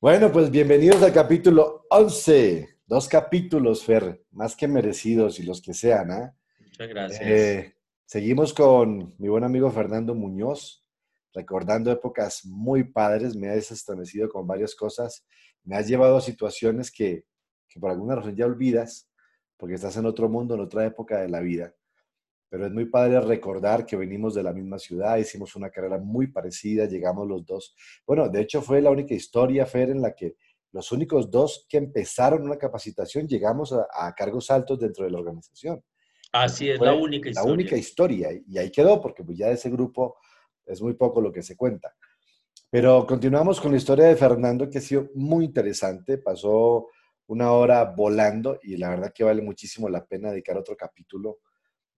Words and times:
Bueno, 0.00 0.30
pues 0.30 0.50
bienvenidos 0.50 1.02
al 1.02 1.12
capítulo 1.12 1.86
11. 1.90 2.80
Dos 2.86 3.08
capítulos, 3.08 3.84
Fer, 3.84 4.24
más 4.30 4.54
que 4.54 4.68
merecidos 4.68 5.40
y 5.40 5.42
los 5.42 5.60
que 5.60 5.74
sean. 5.74 6.10
¿ah? 6.12 6.36
Muchas 6.60 6.88
gracias. 6.88 7.20
Eh, 7.20 7.74
seguimos 8.06 8.54
con 8.54 9.14
mi 9.18 9.28
buen 9.28 9.44
amigo 9.44 9.70
Fernando 9.70 10.14
Muñoz, 10.14 10.86
recordando 11.34 11.90
épocas 11.90 12.44
muy 12.44 12.84
padres. 12.84 13.34
Me 13.34 13.48
ha 13.48 13.54
desestremecido 13.54 14.28
con 14.28 14.46
varias 14.46 14.74
cosas. 14.74 15.26
Me 15.64 15.76
has 15.76 15.88
llevado 15.88 16.16
a 16.16 16.20
situaciones 16.20 16.90
que, 16.90 17.24
que 17.68 17.80
por 17.80 17.90
alguna 17.90 18.14
razón 18.14 18.36
ya 18.36 18.46
olvidas, 18.46 19.10
porque 19.56 19.74
estás 19.74 19.96
en 19.96 20.06
otro 20.06 20.28
mundo, 20.28 20.54
en 20.54 20.60
otra 20.60 20.86
época 20.86 21.20
de 21.20 21.28
la 21.28 21.40
vida 21.40 21.74
pero 22.48 22.66
es 22.66 22.72
muy 22.72 22.86
padre 22.86 23.20
recordar 23.20 23.84
que 23.84 23.96
venimos 23.96 24.34
de 24.34 24.42
la 24.42 24.52
misma 24.52 24.78
ciudad, 24.78 25.18
hicimos 25.18 25.54
una 25.56 25.70
carrera 25.70 25.98
muy 25.98 26.28
parecida, 26.28 26.86
llegamos 26.86 27.28
los 27.28 27.44
dos. 27.44 27.74
Bueno, 28.06 28.28
de 28.28 28.40
hecho 28.40 28.62
fue 28.62 28.80
la 28.80 28.90
única 28.90 29.14
historia, 29.14 29.66
Fer, 29.66 29.90
en 29.90 30.00
la 30.00 30.14
que 30.14 30.36
los 30.72 30.92
únicos 30.92 31.30
dos 31.30 31.66
que 31.68 31.78
empezaron 31.78 32.42
una 32.42 32.56
capacitación 32.56 33.26
llegamos 33.26 33.72
a, 33.72 34.14
cargos 34.14 34.50
altos 34.50 34.78
dentro 34.78 35.04
de 35.04 35.10
la 35.10 35.18
organización. 35.18 35.82
Así 36.32 36.68
es, 36.70 36.80
la 36.80 36.94
única 36.94 37.28
historia. 37.28 37.48
La 37.48 37.54
única 37.54 37.76
historia, 37.76 38.28
y 38.46 38.58
ahí 38.58 38.70
quedó, 38.70 39.00
porque 39.00 39.24
pues 39.24 39.38
ya 39.38 39.48
de 39.48 39.54
ese 39.54 39.70
grupo 39.70 40.16
es 40.66 40.80
muy 40.82 40.94
poco 40.94 41.20
lo 41.20 41.32
que 41.32 41.42
se 41.42 41.56
cuenta. 41.56 41.94
Pero 42.70 43.06
continuamos 43.06 43.60
con 43.60 43.72
la 43.72 43.78
historia 43.78 44.06
de 44.06 44.16
Fernando, 44.16 44.68
que 44.68 44.78
ha 44.78 44.82
sido 44.82 45.08
muy 45.14 45.46
interesante, 45.46 46.18
pasó 46.18 46.88
una 47.28 47.52
hora 47.52 47.84
volando 47.84 48.58
y 48.62 48.76
la 48.76 48.90
verdad 48.90 49.12
que 49.14 49.24
vale 49.24 49.40
muchísimo 49.40 49.88
la 49.88 50.04
pena 50.04 50.30
dedicar 50.30 50.56
otro 50.56 50.76
capítulo 50.76 51.38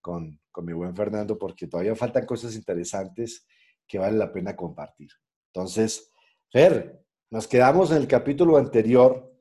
con, 0.01 0.41
con 0.51 0.65
mi 0.65 0.73
buen 0.73 0.95
Fernando 0.95 1.39
porque 1.39 1.67
todavía 1.67 1.95
faltan 1.95 2.27
cosas 2.27 2.55
interesantes 2.55 3.47
que 3.87 3.99
vale 3.99 4.17
la 4.17 4.33
pena 4.33 4.57
compartir. 4.57 5.11
Entonces, 5.53 6.13
Fer, 6.51 7.05
nos 7.31 7.47
quedamos 7.47 7.91
en 7.91 7.99
el 7.99 8.09
capítulo 8.09 8.57
anterior 8.57 9.33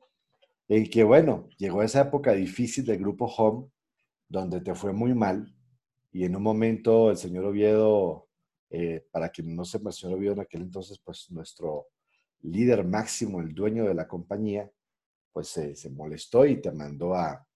en 0.67 0.89
que, 0.89 1.03
bueno, 1.03 1.49
llegó 1.57 1.81
esa 1.81 2.01
época 2.01 2.33
difícil 2.33 2.85
del 2.85 2.99
grupo 2.99 3.25
Home, 3.25 3.69
donde 4.27 4.61
te 4.61 4.75
fue 4.75 4.93
muy 4.93 5.13
mal, 5.13 5.55
y 6.11 6.25
en 6.25 6.35
un 6.35 6.43
momento 6.43 7.09
el 7.09 7.17
señor 7.17 7.45
Oviedo, 7.45 8.27
eh, 8.69 9.07
para 9.11 9.29
quien 9.29 9.55
no 9.55 9.65
sepa, 9.65 9.89
el 9.89 9.95
señor 9.95 10.17
Oviedo 10.17 10.33
en 10.33 10.39
aquel 10.41 10.61
entonces, 10.61 10.99
pues 11.03 11.31
nuestro 11.31 11.87
líder 12.41 12.85
máximo, 12.85 13.41
el 13.41 13.53
dueño 13.53 13.85
de 13.85 13.95
la 13.95 14.07
compañía, 14.07 14.71
pues 15.31 15.47
se 15.47 15.89
molestó 15.89 16.45
y 16.45 16.61
te 16.61 16.71
mandó 16.71 17.15
a, 17.15 17.48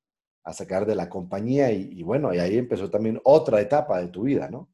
a 0.44 0.54
sacar 0.54 0.86
de 0.86 0.96
la 0.96 1.10
compañía 1.10 1.72
y, 1.72 2.04
bueno, 2.04 2.34
y 2.34 2.40
ahí 2.40 2.58
empezó 2.58 2.90
también 2.90 3.20
otra 3.24 3.62
etapa 3.62 4.02
de 4.02 4.10
tu 4.10 4.24
vida, 4.24 4.50
¿no? 4.50 4.70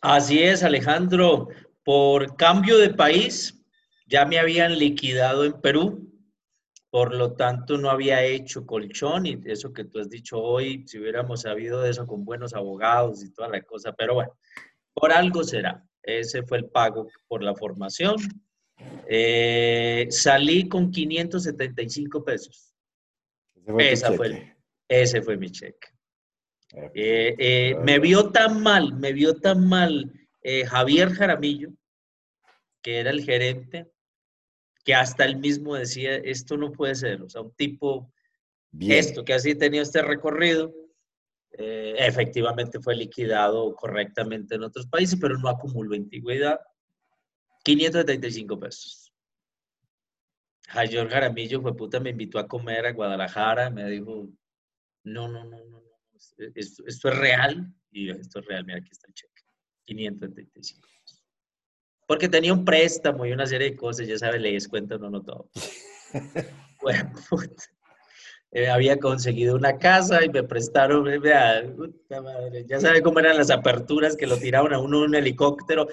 Así 0.00 0.42
es, 0.42 0.62
Alejandro. 0.62 1.48
Por 1.82 2.36
cambio 2.36 2.78
de 2.78 2.90
país, 2.90 3.64
ya 4.06 4.26
me 4.26 4.38
habían 4.38 4.78
liquidado 4.78 5.44
en 5.44 5.60
Perú, 5.60 6.12
por 6.90 7.14
lo 7.14 7.32
tanto 7.32 7.78
no 7.78 7.88
había 7.88 8.22
hecho 8.22 8.66
colchón 8.66 9.24
y 9.24 9.40
eso 9.46 9.72
que 9.72 9.84
tú 9.84 9.98
has 9.98 10.10
dicho 10.10 10.38
hoy, 10.38 10.84
si 10.86 10.98
hubiéramos 10.98 11.40
sabido 11.42 11.80
de 11.80 11.90
eso 11.90 12.06
con 12.06 12.24
buenos 12.24 12.52
abogados 12.52 13.24
y 13.24 13.32
toda 13.32 13.48
la 13.48 13.62
cosa, 13.62 13.92
pero 13.92 14.14
bueno, 14.14 14.36
por 14.92 15.10
algo 15.10 15.42
será. 15.42 15.82
Ese 16.02 16.42
fue 16.42 16.58
el 16.58 16.66
pago 16.66 17.08
por 17.28 17.42
la 17.42 17.54
formación. 17.54 18.16
Eh, 19.06 20.06
salí 20.10 20.68
con 20.68 20.90
575 20.90 22.24
pesos. 22.24 22.74
Esa 23.78 24.12
fue, 24.12 24.51
ese 25.00 25.22
fue 25.22 25.36
mi 25.36 25.50
cheque. 25.50 25.88
Eh, 26.94 27.34
eh, 27.38 27.76
me 27.82 27.98
vio 27.98 28.30
tan 28.30 28.62
mal, 28.62 28.94
me 28.94 29.12
vio 29.12 29.34
tan 29.34 29.66
mal 29.68 30.10
eh, 30.42 30.64
Javier 30.64 31.10
Jaramillo, 31.10 31.70
que 32.82 32.98
era 32.98 33.10
el 33.10 33.24
gerente, 33.24 33.90
que 34.84 34.94
hasta 34.94 35.24
él 35.24 35.36
mismo 35.36 35.76
decía, 35.76 36.16
esto 36.16 36.56
no 36.56 36.72
puede 36.72 36.94
ser, 36.94 37.22
o 37.22 37.28
sea, 37.28 37.42
un 37.42 37.54
tipo, 37.54 38.12
esto, 38.80 39.24
que 39.24 39.34
así 39.34 39.54
tenía 39.54 39.82
este 39.82 40.02
recorrido, 40.02 40.74
efectivamente 41.54 42.80
fue 42.80 42.96
liquidado 42.96 43.74
correctamente 43.76 44.54
en 44.54 44.62
otros 44.62 44.86
países, 44.86 45.18
pero 45.20 45.36
no 45.38 45.50
acumuló 45.50 45.94
antigüedad. 45.94 46.58
535 47.62 48.58
pesos. 48.58 49.12
Javier 50.68 51.08
Jaramillo 51.08 51.60
fue 51.60 51.76
puta, 51.76 52.00
me 52.00 52.10
invitó 52.10 52.38
a 52.38 52.48
comer 52.48 52.86
a 52.86 52.92
Guadalajara, 52.92 53.68
me 53.68 53.88
dijo, 53.90 54.26
no, 55.04 55.28
no, 55.28 55.44
no, 55.44 55.58
no, 55.64 55.80
no. 55.80 55.92
Esto, 56.54 56.84
esto 56.86 57.08
es 57.08 57.16
real 57.16 57.74
y 57.90 58.10
esto 58.10 58.40
es 58.40 58.46
real. 58.46 58.64
Mira, 58.64 58.78
aquí 58.78 58.90
está 58.92 59.08
el 59.08 59.14
cheque. 59.14 59.42
535 59.86 60.88
Porque 62.06 62.28
tenía 62.28 62.52
un 62.52 62.64
préstamo 62.64 63.26
y 63.26 63.32
una 63.32 63.46
serie 63.46 63.70
de 63.70 63.76
cosas, 63.76 64.06
ya 64.06 64.18
sabes, 64.18 64.40
leyes, 64.40 64.68
cuenta, 64.68 64.96
no, 64.98 65.10
no 65.10 65.22
todo. 65.22 65.50
bueno, 66.82 67.12
puta. 67.28 67.64
Eh, 68.54 68.68
había 68.68 68.98
conseguido 68.98 69.56
una 69.56 69.78
casa 69.78 70.22
y 70.22 70.28
me 70.28 70.42
prestaron, 70.42 71.08
eh, 71.08 71.18
vea, 71.18 71.64
puta 71.74 72.20
madre, 72.20 72.66
ya 72.68 72.78
sabe 72.78 73.00
cómo 73.00 73.18
eran 73.18 73.38
las 73.38 73.50
aperturas 73.50 74.14
que 74.14 74.26
lo 74.26 74.36
tiraban 74.36 74.74
a 74.74 74.78
uno 74.78 74.98
en 74.98 75.04
un 75.04 75.14
helicóptero, 75.14 75.88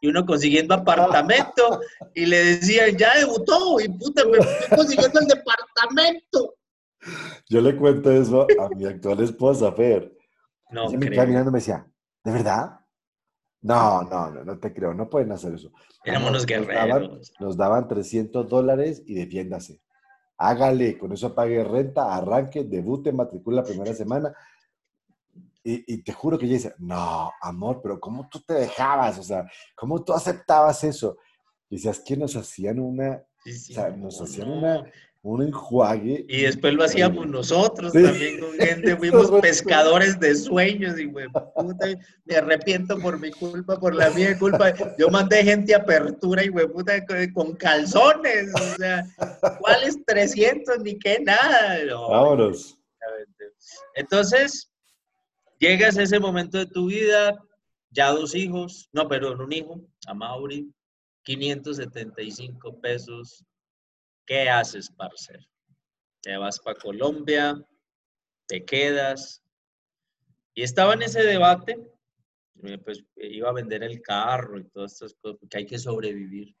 y 0.00 0.06
uno 0.06 0.24
consiguiendo 0.24 0.74
apartamento 0.74 1.80
y 2.14 2.26
le 2.26 2.44
decían, 2.44 2.96
ya 2.96 3.18
debutó 3.18 3.80
y 3.80 3.88
puta, 3.88 4.24
me 4.26 4.38
estoy 4.38 4.76
consiguiendo 4.76 5.20
el 5.20 5.26
departamento. 5.26 6.54
Yo 7.48 7.60
le 7.60 7.76
cuento 7.76 8.10
eso 8.10 8.46
a 8.60 8.68
mi 8.70 8.84
actual 8.86 9.20
esposa, 9.20 9.72
Fer. 9.72 10.16
No, 10.70 10.90
y 10.90 10.96
me 10.96 11.10
quedaba 11.10 11.28
mirando 11.28 11.50
y 11.50 11.52
me 11.52 11.58
decía, 11.58 11.86
¿de 12.24 12.32
verdad? 12.32 12.80
No, 13.64 14.02
no, 14.02 14.30
no, 14.30 14.44
no 14.44 14.58
te 14.58 14.74
creo, 14.74 14.92
no 14.92 15.08
pueden 15.08 15.32
hacer 15.32 15.54
eso. 15.54 15.72
Éramos 16.04 16.32
los 16.32 16.44
guerreros. 16.44 17.32
Nos 17.40 17.56
daban, 17.56 17.88
300 17.88 18.46
dólares 18.48 19.02
y 19.06 19.14
defiéndase. 19.14 19.80
Hágale, 20.36 20.98
con 20.98 21.12
eso 21.12 21.34
pague 21.34 21.64
renta, 21.64 22.14
arranque, 22.14 22.64
debute, 22.64 23.12
matricula 23.12 23.62
la 23.62 23.64
primera 23.64 23.94
semana. 23.94 24.34
Y, 25.66 26.02
te 26.02 26.12
juro 26.12 26.38
que 26.38 26.44
ella 26.44 26.56
dice, 26.56 26.74
no, 26.76 27.32
amor, 27.40 27.80
pero 27.82 27.98
¿cómo 27.98 28.28
tú 28.28 28.42
te 28.42 28.52
dejabas? 28.52 29.18
O 29.18 29.22
sea, 29.22 29.46
¿cómo 29.74 30.04
tú 30.04 30.12
aceptabas 30.12 30.84
eso? 30.84 31.16
Y 31.70 31.76
decías 31.76 32.00
que 32.00 32.18
nos 32.18 32.36
hacían 32.36 32.78
una, 32.78 33.24
o 33.46 33.50
sea, 33.50 33.88
nos 33.88 34.20
hacían 34.20 34.50
una, 34.50 34.84
un 35.24 35.42
enjuague. 35.42 36.26
Y 36.28 36.42
después 36.42 36.74
lo 36.74 36.84
hacíamos 36.84 37.26
nosotros 37.26 37.92
también 37.94 38.40
con 38.40 38.52
gente, 38.52 38.94
fuimos 38.98 39.30
pescadores 39.40 40.20
de 40.20 40.34
sueños 40.34 40.98
y 40.98 41.06
güey, 41.06 41.26
puta, 41.28 41.86
me 42.26 42.36
arrepiento 42.36 42.98
por 42.98 43.18
mi 43.18 43.30
culpa, 43.30 43.80
por 43.80 43.94
la 43.94 44.10
mía 44.10 44.38
culpa. 44.38 44.74
Yo 44.98 45.08
mandé 45.08 45.42
gente 45.42 45.74
a 45.74 45.78
apertura 45.78 46.44
y 46.44 46.48
güey, 46.48 46.68
puta, 46.68 47.02
con 47.32 47.56
calzones, 47.56 48.52
o 48.54 48.76
sea, 48.76 49.02
¿cuáles 49.60 49.96
300? 50.04 50.80
Ni 50.80 50.98
qué 50.98 51.18
nada. 51.20 51.78
Vámonos. 52.10 52.78
Entonces, 53.94 54.70
llegas 55.58 55.96
a 55.96 56.02
ese 56.02 56.20
momento 56.20 56.58
de 56.58 56.66
tu 56.66 56.88
vida, 56.88 57.42
ya 57.90 58.10
dos 58.10 58.34
hijos, 58.34 58.90
no, 58.92 59.08
perdón, 59.08 59.40
un 59.40 59.52
hijo, 59.52 59.80
a 60.06 60.12
Mauri, 60.12 60.70
575 61.22 62.78
pesos 62.82 63.42
¿Qué 64.26 64.48
haces, 64.48 64.90
parcero? 64.90 65.44
Te 66.20 66.36
vas 66.36 66.58
para 66.58 66.78
Colombia, 66.78 67.62
te 68.46 68.64
quedas. 68.64 69.42
Y 70.54 70.62
estaba 70.62 70.94
en 70.94 71.02
ese 71.02 71.22
debate, 71.22 71.78
pues 72.84 73.04
iba 73.16 73.50
a 73.50 73.54
vender 73.54 73.82
el 73.82 74.00
carro 74.00 74.58
y 74.58 74.64
todas 74.64 74.92
estas 74.92 75.14
cosas, 75.14 75.38
porque 75.38 75.58
hay 75.58 75.66
que 75.66 75.78
sobrevivir. 75.78 76.56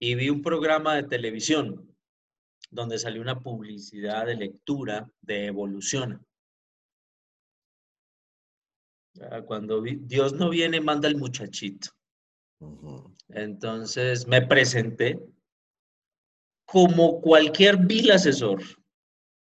Y 0.00 0.14
vi 0.16 0.30
un 0.30 0.42
programa 0.42 0.96
de 0.96 1.04
televisión 1.04 1.94
donde 2.70 2.98
salió 2.98 3.22
una 3.22 3.40
publicidad 3.40 4.26
de 4.26 4.34
lectura 4.34 5.08
de 5.20 5.46
evolución. 5.46 6.26
Cuando 9.46 9.80
Dios 9.80 10.32
no 10.32 10.50
viene, 10.50 10.80
manda 10.80 11.06
el 11.06 11.16
muchachito. 11.16 11.90
Entonces 13.28 14.26
me 14.26 14.42
presenté 14.42 15.20
como 16.74 17.20
cualquier 17.20 17.76
vil 17.76 18.10
asesor, 18.10 18.60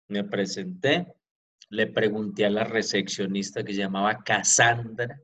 me 0.07 0.24
presenté, 0.24 1.06
le 1.69 1.88
pregunté 1.88 2.45
a 2.45 2.50
la 2.50 2.63
recepcionista 2.63 3.62
que 3.62 3.74
se 3.74 3.80
llamaba 3.80 4.24
Cassandra, 4.24 5.21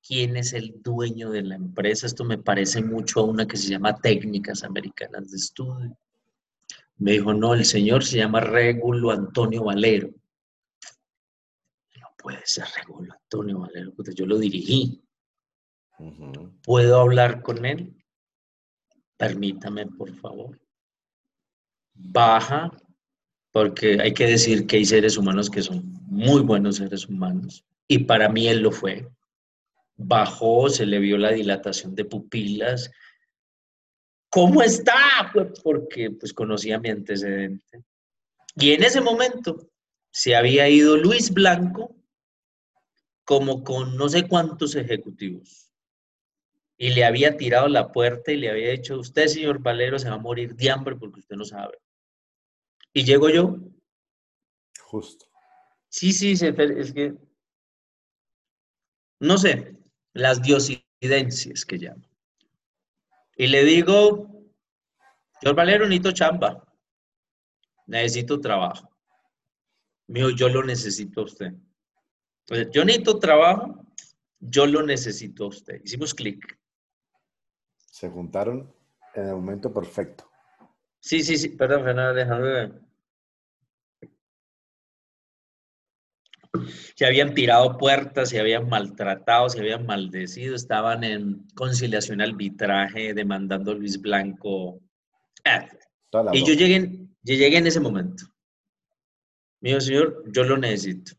quién 0.00 0.36
es 0.36 0.52
el 0.52 0.80
dueño 0.80 1.30
de 1.30 1.42
la 1.42 1.56
empresa. 1.56 2.06
Esto 2.06 2.24
me 2.24 2.38
parece 2.38 2.84
mucho 2.84 3.18
a 3.18 3.24
una 3.24 3.48
que 3.48 3.56
se 3.56 3.70
llama 3.70 3.96
Técnicas 3.96 4.62
Americanas 4.62 5.32
de 5.32 5.38
Estudio. 5.38 5.98
Me 6.98 7.10
dijo, 7.10 7.34
no, 7.34 7.54
el 7.54 7.64
señor 7.64 8.04
se 8.04 8.18
llama 8.18 8.38
Regulo 8.38 9.10
Antonio 9.10 9.64
Valero. 9.64 10.08
No 12.00 12.14
puede 12.16 12.42
ser 12.44 12.66
Regulo 12.76 13.12
Antonio 13.12 13.58
Valero, 13.58 13.92
yo 14.14 14.24
lo 14.24 14.38
dirigí. 14.38 15.02
¿Puedo 16.62 17.00
hablar 17.00 17.42
con 17.42 17.66
él? 17.66 17.92
Permítame, 19.16 19.86
por 19.86 20.14
favor 20.14 20.62
baja, 21.94 22.70
porque 23.50 23.98
hay 24.00 24.14
que 24.14 24.26
decir 24.26 24.66
que 24.66 24.76
hay 24.76 24.84
seres 24.84 25.16
humanos 25.16 25.50
que 25.50 25.62
son 25.62 25.92
muy 26.06 26.42
buenos 26.42 26.76
seres 26.76 27.06
humanos, 27.06 27.64
y 27.86 27.98
para 27.98 28.28
mí 28.28 28.48
él 28.48 28.60
lo 28.60 28.72
fue. 28.72 29.08
bajó, 29.96 30.68
se 30.68 30.86
le 30.86 30.98
vio 30.98 31.18
la 31.18 31.30
dilatación 31.32 31.94
de 31.94 32.04
pupilas. 32.04 32.90
¿Cómo 34.30 34.62
está? 34.62 35.30
Pues 35.32 35.60
porque 35.62 36.10
pues 36.10 36.32
conocía 36.32 36.80
mi 36.80 36.88
antecedente. 36.88 37.84
Y 38.56 38.72
en 38.72 38.82
ese 38.82 39.00
momento 39.00 39.68
se 40.10 40.34
había 40.34 40.68
ido 40.68 40.96
Luis 40.96 41.32
Blanco 41.32 41.94
como 43.24 43.62
con 43.62 43.96
no 43.96 44.08
sé 44.08 44.26
cuántos 44.26 44.74
ejecutivos. 44.74 45.61
Y 46.82 46.90
le 46.90 47.04
había 47.04 47.36
tirado 47.36 47.68
la 47.68 47.92
puerta 47.92 48.32
y 48.32 48.38
le 48.38 48.50
había 48.50 48.70
dicho, 48.70 48.98
usted, 48.98 49.28
señor 49.28 49.60
Valero, 49.60 50.00
se 50.00 50.08
va 50.08 50.16
a 50.16 50.18
morir 50.18 50.56
de 50.56 50.68
hambre 50.68 50.96
porque 50.96 51.20
usted 51.20 51.36
no 51.36 51.44
sabe. 51.44 51.78
Y 52.92 53.04
llego 53.04 53.30
yo. 53.30 53.56
Justo. 54.80 55.26
Sí, 55.88 56.12
sí, 56.12 56.32
es 56.32 56.92
que, 56.92 57.14
no 59.20 59.38
sé, 59.38 59.76
las 60.12 60.42
diosidencias 60.42 61.64
que 61.64 61.76
llamo. 61.76 62.02
Y 63.36 63.46
le 63.46 63.62
digo, 63.62 64.50
señor 65.40 65.54
Valero, 65.54 65.86
necesito 65.86 66.10
chamba, 66.10 66.66
necesito 67.86 68.40
trabajo. 68.40 68.90
Mío, 70.08 70.30
yo 70.30 70.48
lo 70.48 70.64
necesito 70.64 71.20
a 71.20 71.24
usted. 71.26 71.52
Entonces, 72.40 72.70
yo 72.72 72.84
necesito 72.84 73.20
trabajo, 73.20 73.86
yo 74.40 74.66
lo 74.66 74.82
necesito 74.82 75.44
a 75.44 75.48
usted. 75.50 75.80
Hicimos 75.84 76.12
clic. 76.12 76.58
Se 77.92 78.08
juntaron 78.08 78.74
en 79.14 79.28
el 79.28 79.34
momento 79.34 79.70
perfecto. 79.70 80.24
Sí, 80.98 81.22
sí, 81.22 81.36
sí, 81.36 81.50
perdón, 81.50 81.84
Fernando, 81.84 82.14
déjame 82.14 82.48
ver. 82.48 82.82
Se 86.96 87.04
habían 87.04 87.34
tirado 87.34 87.76
puertas, 87.76 88.30
se 88.30 88.40
habían 88.40 88.66
maltratado, 88.66 89.50
se 89.50 89.60
habían 89.60 89.84
maldecido, 89.84 90.54
estaban 90.54 91.04
en 91.04 91.46
conciliación 91.54 92.22
arbitraje 92.22 93.12
demandando 93.12 93.72
a 93.72 93.74
Luis 93.74 94.00
Blanco. 94.00 94.80
Ah, 95.44 95.68
y 96.32 96.46
yo 96.46 96.54
llegué, 96.54 96.98
yo 97.22 97.34
llegué 97.34 97.58
en 97.58 97.66
ese 97.66 97.80
momento. 97.80 98.24
Mío, 99.60 99.78
señor, 99.82 100.24
yo 100.32 100.44
lo 100.44 100.56
necesito. 100.56 101.12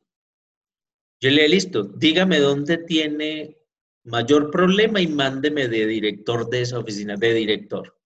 Yo 1.20 1.30
le 1.30 1.44
dije, 1.44 1.50
listo, 1.50 1.84
dígame 1.84 2.40
dónde 2.40 2.80
tiene 2.80 3.63
mayor 4.04 4.52
problema 4.52 5.02
y 5.02 5.08
mándeme 5.08 5.68
de 5.68 5.86
director 5.86 6.50
de 6.50 6.62
esa 6.62 6.80
oficina, 6.80 7.16
de 7.16 7.34
director. 7.34 7.98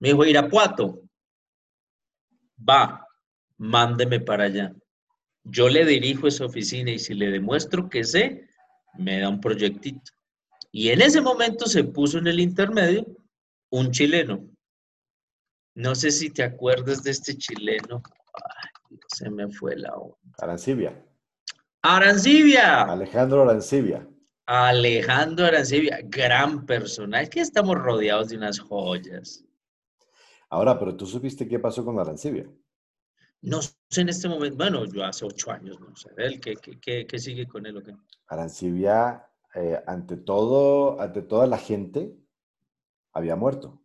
Me 0.00 0.08
dijo, 0.08 0.24
Irapuato. 0.24 1.02
Va, 2.68 3.06
mándeme 3.58 4.20
para 4.20 4.44
allá. 4.44 4.74
Yo 5.44 5.68
le 5.68 5.84
dirijo 5.84 6.26
esa 6.26 6.44
oficina 6.44 6.90
y 6.90 6.98
si 6.98 7.14
le 7.14 7.30
demuestro 7.30 7.88
que 7.88 8.04
sé, 8.04 8.48
me 8.98 9.20
da 9.20 9.28
un 9.28 9.40
proyectito. 9.40 10.12
Y 10.72 10.90
en 10.90 11.00
ese 11.00 11.20
momento 11.20 11.66
se 11.66 11.84
puso 11.84 12.18
en 12.18 12.26
el 12.26 12.40
intermedio 12.40 13.06
un 13.70 13.90
chileno. 13.90 14.46
No 15.74 15.94
sé 15.94 16.10
si 16.10 16.30
te 16.30 16.42
acuerdas 16.42 17.02
de 17.02 17.12
este 17.12 17.36
chileno. 17.36 18.02
Ay, 18.34 18.98
se 19.08 19.30
me 19.30 19.48
fue 19.50 19.76
la 19.76 19.94
onda. 19.94 20.16
Arancibia. 20.38 21.04
Arancibia. 21.82 22.82
Alejandro 22.82 23.42
Arancibia. 23.42 24.06
Alejandro 24.52 25.46
Arancibia, 25.46 26.00
gran 26.02 26.66
persona. 26.66 27.22
Es 27.22 27.30
que 27.30 27.38
estamos 27.38 27.76
rodeados 27.76 28.30
de 28.30 28.36
unas 28.36 28.58
joyas. 28.58 29.44
Ahora, 30.48 30.76
pero 30.76 30.96
tú 30.96 31.06
supiste 31.06 31.46
qué 31.46 31.60
pasó 31.60 31.84
con 31.84 32.00
Arancibia. 32.00 32.50
No 33.42 33.62
sé 33.62 34.00
en 34.00 34.08
este 34.08 34.28
momento, 34.28 34.56
bueno, 34.56 34.84
yo 34.86 35.04
hace 35.04 35.24
ocho 35.24 35.52
años, 35.52 35.78
no 35.78 35.94
sé, 35.94 36.10
él, 36.16 36.40
¿qué, 36.40 36.56
qué, 37.06 37.18
sigue 37.20 37.46
con 37.46 37.64
él 37.64 37.76
o 37.76 37.82
qué? 37.84 37.94
Arancibia, 38.26 39.24
eh, 39.54 39.80
ante 39.86 40.16
todo, 40.16 41.00
ante 41.00 41.22
toda 41.22 41.46
la 41.46 41.56
gente, 41.56 42.18
había 43.12 43.36
muerto. 43.36 43.80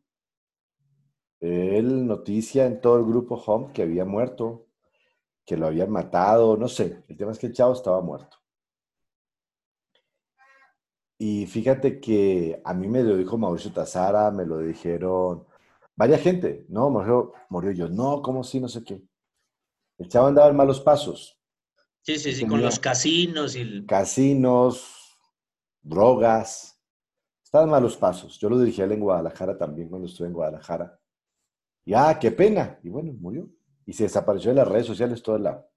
Él 1.41 2.07
noticia 2.07 2.65
en 2.65 2.81
todo 2.81 2.97
el 2.97 3.05
grupo 3.05 3.35
Home 3.35 3.71
que 3.71 3.83
había 3.83 4.03
muerto, 4.03 4.65
que 5.45 5.57
lo 5.57 5.67
habían 5.67 5.91
matado, 5.91 6.57
no 6.57 6.67
sé. 6.67 7.03
El 7.07 7.17
tema 7.17 7.33
es 7.33 7.37
que 7.37 7.45
el 7.45 7.53
chavo 7.53 7.73
estaba 7.73 8.01
muerto. 8.01 8.39
Y 11.17 11.45
fíjate 11.45 11.99
que 11.99 12.61
a 12.63 12.73
mí 12.73 12.87
me 12.87 13.03
lo 13.03 13.15
dijo 13.15 13.37
Mauricio 13.37 13.71
Tazara, 13.71 14.31
me 14.31 14.45
lo 14.45 14.59
dijeron 14.59 15.45
varias 15.95 16.21
gente, 16.21 16.65
no, 16.69 16.89
murió, 16.89 17.33
murió 17.49 17.71
yo, 17.71 17.89
no, 17.89 18.21
¿cómo 18.21 18.43
sí? 18.43 18.59
No 18.59 18.67
sé 18.67 18.83
qué. 18.83 19.01
El 19.97 20.09
chavo 20.09 20.27
andaba 20.27 20.49
en 20.49 20.55
malos 20.55 20.81
pasos. 20.81 21.39
Sí, 22.01 22.17
sí, 22.17 22.33
sí, 22.33 22.45
con 22.45 22.61
los 22.61 22.79
casinos 22.79 23.55
y... 23.55 23.85
Casinos, 23.85 25.17
drogas. 25.81 26.79
Estaba 27.43 27.63
en 27.63 27.71
malos 27.71 27.95
pasos. 27.97 28.37
Yo 28.37 28.49
lo 28.49 28.59
dirigí 28.59 28.81
en 28.81 28.99
Guadalajara 28.99 29.57
también 29.57 29.89
cuando 29.89 30.07
estuve 30.07 30.27
en 30.27 30.33
Guadalajara. 30.33 30.99
Y 31.85 31.93
ah, 31.93 32.17
qué 32.19 32.31
pena. 32.31 32.79
Y 32.83 32.89
bueno, 32.89 33.13
murió. 33.13 33.49
Y 33.85 33.93
se 33.93 34.03
desapareció 34.03 34.51
de 34.51 34.57
las 34.57 34.67
redes 34.67 34.85
sociales 34.85 35.23
todo 35.23 35.37
el 35.37 35.43
lado. 35.43 35.67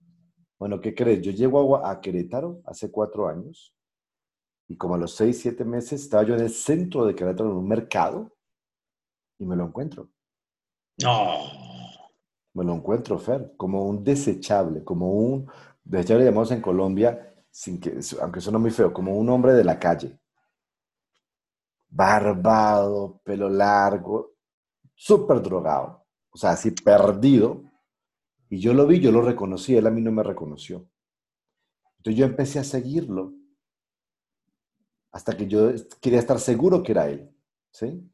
Bueno, 0.58 0.80
¿qué 0.80 0.94
crees? 0.94 1.22
Yo 1.22 1.30
llego 1.30 1.76
a, 1.76 1.90
a 1.90 2.00
Querétaro 2.00 2.60
hace 2.66 2.90
cuatro 2.90 3.28
años 3.28 3.77
y 4.68 4.76
como 4.76 4.94
a 4.94 4.98
los 4.98 5.16
seis, 5.16 5.40
siete 5.40 5.64
meses 5.64 6.02
estaba 6.02 6.24
yo 6.24 6.34
en 6.34 6.42
el 6.42 6.50
centro 6.50 7.06
de 7.06 7.14
Querétaro, 7.14 7.50
en 7.50 7.56
un 7.56 7.66
mercado, 7.66 8.30
y 9.38 9.46
me 9.46 9.56
lo 9.56 9.64
encuentro. 9.64 10.10
No. 11.02 11.38
Me 12.52 12.64
lo 12.64 12.74
encuentro, 12.74 13.18
Fer, 13.18 13.54
como 13.56 13.86
un 13.86 14.04
desechable, 14.04 14.84
como 14.84 15.10
un, 15.10 15.50
desechable 15.82 16.26
llamamos 16.26 16.50
en 16.50 16.60
Colombia, 16.60 17.34
sin 17.50 17.80
que, 17.80 17.98
aunque 18.20 18.42
suena 18.42 18.58
muy 18.58 18.70
feo, 18.70 18.92
como 18.92 19.16
un 19.16 19.30
hombre 19.30 19.54
de 19.54 19.64
la 19.64 19.78
calle. 19.78 20.18
Barbado, 21.88 23.22
pelo 23.24 23.48
largo, 23.48 24.34
súper 24.94 25.40
drogado, 25.40 26.04
o 26.28 26.36
sea, 26.36 26.50
así 26.50 26.72
perdido. 26.72 27.64
Y 28.50 28.58
yo 28.58 28.74
lo 28.74 28.86
vi, 28.86 29.00
yo 29.00 29.12
lo 29.12 29.22
reconocí, 29.22 29.76
él 29.76 29.86
a 29.86 29.90
mí 29.90 30.02
no 30.02 30.12
me 30.12 30.22
reconoció. 30.22 30.86
Entonces 31.98 32.18
yo 32.18 32.26
empecé 32.26 32.58
a 32.58 32.64
seguirlo 32.64 33.32
hasta 35.18 35.36
que 35.36 35.48
yo 35.48 35.72
quería 36.00 36.20
estar 36.20 36.38
seguro 36.38 36.80
que 36.80 36.92
era 36.92 37.08
él, 37.08 37.28
¿sí? 37.72 38.08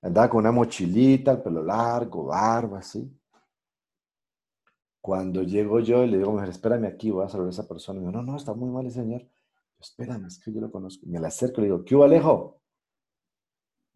Andaba 0.00 0.30
con 0.30 0.40
una 0.40 0.52
mochilita, 0.52 1.32
el 1.32 1.42
pelo 1.42 1.62
largo, 1.62 2.24
barba, 2.24 2.78
así. 2.78 3.14
Cuando 5.02 5.42
llego 5.42 5.80
yo 5.80 6.02
y 6.02 6.06
le 6.06 6.16
digo, 6.16 6.32
mujer, 6.32 6.48
espérame 6.48 6.86
aquí, 6.86 7.10
voy 7.10 7.26
a 7.26 7.28
saludar 7.28 7.48
a 7.48 7.50
esa 7.50 7.68
persona. 7.68 8.00
Digo, 8.00 8.10
no, 8.10 8.22
no, 8.22 8.38
está 8.38 8.54
muy 8.54 8.70
mal 8.70 8.86
el 8.86 8.92
señor. 8.92 9.28
Espérame, 9.78 10.24
es 10.28 10.38
que 10.38 10.50
yo 10.50 10.62
lo 10.62 10.70
conozco. 10.70 11.04
Me 11.06 11.20
le 11.20 11.26
acerco 11.26 11.60
y 11.60 11.64
le 11.64 11.66
digo, 11.66 11.84
¿qué 11.84 11.94
hubo, 11.94 12.04
Alejo? 12.04 12.62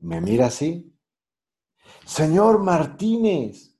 Me 0.00 0.20
mira 0.20 0.48
así. 0.48 0.94
Señor 2.04 2.58
Martínez. 2.58 3.74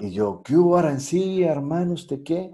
Y 0.00 0.10
yo, 0.10 0.42
¿qué 0.42 0.56
hubo, 0.56 0.76
Arancilla, 0.76 1.52
hermano? 1.52 1.92
¿Usted 1.92 2.24
qué? 2.24 2.50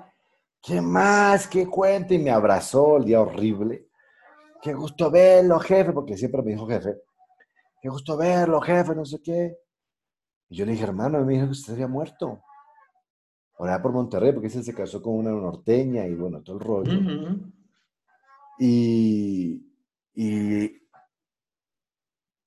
¿Qué 0.61 0.83
más? 0.83 1.49
¿Qué 1.49 1.67
cuenta? 1.67 2.13
Y 2.13 2.19
me 2.19 2.31
abrazó 2.31 2.99
el 2.99 3.07
día 3.07 3.23
horrible. 3.23 3.90
Qué 4.63 4.75
gusto 4.75 5.11
verlo, 5.11 5.59
jefe, 5.59 5.93
porque 5.93 6.17
siempre 6.17 6.43
me 6.43 6.53
dijo 6.53 6.67
jefe. 6.67 6.97
Qué 7.81 7.89
gusto 7.89 8.17
verlo, 8.17 8.61
jefe, 8.61 8.95
no 8.95 9.05
sé 9.05 9.21
qué. 9.23 9.57
Y 10.51 10.57
yo 10.57 10.67
le 10.67 10.73
dije, 10.73 10.85
hermano, 10.85 11.25
me 11.25 11.35
dijo 11.35 11.47
que 11.47 11.53
usted 11.53 11.73
había 11.75 11.89
muerto. 11.89 12.43
Ahora 13.59 13.81
por 13.81 13.93
Monterrey, 13.93 14.33
porque 14.33 14.49
ese 14.49 14.63
se 14.63 14.75
casó 14.75 15.03
con 15.03 15.15
una 15.15 15.31
norteña 15.31 16.07
y 16.07 16.15
bueno, 16.15 16.43
todo 16.43 16.57
el 16.57 16.63
rollo. 16.63 16.93
y, 18.59 19.63
y, 20.15 20.81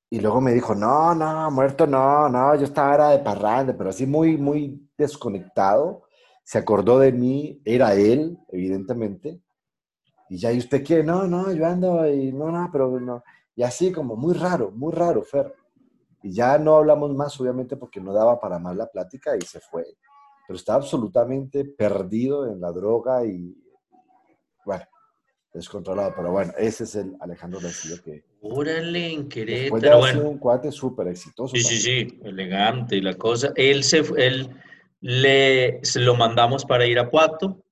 y 0.09 0.19
luego 0.19 0.41
me 0.41 0.53
dijo, 0.53 0.75
no, 0.75 1.15
no, 1.15 1.49
muerto 1.49 1.87
no, 1.87 2.29
no, 2.29 2.55
yo 2.55 2.65
estaba 2.65 2.93
era 2.93 3.09
de 3.09 3.19
parranda, 3.19 3.75
pero 3.75 3.89
así 3.89 4.05
muy, 4.05 4.37
muy 4.37 4.89
desconectado. 4.97 6.03
Se 6.43 6.57
acordó 6.57 6.99
de 6.99 7.11
mí, 7.11 7.61
era 7.63 7.95
él, 7.95 8.37
evidentemente. 8.49 9.41
Y 10.33 10.37
ya, 10.37 10.51
¿y 10.51 10.57
usted 10.57 10.83
qué? 10.83 11.03
No, 11.03 11.27
no, 11.27 11.51
yo 11.51 11.63
ando 11.63 12.09
y 12.11 12.31
no, 12.31 12.49
no, 12.49 12.67
pero 12.71 12.99
no. 12.99 13.23
Y 13.55 13.61
así 13.61 13.91
como 13.91 14.15
muy 14.15 14.33
raro, 14.33 14.71
muy 14.71 14.91
raro, 14.91 15.21
Fer. 15.21 15.53
Y 16.23 16.33
ya 16.33 16.57
no 16.57 16.77
hablamos 16.77 17.13
más, 17.13 17.39
obviamente, 17.39 17.77
porque 17.77 18.01
no 18.01 18.11
daba 18.11 18.39
para 18.39 18.57
más 18.57 18.75
la 18.75 18.89
plática 18.89 19.37
y 19.37 19.41
se 19.41 19.59
fue. 19.59 19.85
Pero 20.47 20.57
estaba 20.57 20.79
absolutamente 20.79 21.65
perdido 21.65 22.47
en 22.47 22.59
la 22.59 22.71
droga 22.71 23.23
y, 23.23 23.55
bueno, 24.65 24.83
descontrolado. 25.53 26.11
Pero 26.15 26.31
bueno, 26.31 26.51
ese 26.57 26.85
es 26.85 26.95
el 26.95 27.15
Alejandro 27.19 27.59
García 27.61 27.97
que... 28.03 28.25
Órale, 28.41 29.13
en 29.13 29.29
Querétaro. 29.29 29.99
Bueno, 29.99 30.29
un 30.31 30.39
cuate 30.39 30.71
súper 30.71 31.09
exitoso. 31.09 31.55
Sí, 31.55 31.61
sí, 31.61 31.77
sí, 31.77 32.19
elegante 32.23 32.95
y 32.95 33.01
la 33.01 33.13
cosa. 33.13 33.53
Él 33.55 33.83
se, 33.83 33.99
él 34.17 34.49
le, 34.99 35.79
se 35.83 35.99
lo 35.99 36.15
mandamos 36.15 36.65
para 36.65 36.87
ir 36.87 36.97
a 36.97 37.11
Puato 37.11 37.62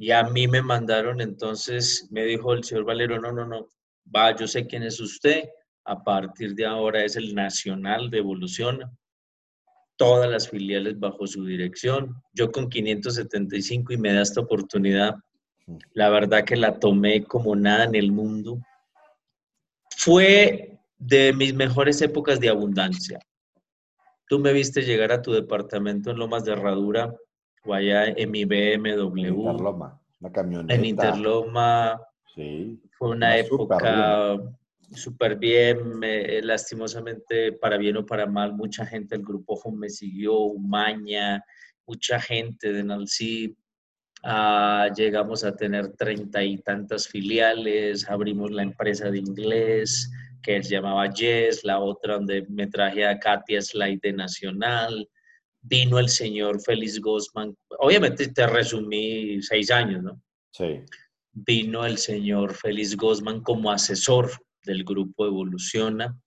y 0.00 0.12
a 0.12 0.24
mí 0.24 0.48
me 0.48 0.62
mandaron, 0.62 1.20
entonces 1.20 2.08
me 2.10 2.24
dijo 2.24 2.54
el 2.54 2.64
señor 2.64 2.84
Valero, 2.84 3.20
no, 3.20 3.32
no, 3.32 3.44
no, 3.44 3.68
va, 4.16 4.34
yo 4.34 4.48
sé 4.48 4.66
quién 4.66 4.82
es 4.82 4.98
usted, 4.98 5.50
a 5.84 6.02
partir 6.02 6.54
de 6.54 6.64
ahora 6.64 7.04
es 7.04 7.16
el 7.16 7.34
Nacional 7.34 8.08
de 8.08 8.16
Evolución, 8.16 8.80
todas 9.96 10.30
las 10.30 10.48
filiales 10.48 10.98
bajo 10.98 11.26
su 11.26 11.44
dirección, 11.44 12.14
yo 12.32 12.50
con 12.50 12.70
575 12.70 13.92
y 13.92 13.98
me 13.98 14.14
da 14.14 14.22
esta 14.22 14.40
oportunidad, 14.40 15.16
la 15.92 16.08
verdad 16.08 16.46
que 16.46 16.56
la 16.56 16.78
tomé 16.78 17.22
como 17.24 17.54
nada 17.54 17.84
en 17.84 17.94
el 17.94 18.10
mundo, 18.10 18.58
fue 19.98 20.80
de 20.96 21.34
mis 21.34 21.52
mejores 21.52 22.00
épocas 22.00 22.40
de 22.40 22.48
abundancia. 22.48 23.18
Tú 24.30 24.38
me 24.38 24.54
viste 24.54 24.80
llegar 24.80 25.12
a 25.12 25.20
tu 25.20 25.32
departamento 25.32 26.10
en 26.10 26.18
Lomas 26.18 26.46
de 26.46 26.52
Herradura 26.52 27.14
allá 27.68 28.06
en 28.06 28.30
mi 28.30 28.44
BMW. 28.44 29.26
En 29.26 29.34
Interloma, 29.34 30.00
una 30.20 30.32
camioneta. 30.32 30.74
En 30.74 30.84
Interloma. 30.84 32.00
Sí. 32.34 32.80
Fue 32.92 33.10
una, 33.10 33.36
época 33.36 34.36
súper 34.92 35.36
bien, 35.36 36.00
lastimosamente, 36.42 37.52
para 37.52 37.76
bien 37.76 37.96
o 37.96 38.06
para 38.06 38.26
mal, 38.26 38.52
mucha 38.52 38.84
gente 38.84 39.16
del 39.16 39.24
grupo 39.24 39.54
Home 39.54 39.78
me 39.78 39.88
siguió, 39.88 40.36
Umaña, 40.38 41.42
mucha 41.86 42.20
gente 42.20 42.72
de 42.72 42.84
Nalcí. 42.84 43.56
Ah, 44.22 44.88
llegamos 44.94 45.44
a 45.44 45.56
tener 45.56 45.94
treinta 45.96 46.42
y 46.42 46.58
tantas 46.58 47.08
filiales, 47.08 48.08
abrimos 48.08 48.50
la 48.50 48.62
empresa 48.62 49.10
de 49.10 49.18
inglés 49.18 50.10
que 50.42 50.62
se 50.62 50.70
llamaba 50.70 51.10
Yes, 51.12 51.64
la 51.64 51.78
otra 51.78 52.14
donde 52.14 52.46
me 52.48 52.66
traje 52.66 53.06
a 53.06 53.18
Katia 53.18 53.62
Slide 53.62 54.00
de 54.02 54.12
Nacional, 54.12 55.08
vino 55.62 55.98
el 55.98 56.08
señor 56.08 56.60
Félix 56.60 57.00
Gosman, 57.00 57.56
obviamente 57.78 58.28
te 58.28 58.46
resumí 58.46 59.42
seis 59.42 59.70
años, 59.70 60.02
¿no? 60.02 60.22
Sí. 60.52 60.82
Vino 61.32 61.84
el 61.84 61.98
señor 61.98 62.54
Félix 62.54 62.96
Gosman 62.96 63.42
como 63.42 63.70
asesor 63.70 64.30
del 64.64 64.84
grupo 64.84 65.26
Evoluciona 65.26 66.18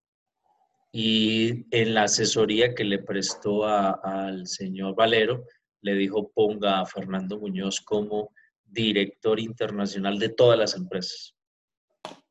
y 0.92 1.66
en 1.76 1.94
la 1.96 2.04
asesoría 2.04 2.76
que 2.76 2.84
le 2.84 3.00
prestó 3.00 3.66
al 3.66 4.46
señor 4.48 4.96
Valero, 4.96 5.46
le 5.82 5.96
dijo 5.96 6.32
ponga 6.32 6.80
a 6.80 6.86
Fernando 6.86 7.40
Muñoz 7.40 7.82
como 7.82 8.32
director 8.64 9.40
internacional 9.40 10.20
de 10.20 10.30
todas 10.30 10.58
las 10.58 10.76
empresas, 10.76 11.36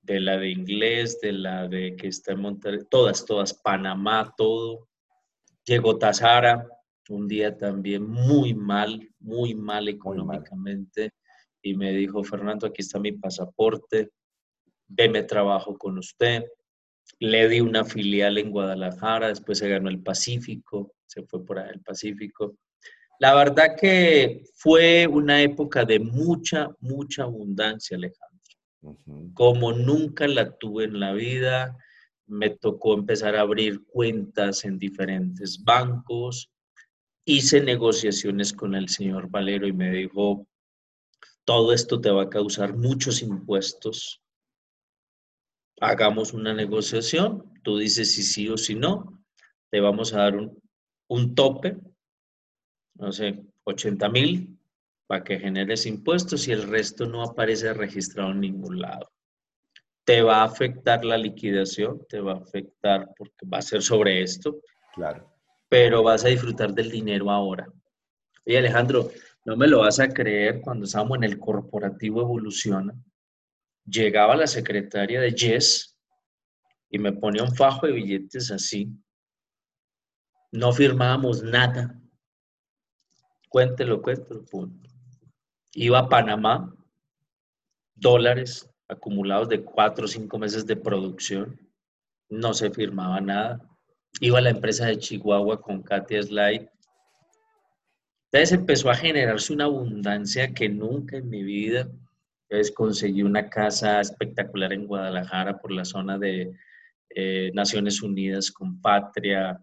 de 0.01 0.21
la 0.21 0.39
de 0.39 0.51
inglés, 0.51 1.21
de 1.21 1.33
la 1.33 1.69
de 1.69 1.97
que 1.97 2.09
está 2.09 2.33
en 2.33 2.41
Monterrey, 2.41 2.81
todas, 2.89 3.27
todas, 3.27 3.53
Panamá, 3.53 4.33
todo. 4.37 4.89
Llegó 5.65 5.99
Tazara, 5.99 6.67
un 7.09 7.29
día 7.29 7.57
también 7.57 8.07
muy 8.07 8.55
mal, 8.55 9.09
muy 9.21 9.55
mal 9.55 9.89
económicamente, 9.89 11.13
y 11.63 11.75
me 11.75 11.93
dijo, 11.93 12.25
Fernando, 12.25 12.67
aquí 12.67 12.83
está 12.83 12.99
mi 12.99 13.13
pasaporte, 13.13 14.11
veme 14.89 15.23
trabajo 15.23 15.79
con 15.79 15.99
usted. 15.99 16.45
Le 17.19 17.49
di 17.49 17.61
una 17.61 17.85
filial 17.85 18.39
en 18.39 18.51
Guadalajara, 18.51 19.29
después 19.29 19.59
se 19.59 19.69
ganó 19.69 19.89
el 19.89 20.03
Pacífico, 20.03 20.95
se 21.07 21.23
fue 21.23 21.45
por 21.45 21.59
ahí 21.59 21.71
el 21.73 21.81
Pacífico. 21.81 22.57
La 23.19 23.35
verdad 23.35 23.77
que 23.81 24.43
fue 24.55 25.07
una 25.07 25.41
época 25.41 25.85
de 25.85 26.01
mucha, 26.01 26.71
mucha 26.81 27.23
abundancia, 27.23 27.97
Alejandro. 27.97 28.33
Como 29.35 29.73
nunca 29.73 30.27
la 30.27 30.57
tuve 30.57 30.85
en 30.85 30.99
la 30.99 31.13
vida, 31.13 31.77
me 32.27 32.51
tocó 32.51 32.95
empezar 32.95 33.37
a 33.37 33.43
abrir 33.43 33.85
cuentas 33.85 34.65
en 34.65 34.79
diferentes 34.79 35.63
bancos. 35.63 36.51
Hice 37.25 37.61
negociaciones 37.61 38.53
con 38.53 38.75
el 38.75 38.89
señor 38.89 39.31
Valero 39.31 39.67
y 39.67 39.73
me 39.73 39.91
dijo, 39.91 40.47
todo 41.45 41.73
esto 41.73 42.01
te 42.01 42.11
va 42.11 42.25
a 42.25 42.31
causar 42.31 42.77
muchos 42.77 43.23
impuestos, 43.23 44.23
hagamos 45.81 46.33
una 46.33 46.55
negociación, 46.55 47.61
tú 47.63 47.79
dices 47.79 48.15
si 48.15 48.23
sí 48.23 48.49
o 48.49 48.57
si 48.57 48.77
no, 48.77 49.21
te 49.71 49.81
vamos 49.81 50.15
a 50.15 50.19
dar 50.19 50.37
un, 51.09 51.35
tope, 51.35 51.77
no 52.95 53.11
sé, 53.11 53.43
80 53.65 54.09
mil 54.09 54.59
para 55.07 55.25
que 55.25 55.39
generes 55.39 55.87
impuestos 55.87 56.47
y 56.47 56.53
el 56.53 56.69
resto 56.69 57.07
no 57.07 57.23
aparece 57.23 57.73
registrado 57.73 58.31
en 58.31 58.41
ningún 58.41 58.81
lado. 58.81 59.11
Te 60.05 60.23
va 60.23 60.43
a 60.43 60.45
afectar 60.45 61.05
la 61.05 61.17
liquidación, 61.17 62.05
te 62.09 62.21
va 62.21 62.35
a 62.35 62.39
afectar 62.39 63.09
porque 63.17 63.47
va 63.47 63.59
a 63.59 63.63
ser 63.63 63.83
sobre 63.83 64.23
esto. 64.23 64.61
Claro. 64.95 65.32
Pero 65.73 66.03
vas 66.03 66.23
a 66.23 66.29
disfrutar 66.29 66.75
del 66.75 66.91
dinero 66.91 67.31
ahora. 67.31 67.67
Y 68.45 68.57
Alejandro, 68.57 69.11
no 69.47 69.57
me 69.57 69.67
lo 69.67 69.79
vas 69.79 70.01
a 70.01 70.09
creer 70.13 70.61
cuando 70.61 70.85
estamos 70.85 71.17
en 71.17 71.25
el 71.25 71.39
corporativo 71.39 72.21
Evoluciona 72.21 72.95
llegaba 73.87 74.37
la 74.37 74.47
secretaria 74.47 75.19
de 75.19 75.33
Yes 75.33 75.99
y 76.91 76.99
me 76.99 77.11
ponía 77.13 77.43
un 77.43 77.57
fajo 77.57 77.87
de 77.87 77.93
billetes 77.95 78.51
así. 78.51 78.93
No 80.51 80.75
firmábamos 80.75 81.43
nada. 81.43 81.99
Cuéntelo, 83.49 84.03
cuéntelo, 84.03 84.45
punto. 84.45 84.91
Iba 85.73 86.01
a 86.01 86.09
Panamá, 86.11 86.71
dólares 87.95 88.69
acumulados 88.89 89.49
de 89.49 89.65
cuatro 89.65 90.05
o 90.05 90.09
cinco 90.09 90.39
meses 90.39 90.67
de 90.67 90.77
producción. 90.77 91.59
No 92.29 92.53
se 92.53 92.71
firmaba 92.71 93.23
nada. 93.23 93.72
Iba 94.21 94.39
a 94.39 94.43
la 94.43 94.51
empresa 94.51 94.87
de 94.87 94.99
Chihuahua 94.99 95.61
con 95.61 95.83
Katia 95.83 96.23
Slide. 96.23 96.71
Entonces 98.31 98.53
empezó 98.53 98.91
a 98.91 98.95
generarse 98.95 99.53
una 99.53 99.65
abundancia 99.65 100.53
que 100.53 100.69
nunca 100.69 101.17
en 101.17 101.29
mi 101.29 101.43
vida 101.43 101.89
entonces 102.53 102.75
conseguí 102.75 103.23
una 103.23 103.49
casa 103.49 103.99
espectacular 103.99 104.75
en 104.75 104.87
Guadalajara 104.87 105.59
por 105.59 105.73
la 105.73 105.87
zona 105.87 106.19
de 106.19 106.53
eh, 107.09 107.51
Naciones 107.55 108.03
Unidas 108.03 108.51
con 108.51 108.79
Patria, 108.79 109.59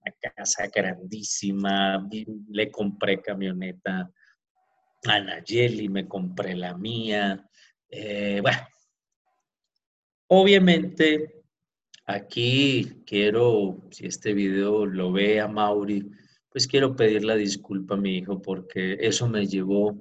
una 0.00 0.32
casa 0.34 0.66
grandísima, 0.66 2.04
le 2.48 2.68
compré 2.68 3.22
camioneta 3.22 4.10
a 5.04 5.20
Nayeli, 5.20 5.88
me 5.88 6.08
compré 6.08 6.56
la 6.56 6.76
mía. 6.76 7.48
Eh, 7.88 8.40
bueno, 8.42 8.58
obviamente 10.26 11.41
aquí 12.06 13.02
quiero, 13.06 13.82
si 13.90 14.06
este 14.06 14.32
video 14.32 14.86
lo 14.86 15.12
ve 15.12 15.40
a 15.40 15.48
Mauri, 15.48 16.10
pues 16.50 16.66
quiero 16.66 16.94
pedir 16.94 17.24
la 17.24 17.34
disculpa 17.34 17.94
a 17.94 17.98
mi 17.98 18.18
hijo 18.18 18.40
porque 18.42 18.98
eso 19.00 19.28
me 19.28 19.46
llevó 19.46 19.96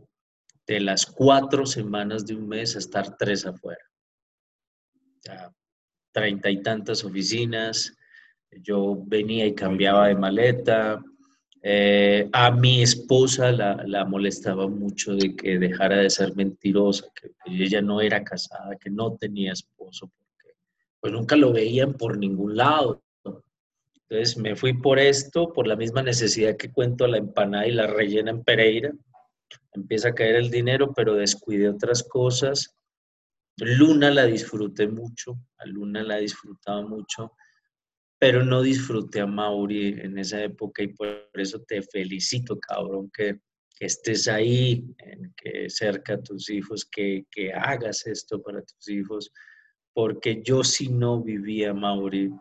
de 0.67 0.79
las 0.79 1.05
cuatro 1.05 1.65
semanas 1.65 2.25
de 2.25 2.36
un 2.36 2.48
mes 2.48 2.75
a 2.75 2.79
estar 2.79 3.17
tres 3.17 3.46
afuera. 3.46 3.84
treinta 6.12 6.50
y 6.50 6.62
tantas 6.62 7.05
oficinas, 7.05 7.96
yo 8.51 9.01
venía 9.05 9.46
y 9.46 9.55
cambiaba 9.55 10.08
de 10.08 10.15
maleta. 10.15 11.01
Eh, 11.63 12.27
a 12.34 12.51
mi 12.51 12.81
esposa 12.81 13.51
la, 13.51 14.05
molestaba 14.05 14.67
mucho 14.67 15.15
de 15.15 15.36
que 15.36 15.60
dejara 15.60 15.98
de 15.98 16.10
ser 16.10 16.36
mentirosa, 16.36 17.05
que, 17.13 17.31
ella 17.46 17.81
no 17.81 18.01
era 18.01 18.24
casada, 18.24 18.75
que 18.77 18.89
no 18.89 19.15
tenía 19.15 19.53
esposo, 19.53 20.12
pues 21.01 21.12
nunca 21.12 21.36
lo 21.36 21.51
veían 21.51 21.93
por 21.93 22.17
ningún 22.17 22.55
lado. 22.55 23.03
Entonces 24.08 24.38
me 24.38 24.55
fui 24.55 24.74
por 24.74 25.00
esto, 25.00 25.51
por 25.51 25.67
la 25.67 25.75
misma 25.75 26.03
necesidad 26.03 26.55
que 26.55 26.72
cuento 26.72 27.08
la 27.08 27.17
empanada 27.17 27.67
y 27.67 27.72
la 27.72 27.88
rellena 27.88 28.31
en 28.31 28.43
Pereira 28.43 28.93
empieza 29.74 30.10
a 30.10 30.13
caer 30.13 30.36
el 30.36 30.50
dinero, 30.50 30.93
pero 30.93 31.15
descuide 31.15 31.70
otras 31.70 32.03
cosas. 32.03 32.75
Luna 33.58 34.12
la 34.12 34.25
disfruté 34.25 34.88
mucho, 34.88 35.38
a 35.58 35.65
Luna 35.65 36.03
la 36.03 36.17
disfrutaba 36.17 36.81
mucho, 36.81 37.34
pero 38.20 38.43
no 38.43 38.62
disfruté 38.62 39.22
a 39.22 39.25
Mauri 39.25 40.00
en 40.00 40.17
esa 40.17 40.43
época 40.43 40.84
y 40.84 40.89
por 40.89 41.27
eso 41.34 41.62
te 41.62 41.81
felicito, 41.81 42.60
cabrón, 42.60 43.10
que, 43.12 43.39
estés 43.79 44.27
ahí, 44.27 44.86
que 45.36 45.67
cerca 45.67 46.13
a 46.13 46.22
tus 46.22 46.51
hijos, 46.51 46.86
que, 46.86 47.25
que 47.31 47.51
hagas 47.51 48.05
esto 48.05 48.39
para 48.39 48.62
tus 48.62 48.88
hijos, 48.89 49.31
porque 49.94 50.42
yo 50.44 50.64
si 50.64 50.90
no 50.90 51.22
vivía 51.22 51.74
Mauri 51.74 52.32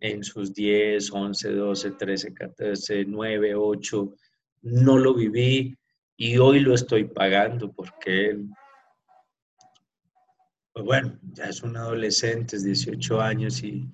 en 0.00 0.22
sus 0.22 0.54
10, 0.54 1.12
11, 1.12 1.50
12, 1.52 1.90
13, 1.92 2.34
14, 2.34 3.04
9, 3.04 3.54
8, 3.54 4.14
no 4.62 4.98
lo 4.98 5.14
viví, 5.14 5.76
y 6.20 6.36
hoy 6.36 6.58
lo 6.58 6.74
estoy 6.74 7.04
pagando 7.04 7.72
porque 7.72 8.30
él, 8.30 8.48
pues 10.72 10.84
bueno, 10.84 11.18
ya 11.32 11.44
es 11.44 11.62
un 11.62 11.76
adolescente, 11.76 12.56
es 12.56 12.64
18 12.64 13.20
años 13.20 13.62
y 13.62 13.88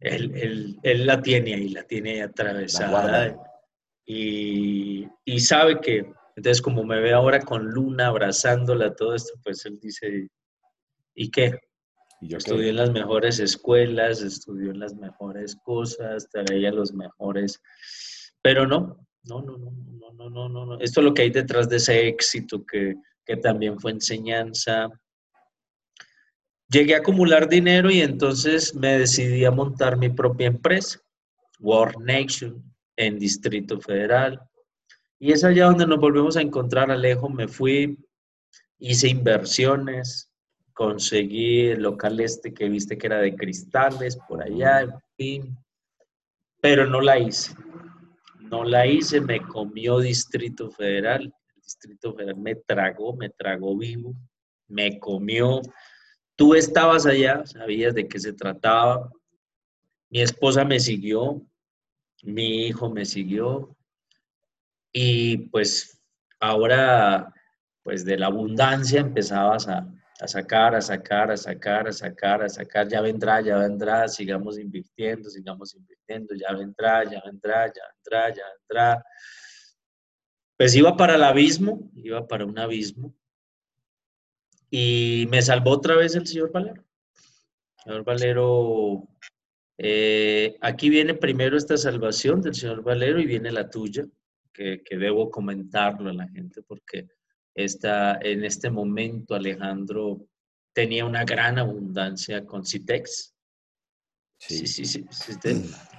él, 0.00 0.80
la 0.82 1.22
tiene 1.22 1.54
ahí, 1.54 1.68
la 1.68 1.84
tiene 1.84 2.10
ahí 2.14 2.20
atravesada 2.20 3.36
y, 4.04 5.06
y, 5.24 5.40
sabe 5.40 5.80
que, 5.80 6.12
entonces 6.34 6.60
como 6.60 6.82
me 6.82 7.00
ve 7.00 7.12
ahora 7.12 7.40
con 7.40 7.70
Luna 7.70 8.08
abrazándola, 8.08 8.96
todo 8.96 9.14
esto, 9.14 9.34
pues 9.44 9.64
él 9.64 9.78
dice, 9.78 10.28
¿y 11.14 11.30
qué? 11.30 11.56
Estudió 12.20 12.68
en 12.68 12.76
las 12.76 12.90
mejores 12.90 13.38
escuelas, 13.38 14.22
estudió 14.22 14.70
en 14.70 14.80
las 14.80 14.94
mejores 14.94 15.56
cosas, 15.64 16.28
traía 16.30 16.70
los 16.72 16.92
mejores, 16.92 17.60
pero 18.42 18.66
no, 18.66 18.98
no, 19.24 19.42
no, 19.42 19.58
no, 19.58 19.70
no, 19.70 20.12
no, 20.12 20.30
no, 20.30 20.48
no, 20.48 20.66
no. 20.66 20.80
Esto 20.80 21.00
es 21.00 21.04
lo 21.04 21.14
que 21.14 21.22
hay 21.22 21.30
detrás 21.30 21.68
de 21.68 21.76
ese 21.76 22.08
éxito 22.08 22.64
que, 22.64 22.94
que 23.24 23.36
también 23.36 23.78
fue 23.78 23.92
enseñanza. 23.92 24.88
Llegué 26.70 26.94
a 26.94 26.98
acumular 26.98 27.48
dinero 27.48 27.90
y 27.90 28.00
entonces 28.00 28.74
me 28.74 28.98
decidí 28.98 29.44
a 29.44 29.50
montar 29.50 29.96
mi 29.96 30.08
propia 30.08 30.48
empresa, 30.48 31.00
War 31.60 31.98
Nation, 32.00 32.62
en 32.96 33.18
Distrito 33.18 33.80
Federal. 33.80 34.40
Y 35.18 35.32
es 35.32 35.44
allá 35.44 35.66
donde 35.66 35.86
nos 35.86 35.98
volvemos 35.98 36.36
a 36.36 36.42
encontrar, 36.42 36.90
Alejo. 36.90 37.28
Me 37.28 37.48
fui, 37.48 37.98
hice 38.78 39.08
inversiones, 39.08 40.27
conseguí 40.78 41.70
el 41.70 41.82
local 41.82 42.20
este 42.20 42.54
que 42.54 42.68
viste 42.68 42.96
que 42.96 43.08
era 43.08 43.18
de 43.18 43.34
cristales, 43.34 44.16
por 44.28 44.40
allá, 44.40 44.82
en 44.82 44.92
fin, 45.16 45.58
pero 46.60 46.86
no 46.86 47.00
la 47.00 47.18
hice. 47.18 47.52
No 48.38 48.62
la 48.62 48.86
hice, 48.86 49.20
me 49.20 49.40
comió 49.40 49.98
Distrito 49.98 50.70
Federal. 50.70 51.34
El 51.56 51.62
Distrito 51.62 52.14
Federal 52.14 52.36
me 52.36 52.54
tragó, 52.54 53.16
me 53.16 53.28
tragó 53.28 53.76
vivo, 53.76 54.14
me 54.68 55.00
comió. 55.00 55.60
Tú 56.36 56.54
estabas 56.54 57.06
allá, 57.06 57.44
sabías 57.44 57.92
de 57.92 58.06
qué 58.06 58.20
se 58.20 58.32
trataba. 58.32 59.10
Mi 60.10 60.20
esposa 60.20 60.64
me 60.64 60.78
siguió, 60.78 61.42
mi 62.22 62.68
hijo 62.68 62.88
me 62.88 63.04
siguió. 63.04 63.76
Y 64.92 65.38
pues 65.48 66.00
ahora, 66.38 67.34
pues 67.82 68.04
de 68.04 68.16
la 68.16 68.26
abundancia 68.26 69.00
empezabas 69.00 69.66
a, 69.66 69.92
a 70.20 70.26
sacar, 70.26 70.74
a 70.74 70.80
sacar, 70.80 71.30
a 71.30 71.36
sacar, 71.36 71.86
a 71.86 71.92
sacar, 71.92 72.42
a 72.42 72.48
sacar, 72.48 72.88
ya 72.88 73.00
vendrá, 73.00 73.40
ya 73.40 73.56
vendrá, 73.58 74.08
sigamos 74.08 74.58
invirtiendo, 74.58 75.30
sigamos 75.30 75.74
invirtiendo, 75.74 76.34
ya 76.34 76.52
vendrá, 76.52 77.04
ya 77.04 77.22
vendrá, 77.24 77.66
ya 77.66 77.82
vendrá, 77.94 78.34
ya 78.34 78.42
vendrá. 78.58 79.04
Pues 80.56 80.74
iba 80.74 80.96
para 80.96 81.14
el 81.14 81.22
abismo, 81.22 81.88
iba 81.94 82.26
para 82.26 82.44
un 82.44 82.58
abismo. 82.58 83.14
Y 84.70 85.26
me 85.30 85.40
salvó 85.40 85.70
otra 85.70 85.94
vez 85.94 86.16
el 86.16 86.26
señor 86.26 86.50
Valero. 86.50 86.84
Señor 87.84 88.04
Valero, 88.04 89.08
eh, 89.78 90.56
aquí 90.60 90.90
viene 90.90 91.14
primero 91.14 91.56
esta 91.56 91.76
salvación 91.76 92.42
del 92.42 92.54
señor 92.56 92.82
Valero 92.82 93.20
y 93.20 93.26
viene 93.26 93.52
la 93.52 93.70
tuya, 93.70 94.04
que, 94.52 94.82
que 94.82 94.96
debo 94.96 95.30
comentarlo 95.30 96.10
a 96.10 96.14
la 96.14 96.28
gente 96.28 96.60
porque 96.62 97.08
en 97.54 98.44
este 98.44 98.70
momento 98.70 99.34
Alejandro 99.34 100.26
tenía 100.72 101.04
una 101.04 101.24
gran 101.24 101.58
abundancia 101.58 102.44
con 102.46 102.64
Citex. 102.64 103.34
Sí, 104.40 104.66
sí, 104.66 104.84
sí, 104.84 105.04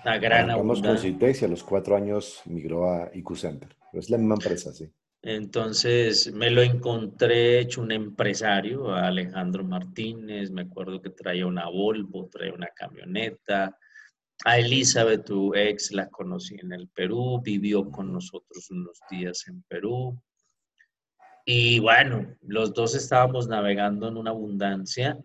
una 0.06 0.18
gran 0.18 0.50
abundancia. 0.50 0.90
con 0.90 0.98
Citex 0.98 1.42
y 1.42 1.46
a 1.46 1.50
los 1.50 1.64
cuatro 1.64 1.98
años 1.98 2.42
migró 2.46 2.90
a 2.90 3.12
IQ 3.14 3.36
Center. 3.36 3.76
Es 3.92 4.10
la 4.10 4.18
misma 4.18 4.36
empresa, 4.36 4.72
sí. 4.72 4.90
Entonces 5.22 6.32
me 6.32 6.50
lo 6.50 6.62
encontré 6.62 7.60
hecho 7.60 7.82
un 7.82 7.92
empresario, 7.92 8.94
Alejandro 8.94 9.66
Martínez, 9.66 10.50
me 10.50 10.62
acuerdo 10.62 11.02
que 11.02 11.10
traía 11.10 11.46
una 11.46 11.68
Volvo, 11.70 12.30
traía 12.30 12.54
una 12.54 12.70
camioneta. 12.74 13.78
A 14.46 14.58
Elizabeth, 14.58 15.26
tu 15.26 15.54
ex, 15.54 15.92
la 15.92 16.08
conocí 16.08 16.56
en 16.62 16.72
el 16.72 16.88
Perú, 16.88 17.42
vivió 17.44 17.92
con 17.92 18.14
nosotros 18.14 18.70
unos 18.72 18.98
días 19.12 19.46
en 19.50 19.62
Perú. 19.64 20.18
Y 21.52 21.80
bueno, 21.80 22.38
los 22.42 22.76
dos 22.76 22.94
estábamos 22.94 23.48
navegando 23.48 24.08
en 24.08 24.18
una 24.18 24.30
abundancia. 24.30 25.18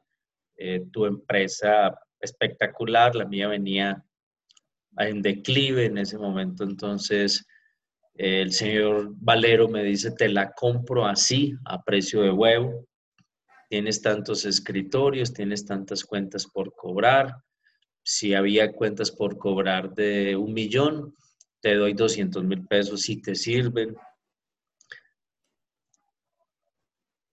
Eh, 0.57 0.87
tu 0.91 1.05
empresa 1.05 1.95
espectacular, 2.19 3.15
la 3.15 3.27
mía 3.27 3.47
venía 3.47 4.03
en 4.97 5.21
declive 5.21 5.85
en 5.85 5.99
ese 5.99 6.17
momento. 6.17 6.65
Entonces, 6.65 7.47
el 8.15 8.53
señor 8.53 9.13
Valero 9.17 9.69
me 9.69 9.85
dice, 9.85 10.13
te 10.13 10.31
la 10.31 10.53
compro 10.53 11.05
así, 11.05 11.53
a 11.67 11.83
precio 11.83 12.23
de 12.23 12.31
huevo. 12.31 12.89
Tienes 13.69 14.01
tantos 14.01 14.47
escritorios, 14.47 15.35
tienes 15.35 15.67
tantas 15.67 16.05
cuentas 16.05 16.47
por 16.47 16.75
cobrar. 16.75 17.37
Si 18.03 18.33
había 18.33 18.73
cuentas 18.73 19.11
por 19.11 19.37
cobrar 19.37 19.93
de 19.93 20.37
un 20.37 20.55
millón, 20.55 21.15
te 21.61 21.75
doy 21.75 21.93
200 21.93 22.45
mil 22.45 22.67
pesos 22.67 23.03
si 23.03 23.21
te 23.21 23.35
sirven. 23.35 23.95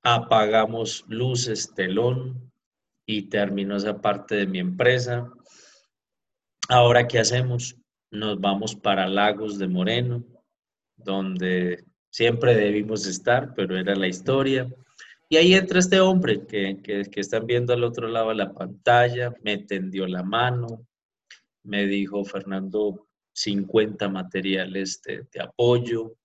Apagamos 0.03 1.05
luces, 1.07 1.73
telón 1.73 2.51
y 3.05 3.23
terminó 3.23 3.75
esa 3.75 4.01
parte 4.01 4.35
de 4.35 4.47
mi 4.47 4.59
empresa. 4.59 5.31
Ahora, 6.69 7.07
¿qué 7.07 7.19
hacemos? 7.19 7.75
Nos 8.11 8.39
vamos 8.39 8.75
para 8.75 9.07
Lagos 9.07 9.57
de 9.57 9.67
Moreno, 9.67 10.23
donde 10.95 11.83
siempre 12.09 12.55
debimos 12.55 13.05
estar, 13.05 13.53
pero 13.55 13.77
era 13.77 13.95
la 13.95 14.07
historia. 14.07 14.67
Y 15.29 15.37
ahí 15.37 15.53
entra 15.53 15.79
este 15.79 15.99
hombre 15.99 16.45
que, 16.45 16.81
que, 16.81 17.19
están 17.19 17.45
viendo 17.45 17.73
al 17.73 17.83
otro 17.83 18.07
lado 18.07 18.29
de 18.29 18.35
la 18.35 18.53
pantalla, 18.53 19.33
me 19.43 19.59
tendió 19.59 20.05
la 20.07 20.23
mano, 20.23 20.85
me 21.63 21.85
dijo, 21.85 22.25
Fernando, 22.25 23.07
50 23.33 24.09
materiales 24.09 25.01
de 25.03 25.41
apoyo, 25.41 26.17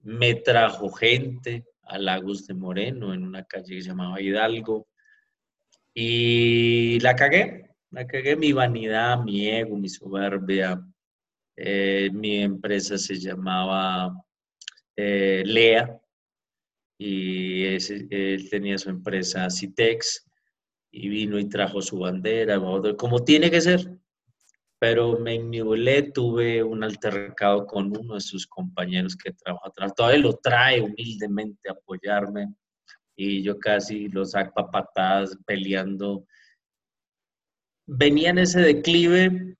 me 0.00 0.34
trajo 0.34 0.90
gente, 0.90 1.64
a 1.90 1.98
Lagos 1.98 2.46
de 2.46 2.54
Moreno, 2.54 3.12
en 3.12 3.24
una 3.24 3.44
calle 3.44 3.76
que 3.76 3.82
se 3.82 3.88
llamaba 3.88 4.20
Hidalgo. 4.20 4.88
Y 5.92 7.00
la 7.00 7.16
cagué, 7.16 7.70
la 7.90 8.06
cagué 8.06 8.36
mi 8.36 8.52
vanidad, 8.52 9.22
mi 9.22 9.48
ego, 9.48 9.76
mi 9.76 9.88
soberbia. 9.88 10.80
Eh, 11.56 12.10
mi 12.12 12.38
empresa 12.38 12.96
se 12.96 13.16
llamaba 13.16 14.14
eh, 14.96 15.42
Lea 15.44 16.00
y 16.96 17.64
él 17.64 18.48
tenía 18.50 18.78
su 18.78 18.88
empresa 18.88 19.50
Citex 19.50 20.26
y 20.90 21.08
vino 21.08 21.38
y 21.38 21.48
trajo 21.48 21.82
su 21.82 21.98
bandera, 21.98 22.58
como 22.96 23.24
tiene 23.24 23.50
que 23.50 23.60
ser 23.60 23.99
pero 24.80 25.18
me 25.18 25.34
inmulé, 25.34 26.10
tuve 26.10 26.62
un 26.64 26.82
altercado 26.82 27.66
con 27.66 27.94
uno 27.94 28.14
de 28.14 28.20
sus 28.22 28.46
compañeros 28.46 29.14
que 29.14 29.30
trabaja 29.30 29.68
atrás. 29.68 29.94
Todavía 29.94 30.20
lo 30.20 30.32
trae 30.32 30.80
humildemente 30.80 31.68
a 31.68 31.72
apoyarme 31.72 32.54
y 33.14 33.42
yo 33.42 33.58
casi 33.58 34.08
lo 34.08 34.24
saco 34.24 34.58
a 34.58 34.70
patadas 34.70 35.36
peleando. 35.44 36.24
Venía 37.86 38.30
en 38.30 38.38
ese 38.38 38.60
declive 38.62 39.54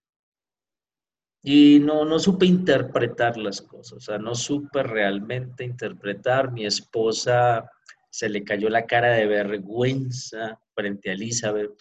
y 1.43 1.81
no, 1.81 2.07
no 2.07 2.19
supe 2.19 2.47
interpretar 2.47 3.37
las 3.37 3.61
cosas, 3.61 3.93
o 3.93 4.01
sea, 4.01 4.17
no 4.17 4.35
supe 4.35 4.83
realmente 4.83 5.65
interpretar. 5.65 6.51
Mi 6.51 6.65
esposa 6.65 7.71
se 8.09 8.31
le 8.31 8.43
cayó 8.43 8.71
la 8.71 8.87
cara 8.87 9.11
de 9.11 9.27
vergüenza 9.27 10.59
frente 10.75 11.11
a 11.11 11.13
Elizabeth 11.13 11.79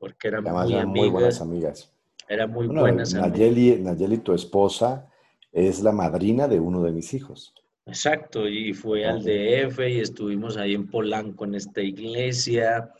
porque 0.00 0.26
eran 0.26 0.42
muy, 0.42 0.84
muy 0.84 1.08
buenas 1.10 1.40
amigas 1.40 1.92
era 2.28 2.46
muy 2.46 2.66
buena. 2.66 3.04
Nayeli, 3.04 3.78
Nayeli, 3.80 4.18
tu 4.18 4.32
esposa, 4.32 5.08
es 5.52 5.80
la 5.82 5.92
madrina 5.92 6.48
de 6.48 6.60
uno 6.60 6.82
de 6.82 6.92
mis 6.92 7.14
hijos. 7.14 7.54
Exacto, 7.86 8.48
y 8.48 8.74
fue 8.74 9.06
al 9.06 9.22
DF 9.22 9.78
y 9.88 10.00
estuvimos 10.00 10.56
ahí 10.56 10.74
en 10.74 10.88
Polanco 10.88 11.44
en 11.44 11.54
esta 11.54 11.80
iglesia. 11.80 12.90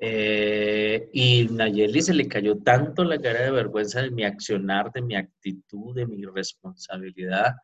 Eh, 0.00 1.08
y 1.12 1.48
Nayeli 1.50 2.02
se 2.02 2.14
le 2.14 2.26
cayó 2.26 2.58
tanto 2.58 3.04
la 3.04 3.20
cara 3.20 3.42
de 3.42 3.50
vergüenza 3.52 4.02
de 4.02 4.10
mi 4.10 4.24
accionar, 4.24 4.92
de 4.92 5.02
mi 5.02 5.14
actitud, 5.14 5.94
de 5.94 6.06
mi 6.06 6.24
responsabilidad, 6.24 7.54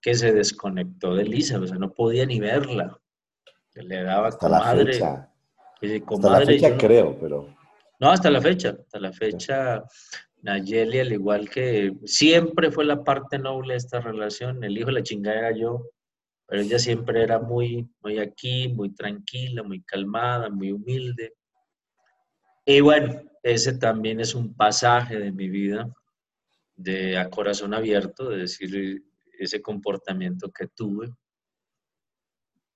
que 0.00 0.14
se 0.14 0.32
desconectó 0.32 1.16
de 1.16 1.22
Elisa, 1.22 1.58
o 1.58 1.66
sea, 1.66 1.78
no 1.78 1.92
podía 1.92 2.26
ni 2.26 2.38
verla. 2.38 2.96
Le 3.74 4.02
daba 4.02 4.28
hasta 4.28 4.46
comadre. 4.46 4.98
La 4.98 5.30
fecha. 5.80 6.04
hasta 6.08 6.30
la 6.30 6.46
fecha 6.46 6.76
creo, 6.76 7.18
pero... 7.20 7.54
No, 8.00 8.10
hasta 8.10 8.30
la 8.30 8.40
fecha, 8.40 8.76
hasta 8.80 9.00
la 9.00 9.12
fecha 9.12 9.84
Nayeli, 10.42 11.00
al 11.00 11.12
igual 11.12 11.50
que 11.50 11.96
siempre 12.04 12.70
fue 12.70 12.84
la 12.84 13.02
parte 13.02 13.38
noble 13.38 13.74
de 13.74 13.78
esta 13.78 14.00
relación, 14.00 14.62
el 14.62 14.76
hijo 14.76 14.86
de 14.86 14.92
la 14.92 15.02
chingada 15.02 15.38
era 15.38 15.56
yo, 15.56 15.84
pero 16.46 16.62
ella 16.62 16.78
siempre 16.78 17.22
era 17.22 17.38
muy, 17.38 17.88
muy 18.00 18.18
aquí, 18.18 18.68
muy 18.68 18.94
tranquila, 18.94 19.62
muy 19.62 19.82
calmada, 19.82 20.48
muy 20.48 20.72
humilde. 20.72 21.34
Y 22.64 22.80
bueno, 22.80 23.22
ese 23.42 23.76
también 23.78 24.20
es 24.20 24.34
un 24.34 24.54
pasaje 24.54 25.18
de 25.18 25.32
mi 25.32 25.48
vida, 25.48 25.92
de 26.76 27.18
a 27.18 27.28
corazón 27.28 27.74
abierto, 27.74 28.30
de 28.30 28.38
decir 28.38 29.02
ese 29.38 29.60
comportamiento 29.60 30.50
que 30.50 30.68
tuve, 30.68 31.12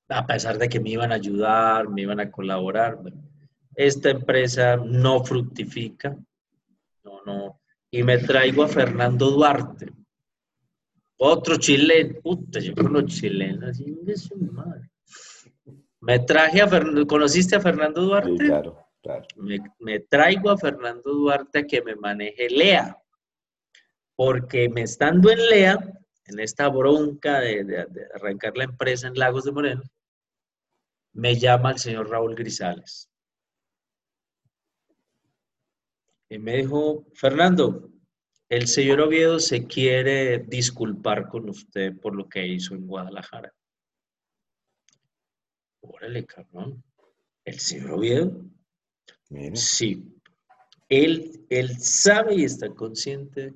a 0.08 0.26
pesar 0.26 0.58
de 0.58 0.68
que 0.68 0.80
me 0.80 0.90
iban 0.90 1.12
a 1.12 1.16
ayudar, 1.16 1.88
me 1.88 2.02
iban 2.02 2.20
a 2.20 2.30
colaborar. 2.30 2.98
esta 3.74 4.10
empresa 4.10 4.76
no 4.76 5.24
fructifica, 5.24 6.16
no. 7.24 7.60
Y 7.90 8.02
me 8.02 8.18
traigo 8.18 8.62
a 8.62 8.68
Fernando 8.68 9.30
Duarte, 9.30 9.92
otro 11.18 11.56
chileno, 11.56 12.20
puta, 12.20 12.58
yo 12.58 12.74
con 12.74 12.92
los 12.92 13.06
chilenos, 13.06 13.80
madre. 14.50 14.90
Me 16.00 16.18
traje 16.18 16.60
a 16.60 16.66
Fernando, 16.66 17.06
¿conociste 17.06 17.54
a 17.54 17.60
Fernando 17.60 18.02
Duarte? 18.02 18.30
Sí, 18.30 18.46
claro, 18.46 18.88
claro. 19.02 19.26
Me, 19.78 20.00
traigo 20.00 20.50
a 20.50 20.58
Fernando 20.58 21.12
Duarte 21.12 21.60
a 21.60 21.66
que 21.66 21.80
me 21.80 21.94
maneje 21.94 22.48
Lea, 22.50 22.98
porque 24.16 24.68
me 24.68 24.82
estando 24.82 25.30
en 25.30 25.46
Lea, 25.48 25.78
en 26.24 26.40
esta 26.40 26.68
bronca 26.68 27.38
de, 27.40 27.62
de 27.64 28.08
arrancar 28.14 28.56
la 28.56 28.64
empresa 28.64 29.06
en 29.06 29.14
Lagos 29.14 29.44
de 29.44 29.52
Moreno, 29.52 29.82
me 31.12 31.38
llama 31.38 31.70
el 31.70 31.78
señor 31.78 32.10
Raúl 32.10 32.34
Grisales 32.34 33.11
Y 36.32 36.38
me 36.38 36.56
dijo, 36.56 37.04
Fernando, 37.12 37.92
el 38.48 38.66
señor 38.66 39.02
Oviedo 39.02 39.38
se 39.38 39.66
quiere 39.66 40.38
disculpar 40.38 41.28
con 41.28 41.50
usted 41.50 41.94
por 42.00 42.16
lo 42.16 42.26
que 42.26 42.46
hizo 42.46 42.74
en 42.74 42.86
Guadalajara. 42.86 43.52
Órale, 45.82 46.24
cabrón. 46.24 46.82
¿El 47.44 47.60
señor 47.60 47.90
Oviedo? 47.90 48.46
Sí. 49.52 50.10
Él, 50.88 51.44
él 51.50 51.78
sabe 51.78 52.36
y 52.36 52.44
está 52.44 52.70
consciente 52.70 53.52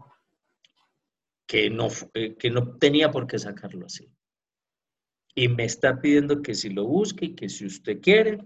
que 1.46 1.70
no, 1.70 1.88
eh, 2.12 2.34
que 2.34 2.50
no 2.50 2.76
tenía 2.76 3.10
por 3.10 3.26
qué 3.26 3.38
sacarlo 3.38 3.86
así. 3.86 4.06
Y 5.34 5.48
me 5.48 5.64
está 5.64 5.98
pidiendo 5.98 6.42
que 6.42 6.54
si 6.54 6.68
lo 6.68 6.84
busque 6.84 7.24
y 7.24 7.34
que 7.34 7.48
si 7.48 7.64
usted 7.64 8.02
quiere, 8.02 8.38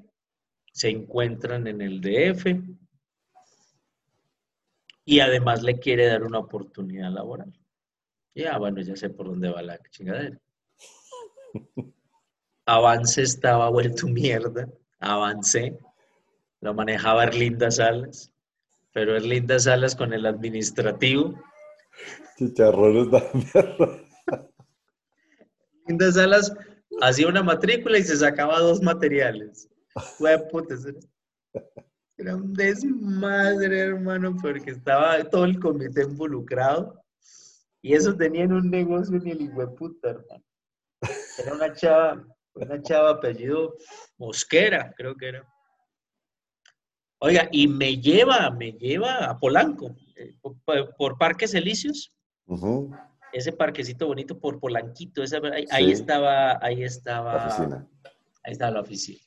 se 0.73 0.89
encuentran 0.89 1.67
en 1.67 1.81
el 1.81 2.01
DF 2.01 2.80
y 5.11 5.19
además 5.19 5.65
le 5.65 5.81
quiere 5.81 6.07
dar 6.07 6.23
una 6.23 6.39
oportunidad 6.39 7.11
laboral. 7.11 7.53
Ya, 8.33 8.57
bueno, 8.59 8.81
ya 8.81 8.95
sé 8.95 9.11
por 9.11 9.27
dónde 9.27 9.49
va 9.51 9.61
la 9.61 9.77
chingadera. 9.91 10.39
Avance 12.65 13.21
estaba 13.23 13.69
vuelto 13.71 14.07
mierda. 14.07 14.69
Avancé. 15.01 15.77
Lo 16.61 16.75
manejaba 16.75 17.25
Erlinda 17.25 17.73
Salas. 17.73 18.33
Pero 18.93 19.17
Erlinda 19.17 19.59
Salas 19.59 19.97
con 19.97 20.13
el 20.13 20.27
administrativo. 20.27 21.35
Chicharrones 22.39 23.11
de 23.11 23.23
mierda. 23.35 24.05
Erlinda 25.87 26.13
Salas 26.13 26.57
hacía 27.01 27.27
una 27.27 27.43
matrícula 27.43 27.99
y 27.99 28.05
se 28.05 28.17
sacaba 28.17 28.61
dos 28.61 28.81
materiales. 28.81 29.69
Era 32.21 32.37
un 32.37 32.53
desmadre, 32.53 33.79
hermano, 33.79 34.37
porque 34.43 34.73
estaba 34.73 35.25
todo 35.25 35.47
el 35.47 35.59
comité 35.59 36.03
involucrado. 36.03 37.03
Y 37.81 37.95
eso 37.95 38.15
tenían 38.15 38.53
un 38.53 38.71
negocio 38.71 39.19
ni 39.19 39.31
el 39.31 39.51
puta, 39.75 40.11
hermano. 40.11 40.45
Era 41.39 41.55
una 41.55 41.73
chava, 41.73 42.23
una 42.53 42.83
chava 42.83 43.13
apellido 43.13 43.75
Mosquera, 44.19 44.93
creo 44.99 45.17
que 45.17 45.29
era. 45.29 45.49
Oiga, 47.21 47.49
y 47.51 47.67
me 47.69 47.97
lleva, 47.97 48.51
me 48.51 48.73
lleva 48.73 49.25
a 49.25 49.39
Polanco, 49.39 49.97
eh, 50.17 50.37
por, 50.99 51.17
Parques 51.17 51.55
Elíseos. 51.55 52.15
Ese 53.33 53.53
parquecito 53.53 54.09
bonito 54.09 54.39
por 54.39 54.61
Polanquito, 54.61 55.23
ahí, 55.71 55.91
estaba, 55.91 56.63
ahí 56.63 56.83
estaba. 56.83 57.35
La 57.35 57.47
oficina. 57.47 57.89
Ahí 58.45 58.53
estaba 58.53 58.73
la 58.73 58.81
oficina. 58.81 59.21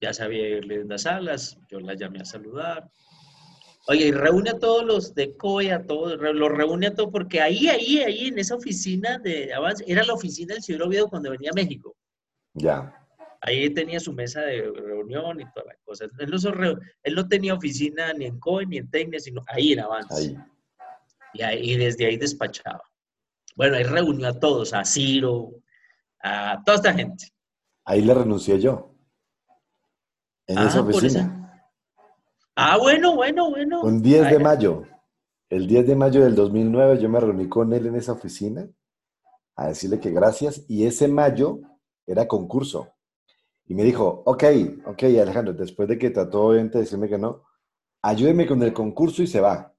Ya 0.00 0.12
sabía 0.12 0.48
irle 0.48 0.76
en 0.76 0.88
las 0.88 1.02
salas, 1.02 1.58
yo 1.68 1.80
la 1.80 1.94
llamé 1.94 2.20
a 2.20 2.24
saludar. 2.24 2.90
Oye, 3.88 4.08
y 4.08 4.12
reúne 4.12 4.50
a 4.50 4.58
todos 4.58 4.84
los 4.84 5.14
de 5.14 5.34
COE, 5.36 5.72
a 5.72 5.86
todos, 5.86 6.18
los 6.18 6.52
reúne 6.52 6.88
a 6.88 6.94
todos, 6.94 7.10
porque 7.10 7.40
ahí, 7.40 7.68
ahí, 7.68 7.98
ahí, 7.98 8.26
en 8.28 8.38
esa 8.38 8.54
oficina 8.54 9.18
de 9.18 9.52
avance, 9.54 9.82
era 9.86 10.04
la 10.04 10.12
oficina 10.12 10.52
del 10.52 10.62
señor 10.62 10.82
Oviedo 10.82 11.08
cuando 11.08 11.30
venía 11.30 11.50
a 11.50 11.54
México. 11.54 11.96
Ya. 12.52 12.94
Ahí 13.40 13.70
tenía 13.72 13.98
su 13.98 14.12
mesa 14.12 14.42
de 14.42 14.70
reunión 14.74 15.40
y 15.40 15.44
todas 15.52 15.68
las 15.68 15.78
cosas. 15.84 16.10
Él 16.18 16.30
no, 16.30 16.80
él 17.02 17.14
no 17.14 17.28
tenía 17.28 17.54
oficina 17.54 18.12
ni 18.12 18.26
en 18.26 18.38
COE 18.38 18.66
ni 18.66 18.76
en 18.76 18.90
Tecne, 18.90 19.20
sino 19.20 19.42
ahí 19.48 19.72
en 19.72 19.80
Avance. 19.80 20.14
Ahí. 20.14 20.36
Y, 21.32 21.42
ahí, 21.42 21.76
desde 21.76 22.06
ahí 22.06 22.18
despachaba. 22.18 22.82
Bueno, 23.56 23.76
ahí 23.76 23.84
reunió 23.84 24.28
a 24.28 24.38
todos, 24.38 24.74
a 24.74 24.84
Ciro, 24.84 25.50
a 26.22 26.62
toda 26.64 26.76
esta 26.76 26.92
gente. 26.92 27.28
Ahí 27.84 28.02
le 28.02 28.12
renuncié 28.12 28.60
yo. 28.60 28.94
En 30.48 30.58
esa 30.58 30.78
ah, 30.78 30.82
oficina. 30.82 31.62
Ah, 32.56 32.78
bueno, 32.78 33.14
bueno, 33.14 33.50
bueno. 33.50 33.82
Un 33.82 34.02
10 34.02 34.30
de 34.30 34.38
mayo. 34.38 34.82
El 35.50 35.66
10 35.66 35.86
de 35.86 35.94
mayo 35.94 36.24
del 36.24 36.34
2009 36.34 36.98
yo 36.98 37.08
me 37.08 37.20
reuní 37.20 37.48
con 37.48 37.72
él 37.72 37.86
en 37.86 37.96
esa 37.96 38.12
oficina 38.12 38.68
a 39.54 39.68
decirle 39.68 40.00
que 40.00 40.10
gracias 40.10 40.64
y 40.68 40.86
ese 40.86 41.06
mayo 41.06 41.60
era 42.06 42.26
concurso. 42.26 42.94
Y 43.66 43.74
me 43.74 43.84
dijo, 43.84 44.22
ok, 44.24 44.44
ok, 44.86 45.02
Alejandro, 45.20 45.52
después 45.52 45.88
de 45.88 45.98
que 45.98 46.10
trató 46.10 46.44
obviamente 46.44 46.78
de 46.78 46.84
decirme 46.84 47.08
que 47.08 47.18
no, 47.18 47.44
ayúdeme 48.02 48.46
con 48.46 48.62
el 48.62 48.72
concurso 48.72 49.22
y 49.22 49.26
se 49.26 49.40
va. 49.40 49.74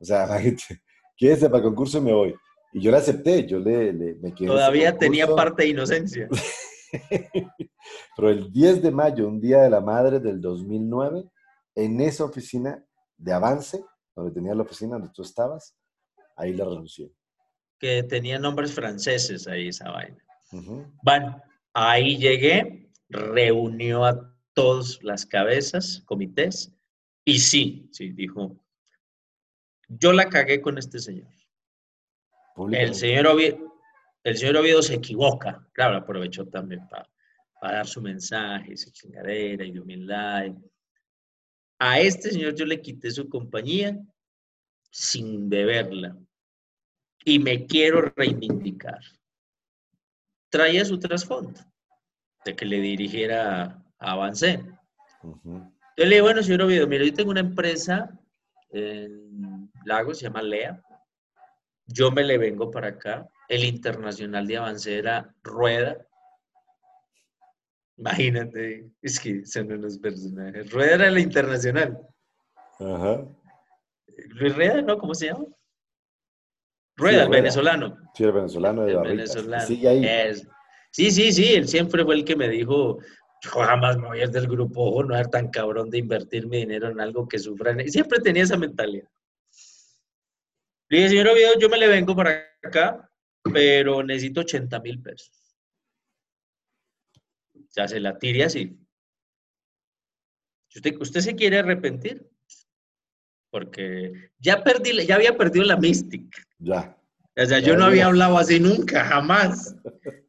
O 0.00 0.04
sea, 0.04 0.26
quédese 1.16 1.48
para 1.48 1.58
el 1.58 1.64
concurso 1.64 1.98
y 1.98 2.02
me 2.02 2.12
voy. 2.12 2.34
Y 2.74 2.80
yo 2.80 2.90
le 2.90 2.98
acepté, 2.98 3.46
yo 3.46 3.58
le, 3.58 3.92
me 3.92 4.34
quedé. 4.34 4.48
Todavía 4.48 4.96
tenía 4.98 5.26
parte 5.26 5.62
de 5.62 5.70
inocencia. 5.70 6.28
Pero 8.16 8.30
el 8.30 8.52
10 8.52 8.82
de 8.82 8.90
mayo, 8.90 9.26
un 9.26 9.40
día 9.40 9.62
de 9.62 9.70
la 9.70 9.80
madre 9.80 10.20
del 10.20 10.40
2009, 10.40 11.24
en 11.74 12.00
esa 12.00 12.24
oficina 12.24 12.84
de 13.16 13.32
avance, 13.32 13.84
donde 14.14 14.32
tenía 14.32 14.54
la 14.54 14.62
oficina 14.62 14.96
donde 14.96 15.12
tú 15.12 15.22
estabas, 15.22 15.74
ahí 16.36 16.52
la 16.52 16.64
renuncié. 16.64 17.10
Que 17.78 18.02
tenía 18.02 18.38
nombres 18.38 18.72
franceses 18.74 19.46
ahí 19.48 19.68
esa 19.68 19.90
vaina. 19.90 20.22
Bueno, 21.02 21.42
ahí 21.72 22.18
llegué, 22.18 22.90
reunió 23.08 24.04
a 24.04 24.34
todas 24.52 25.02
las 25.02 25.24
cabezas, 25.24 26.02
comités, 26.04 26.70
y 27.24 27.38
sí, 27.38 27.88
sí, 27.92 28.12
dijo, 28.12 28.62
yo 29.88 30.12
la 30.12 30.28
cagué 30.28 30.60
con 30.60 30.76
este 30.76 30.98
señor. 30.98 31.28
El 32.70 32.94
señor, 32.94 33.28
el 34.24 34.36
señor 34.36 34.56
Oviedo 34.58 34.82
se 34.82 34.94
equivoca, 34.94 35.66
claro, 35.72 35.96
aprovechó 35.96 36.46
también 36.46 36.86
para, 36.88 37.08
para 37.60 37.76
dar 37.78 37.86
su 37.86 38.00
mensaje, 38.00 38.76
su 38.76 38.90
chingadera 38.90 39.64
y 39.64 39.72
de 39.72 39.80
humildad. 39.80 40.46
A 41.78 42.00
este 42.00 42.30
señor 42.30 42.54
yo 42.54 42.64
le 42.64 42.80
quité 42.80 43.10
su 43.10 43.28
compañía 43.28 43.98
sin 44.90 45.48
deberla 45.48 46.16
y 47.24 47.38
me 47.38 47.66
quiero 47.66 48.12
reivindicar. 48.14 49.00
Traía 50.50 50.84
su 50.84 50.98
trasfondo 50.98 51.60
de 52.44 52.54
que 52.54 52.64
le 52.64 52.80
dirigiera 52.80 53.82
a 53.98 54.12
Avancé. 54.12 54.62
Yo 55.22 55.72
le 55.96 56.06
dije, 56.06 56.20
bueno, 56.20 56.42
señor 56.42 56.62
Oviedo, 56.62 56.86
mire, 56.86 57.06
yo 57.06 57.14
tengo 57.14 57.30
una 57.30 57.40
empresa 57.40 58.10
en 58.70 59.70
Lagos, 59.84 60.18
se 60.18 60.24
llama 60.24 60.42
Lea. 60.42 60.82
Yo 61.86 62.10
me 62.10 62.24
le 62.24 62.38
vengo 62.38 62.70
para 62.70 62.88
acá. 62.88 63.28
El 63.48 63.64
internacional 63.64 64.46
de 64.46 64.56
Avancé 64.56 64.98
era 64.98 65.34
Rueda, 65.42 66.06
Imagínate, 68.02 68.90
es 69.00 69.20
que 69.20 69.44
son 69.46 69.70
unos 69.70 69.98
personajes. 69.98 70.70
Rueda 70.72 70.94
era 70.94 71.10
la 71.10 71.20
internacional. 71.20 71.98
Ajá. 72.80 73.24
Luis 74.28 74.56
Rueda, 74.56 74.82
¿no? 74.82 74.98
¿Cómo 74.98 75.14
se 75.14 75.26
llama? 75.26 75.44
Rueda, 76.96 77.24
el 77.24 77.28
venezolano. 77.28 77.96
Sí, 78.14 78.24
el 78.24 78.32
venezolano 78.32 78.84
de 78.84 78.92
el 78.92 78.98
venezolano. 78.98 79.66
Sí, 79.66 79.86
ahí. 79.86 80.34
sí, 80.90 81.10
sí, 81.10 81.32
sí, 81.32 81.54
él 81.54 81.68
siempre 81.68 82.04
fue 82.04 82.16
el 82.16 82.24
que 82.24 82.34
me 82.36 82.48
dijo, 82.48 82.98
yo 83.42 83.50
jamás 83.50 83.96
me 83.98 84.08
voy 84.08 84.20
a 84.20 84.24
ir 84.24 84.30
del 84.30 84.48
grupo 84.48 85.02
no 85.04 85.16
era 85.16 85.28
tan 85.28 85.48
cabrón 85.48 85.88
de 85.88 85.98
invertir 85.98 86.46
mi 86.48 86.58
dinero 86.58 86.88
en 86.88 87.00
algo 87.00 87.28
que 87.28 87.38
sufran. 87.38 87.80
Y 87.80 87.88
siempre 87.88 88.20
tenía 88.20 88.42
esa 88.42 88.56
mentalidad. 88.56 89.08
Le 90.88 90.98
dije, 90.98 91.10
señor 91.10 91.28
Oviedo, 91.28 91.52
yo 91.58 91.68
me 91.68 91.78
le 91.78 91.88
vengo 91.88 92.16
para 92.16 92.44
acá, 92.62 93.10
pero 93.42 94.02
necesito 94.02 94.40
80 94.40 94.80
mil 94.80 95.00
pesos 95.00 95.42
sea, 97.72 97.88
se 97.88 98.00
la 98.00 98.18
tire 98.18 98.44
así. 98.44 98.78
Usted, 100.74 100.96
usted 101.00 101.20
se 101.20 101.34
quiere 101.34 101.58
arrepentir, 101.58 102.26
porque 103.50 104.30
ya 104.38 104.62
perdí, 104.62 105.06
ya 105.06 105.16
había 105.16 105.36
perdido 105.36 105.64
la 105.64 105.76
mística. 105.76 106.38
Ya. 106.58 106.96
O 107.36 107.46
sea, 107.46 107.60
yo 107.60 107.76
no 107.76 107.86
había 107.86 108.06
hablado 108.06 108.36
así 108.38 108.60
nunca, 108.60 109.04
jamás. 109.04 109.74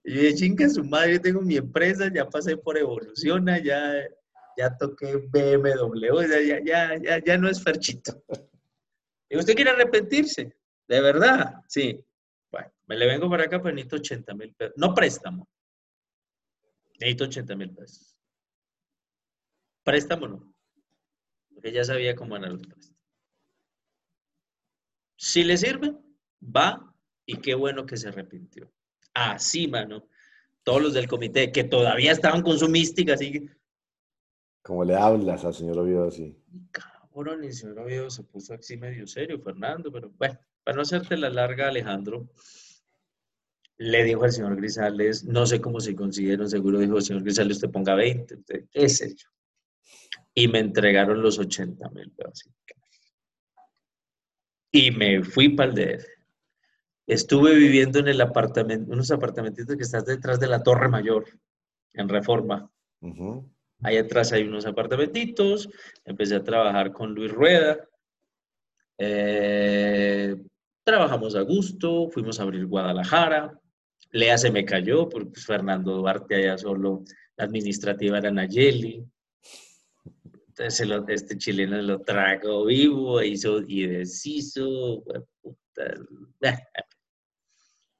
Y 0.05 0.13
dije, 0.13 0.35
chinga 0.35 0.69
su 0.69 0.83
madre, 0.83 1.13
yo 1.13 1.21
tengo 1.21 1.41
mi 1.41 1.57
empresa, 1.57 2.09
ya 2.13 2.29
pasé 2.29 2.57
por 2.57 2.77
Evoluciona, 2.77 3.59
ya, 3.59 3.93
ya 4.57 4.77
toqué 4.77 5.17
BMW, 5.17 6.21
ya, 6.27 6.59
ya, 6.63 6.97
ya, 7.01 7.23
ya 7.23 7.37
no 7.37 7.49
es 7.49 7.61
Ferchito. 7.61 8.23
¿Y 9.29 9.37
usted 9.37 9.55
quiere 9.55 9.71
arrepentirse? 9.71 10.55
¿De 10.87 11.01
verdad? 11.01 11.55
Sí. 11.67 12.03
Bueno, 12.53 12.71
me 12.85 12.95
le 12.95 13.07
vengo 13.07 13.27
para 13.31 13.45
acá, 13.45 13.59
pero 13.59 13.73
necesito 13.73 13.95
80 13.95 14.33
mil 14.35 14.53
pesos. 14.53 14.75
No 14.77 14.93
préstamo. 14.93 15.49
Necesito 16.99 17.23
80 17.23 17.55
mil 17.55 17.73
pesos. 17.73 18.15
Préstamo 19.83 20.27
no. 20.27 20.53
Porque 21.51 21.71
ya 21.71 21.83
sabía 21.83 22.15
cómo 22.15 22.37
eran 22.37 22.51
los 22.51 22.61
préstamos. 22.61 23.01
Si 25.17 25.43
le 25.43 25.57
sirve, 25.57 25.97
va 26.43 26.95
y 27.25 27.37
qué 27.37 27.55
bueno 27.55 27.87
que 27.87 27.97
se 27.97 28.09
arrepintió. 28.09 28.71
Así, 29.15 29.67
mano. 29.67 30.07
Todos 30.61 30.83
los 30.83 30.93
del 30.93 31.07
comité 31.07 31.51
que 31.51 31.63
todavía 31.63 32.11
estaban 32.11 32.43
con 32.43 32.59
su 32.59 32.69
mística, 32.69 33.15
así. 33.15 33.49
Como 34.61 34.85
le 34.85 34.95
hablas 34.95 35.43
al 35.43 35.55
señor 35.55 35.79
Oviedo 35.79 36.07
así. 36.07 36.39
Cabrón, 36.71 37.43
el 37.43 37.53
señor 37.53 37.79
Oviedo 37.79 38.11
se 38.11 38.23
puso 38.23 38.53
así 38.53 38.77
medio 38.77 39.07
serio, 39.07 39.41
Fernando, 39.41 39.91
pero 39.91 40.11
bueno, 40.11 40.39
para 40.63 40.75
no 40.75 40.81
hacerte 40.81 41.17
la 41.17 41.29
larga, 41.29 41.67
Alejandro, 41.67 42.29
le 43.77 44.03
dijo 44.03 44.23
al 44.23 44.31
señor 44.31 44.55
Grisales, 44.55 45.23
no 45.25 45.45
sé 45.45 45.59
cómo 45.59 45.79
se 45.79 45.95
consiguieron, 45.95 46.49
seguro 46.49 46.79
dijo, 46.79 47.01
señor 47.01 47.23
Grisales, 47.23 47.57
usted 47.57 47.71
ponga 47.71 47.95
20, 47.95 48.35
usted, 48.35 48.65
qué 48.71 48.89
sé 48.89 49.13
yo. 49.15 49.27
Y 50.33 50.47
me 50.47 50.59
entregaron 50.59 51.21
los 51.21 51.37
80 51.39 51.89
mil 51.89 52.11
pesos. 52.11 52.49
Y 54.71 54.91
me 54.91 55.23
fui 55.23 55.49
para 55.49 55.71
el 55.71 55.75
DF. 55.75 56.05
Estuve 57.05 57.53
viviendo 57.55 57.99
en 57.99 58.07
el 58.07 58.21
apartamento, 58.21 58.91
unos 58.91 59.11
apartamentitos 59.11 59.75
que 59.75 59.83
están 59.83 60.05
detrás 60.05 60.39
de 60.39 60.47
la 60.47 60.63
Torre 60.63 60.87
Mayor, 60.87 61.25
en 61.93 62.09
Reforma. 62.09 62.71
Ahí 63.81 63.97
atrás 63.97 64.31
hay 64.31 64.43
unos 64.43 64.65
apartamentitos, 64.65 65.69
empecé 66.05 66.35
a 66.35 66.43
trabajar 66.43 66.93
con 66.93 67.13
Luis 67.13 67.31
Rueda. 67.31 67.77
Eh, 68.97 70.35
trabajamos 70.83 71.35
a 71.35 71.41
gusto, 71.41 72.09
fuimos 72.09 72.39
a 72.39 72.43
abrir 72.43 72.65
Guadalajara. 72.65 73.59
Lea 74.11 74.37
se 74.37 74.51
me 74.51 74.65
cayó, 74.65 75.09
porque 75.09 75.31
pues, 75.31 75.45
Fernando 75.45 75.95
Duarte 75.95 76.35
allá 76.35 76.57
solo, 76.57 77.03
la 77.37 77.45
administrativa 77.45 78.17
era 78.17 78.31
Nayeli. 78.31 79.05
Entonces 80.49 80.87
este 81.07 81.37
chileno 81.37 81.81
lo 81.81 82.01
trago 82.01 82.65
vivo, 82.65 83.21
hizo 83.23 83.61
y 83.67 83.87
deshizo. 83.87 85.03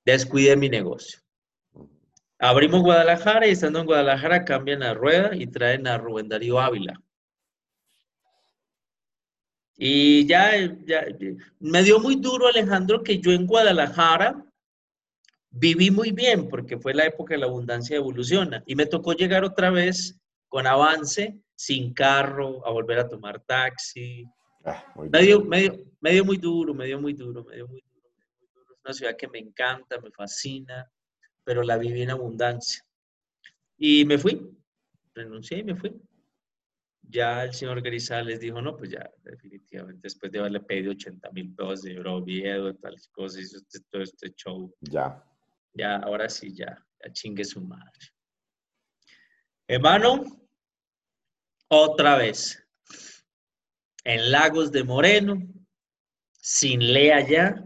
Descuidé 0.05 0.55
mi 0.55 0.69
negocio. 0.69 1.19
Abrimos 2.37 2.81
Guadalajara 2.81 3.47
y 3.47 3.51
estando 3.51 3.79
en 3.79 3.85
Guadalajara 3.85 4.45
cambian 4.45 4.83
a 4.83 4.93
Rueda 4.93 5.31
y 5.33 5.47
traen 5.47 5.87
a 5.87 5.97
Rubén 5.97 6.27
Darío 6.27 6.59
Ávila. 6.59 7.01
Y 9.85 10.25
ya, 10.27 10.53
me 11.59 11.83
dio 11.83 11.99
muy 11.99 12.15
duro, 12.15 12.47
Alejandro, 12.47 13.03
que 13.03 13.19
yo 13.19 13.33
en 13.33 13.45
Guadalajara 13.45 14.45
viví 15.49 15.91
muy 15.91 16.11
bien 16.11 16.47
porque 16.47 16.77
fue 16.77 16.93
la 16.93 17.05
época 17.05 17.33
de 17.33 17.41
la 17.41 17.47
abundancia 17.47 17.97
evoluciona. 17.97 18.63
Y 18.65 18.75
me 18.75 18.85
tocó 18.85 19.11
llegar 19.11 19.43
otra 19.43 19.71
vez 19.71 20.17
con 20.47 20.67
avance, 20.67 21.37
sin 21.53 21.93
carro, 21.93 22.65
a 22.65 22.71
volver 22.71 22.99
a 22.99 23.09
tomar 23.09 23.41
taxi. 23.41 24.25
Ah, 24.63 24.85
medio, 25.11 25.43
medio, 25.43 25.83
medio 25.99 26.23
muy 26.23 26.37
duro, 26.37 26.73
medio 26.73 27.01
muy 27.01 27.11
duro, 27.11 27.43
medio 27.43 27.67
muy 27.67 27.81
duro. 27.81 28.09
Es 28.71 28.79
una 28.85 28.93
ciudad 28.93 29.17
que 29.17 29.27
me 29.27 29.39
encanta, 29.39 29.99
me 29.99 30.11
fascina 30.11 30.89
pero 31.43 31.61
la 31.61 31.77
viví 31.77 32.01
en 32.01 32.11
abundancia. 32.11 32.85
Y 33.77 34.05
me 34.05 34.17
fui, 34.17 34.49
renuncié 35.13 35.57
y 35.57 35.63
me 35.65 35.75
fui. 35.75 35.93
Ya 37.09 37.43
el 37.43 37.53
señor 37.53 37.81
Grisales 37.81 38.39
dijo, 38.39 38.61
no, 38.61 38.75
pues 38.75 38.91
ya, 38.91 39.09
definitivamente, 39.23 40.01
después 40.03 40.31
de 40.31 40.39
haberle 40.39 40.61
pedido 40.61 40.91
80 40.91 41.31
mil 41.31 41.53
pesos 41.53 41.83
de 41.83 41.99
Oviedo 41.99 42.69
y 42.69 42.77
tal 42.77 42.95
cosas, 43.11 43.41
hizo 43.41 43.57
este, 43.57 43.79
todo 43.91 44.01
este 44.01 44.33
show. 44.33 44.73
Ya. 44.81 45.23
Ya, 45.73 45.97
ahora 45.97 46.29
sí, 46.29 46.53
ya, 46.55 46.77
ya 47.03 47.11
chingue 47.11 47.43
su 47.43 47.61
madre. 47.61 47.91
Hermano, 49.67 50.23
otra 51.67 52.17
vez, 52.17 52.63
en 54.03 54.31
Lagos 54.31 54.71
de 54.71 54.83
Moreno, 54.83 55.37
sin 56.41 56.93
lea 56.93 57.27
ya, 57.27 57.63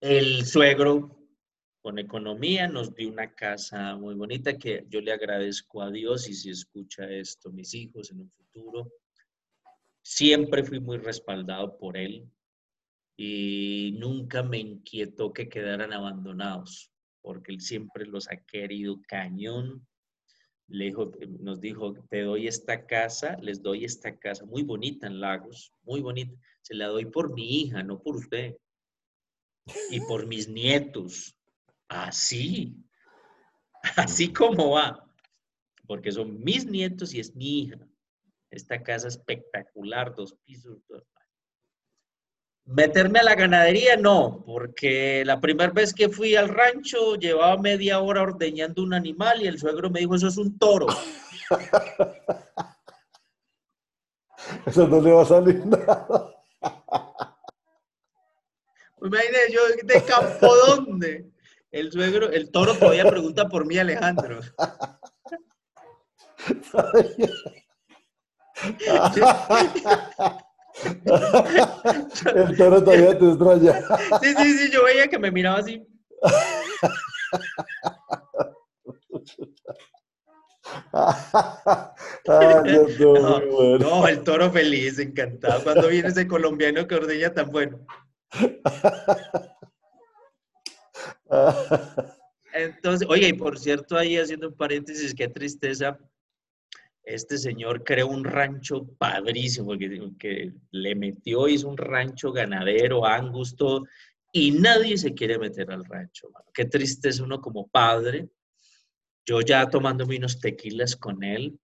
el 0.00 0.44
suegro 0.44 1.13
con 1.84 1.98
economía, 1.98 2.66
nos 2.66 2.94
dio 2.94 3.10
una 3.10 3.34
casa 3.34 3.94
muy 3.94 4.14
bonita 4.14 4.56
que 4.56 4.86
yo 4.88 5.02
le 5.02 5.12
agradezco 5.12 5.82
a 5.82 5.90
Dios 5.90 6.30
y 6.30 6.32
si 6.32 6.48
escucha 6.48 7.04
esto 7.10 7.52
mis 7.52 7.74
hijos 7.74 8.10
en 8.10 8.20
un 8.20 8.30
futuro, 8.30 8.90
siempre 10.00 10.64
fui 10.64 10.80
muy 10.80 10.96
respaldado 10.96 11.76
por 11.76 11.98
él 11.98 12.26
y 13.18 13.94
nunca 13.98 14.42
me 14.42 14.60
inquietó 14.60 15.34
que 15.34 15.50
quedaran 15.50 15.92
abandonados, 15.92 16.90
porque 17.20 17.52
él 17.52 17.60
siempre 17.60 18.06
los 18.06 18.30
ha 18.30 18.36
querido 18.46 19.02
cañón. 19.06 19.86
Le 20.68 20.86
dijo, 20.86 21.12
nos 21.40 21.60
dijo, 21.60 21.92
te 22.08 22.22
doy 22.22 22.46
esta 22.48 22.86
casa, 22.86 23.36
les 23.42 23.60
doy 23.60 23.84
esta 23.84 24.18
casa 24.18 24.46
muy 24.46 24.62
bonita 24.62 25.06
en 25.06 25.20
Lagos, 25.20 25.70
muy 25.82 26.00
bonita. 26.00 26.34
Se 26.62 26.72
la 26.72 26.86
doy 26.86 27.04
por 27.04 27.34
mi 27.34 27.60
hija, 27.60 27.82
no 27.82 28.00
por 28.00 28.16
usted. 28.16 28.56
Y 29.90 30.00
por 30.00 30.26
mis 30.26 30.48
nietos. 30.48 31.36
Así, 31.88 32.76
así 33.96 34.32
como 34.32 34.72
va, 34.72 35.06
porque 35.86 36.12
son 36.12 36.42
mis 36.42 36.66
nietos 36.66 37.14
y 37.14 37.20
es 37.20 37.34
mi 37.34 37.60
hija. 37.60 37.78
Esta 38.50 38.82
casa 38.82 39.08
espectacular, 39.08 40.14
dos 40.14 40.34
pisos. 40.44 40.78
Meterme 42.66 43.18
a 43.18 43.24
la 43.24 43.34
ganadería, 43.34 43.96
no, 43.96 44.42
porque 44.46 45.22
la 45.26 45.40
primera 45.40 45.72
vez 45.72 45.92
que 45.92 46.08
fui 46.08 46.34
al 46.36 46.48
rancho 46.48 47.16
llevaba 47.16 47.60
media 47.60 48.00
hora 48.00 48.22
ordeñando 48.22 48.82
un 48.82 48.94
animal 48.94 49.42
y 49.42 49.48
el 49.48 49.58
suegro 49.58 49.90
me 49.90 50.00
dijo, 50.00 50.14
eso 50.14 50.28
es 50.28 50.38
un 50.38 50.58
toro. 50.58 50.86
Eso 54.66 54.86
no 54.86 55.00
le 55.00 55.12
va 55.12 55.22
a 55.22 55.26
salir 55.26 55.64
nada. 55.66 56.34
Imagínate, 59.02 59.52
yo 59.52 59.60
de 59.82 60.04
campo 60.04 60.54
dónde. 60.66 61.33
El 61.74 61.90
suegro, 61.90 62.30
el 62.30 62.52
toro 62.52 62.72
todavía 62.76 63.04
pregunta 63.04 63.48
por 63.48 63.66
mí, 63.66 63.76
Alejandro. 63.76 64.38
el 72.32 72.56
toro 72.56 72.84
todavía 72.84 73.18
te 73.18 73.28
extraña. 73.28 73.72
Sí, 74.22 74.34
sí, 74.36 74.58
sí, 74.58 74.70
yo 74.70 74.84
veía 74.84 75.08
que 75.08 75.18
me 75.18 75.32
miraba 75.32 75.58
así. 75.58 75.84
no, 83.80 84.06
el 84.06 84.22
toro 84.22 84.52
feliz, 84.52 85.00
encantado. 85.00 85.64
Cuando 85.64 85.88
viene 85.88 86.10
ese 86.10 86.28
colombiano 86.28 86.86
que 86.86 86.94
ordeña 86.94 87.34
tan 87.34 87.50
bueno. 87.50 87.84
Entonces, 92.54 93.08
oye, 93.10 93.28
y 93.28 93.32
por 93.32 93.58
cierto, 93.58 93.96
ahí 93.96 94.16
haciendo 94.16 94.48
un 94.48 94.54
paréntesis, 94.54 95.14
qué 95.14 95.28
tristeza, 95.28 95.98
este 97.02 97.36
señor 97.36 97.84
creó 97.84 98.08
un 98.08 98.24
rancho 98.24 98.86
padrísimo, 98.96 99.76
que, 99.76 100.52
le 100.70 100.94
metió, 100.94 101.48
hizo 101.48 101.68
un 101.68 101.76
rancho 101.76 102.32
ganadero, 102.32 103.04
angus, 103.04 103.56
todo, 103.56 103.84
y 104.32 104.52
nadie 104.52 104.96
se 104.96 105.14
quiere 105.14 105.38
meter 105.38 105.70
al 105.70 105.84
rancho. 105.84 106.28
Qué 106.52 106.64
tristeza 106.64 107.24
uno 107.24 107.40
como 107.40 107.68
padre, 107.68 108.28
yo 109.26 109.40
ya 109.40 109.68
tomándome 109.68 110.16
unos 110.16 110.38
tequilas 110.38 110.96
con 110.96 111.22
él, 111.22 111.58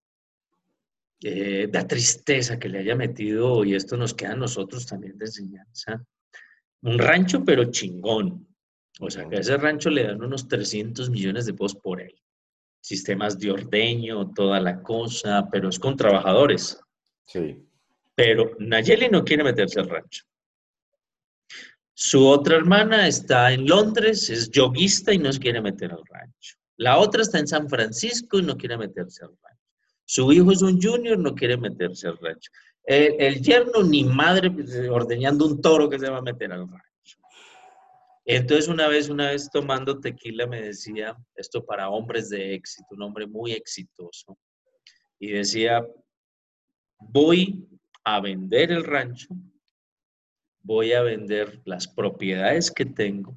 eh, 1.22 1.68
da 1.70 1.86
tristeza 1.86 2.58
que 2.58 2.68
le 2.68 2.80
haya 2.80 2.96
metido, 2.96 3.64
y 3.64 3.74
esto 3.74 3.96
nos 3.96 4.14
queda 4.14 4.32
a 4.32 4.36
nosotros 4.36 4.86
también 4.86 5.16
de 5.18 5.26
enseñanza, 5.26 6.04
un 6.82 6.98
rancho 6.98 7.44
pero 7.44 7.70
chingón, 7.70 8.46
o 8.98 9.10
sea, 9.10 9.28
que 9.28 9.36
a 9.36 9.40
ese 9.40 9.56
rancho 9.56 9.90
le 9.90 10.04
dan 10.04 10.22
unos 10.22 10.48
300 10.48 11.10
millones 11.10 11.46
de 11.46 11.54
pesos 11.54 11.76
por 11.76 12.00
él. 12.00 12.14
Sistemas 12.80 13.38
de 13.38 13.50
ordeño, 13.50 14.32
toda 14.32 14.60
la 14.60 14.82
cosa, 14.82 15.48
pero 15.50 15.68
es 15.68 15.78
con 15.78 15.96
trabajadores. 15.96 16.80
Sí. 17.24 17.64
Pero 18.14 18.56
Nayeli 18.58 19.08
no 19.08 19.24
quiere 19.24 19.44
meterse 19.44 19.80
al 19.80 19.88
rancho. 19.88 20.24
Su 21.94 22.26
otra 22.26 22.56
hermana 22.56 23.06
está 23.06 23.52
en 23.52 23.66
Londres, 23.66 24.30
es 24.30 24.50
yoguista 24.50 25.12
y 25.12 25.18
no 25.18 25.32
se 25.32 25.38
quiere 25.38 25.60
meter 25.60 25.92
al 25.92 26.02
rancho. 26.06 26.56
La 26.78 26.98
otra 26.98 27.22
está 27.22 27.38
en 27.38 27.46
San 27.46 27.68
Francisco 27.68 28.38
y 28.38 28.42
no 28.42 28.56
quiere 28.56 28.78
meterse 28.78 29.22
al 29.24 29.36
rancho. 29.42 29.60
Su 30.06 30.32
hijo 30.32 30.50
es 30.50 30.62
un 30.62 30.80
junior, 30.80 31.18
no 31.18 31.34
quiere 31.34 31.56
meterse 31.58 32.08
al 32.08 32.18
rancho. 32.18 32.50
El, 32.84 33.16
el 33.18 33.42
yerno 33.42 33.82
ni 33.82 34.04
madre 34.04 34.50
pues, 34.50 34.74
ordeñando 34.90 35.46
un 35.46 35.60
toro 35.60 35.90
que 35.90 35.98
se 35.98 36.08
va 36.08 36.18
a 36.18 36.22
meter 36.22 36.50
al 36.52 36.68
rancho. 36.68 36.89
Entonces 38.32 38.68
una 38.68 38.86
vez, 38.86 39.08
una 39.08 39.30
vez 39.30 39.50
tomando 39.50 39.98
tequila 39.98 40.46
me 40.46 40.62
decía, 40.62 41.16
esto 41.34 41.64
para 41.64 41.90
hombres 41.90 42.28
de 42.28 42.54
éxito, 42.54 42.86
un 42.92 43.02
hombre 43.02 43.26
muy 43.26 43.50
exitoso, 43.50 44.38
y 45.18 45.32
decía, 45.32 45.84
voy 47.00 47.68
a 48.04 48.20
vender 48.20 48.70
el 48.70 48.84
rancho, 48.84 49.34
voy 50.62 50.92
a 50.92 51.02
vender 51.02 51.60
las 51.64 51.88
propiedades 51.88 52.70
que 52.70 52.86
tengo 52.86 53.34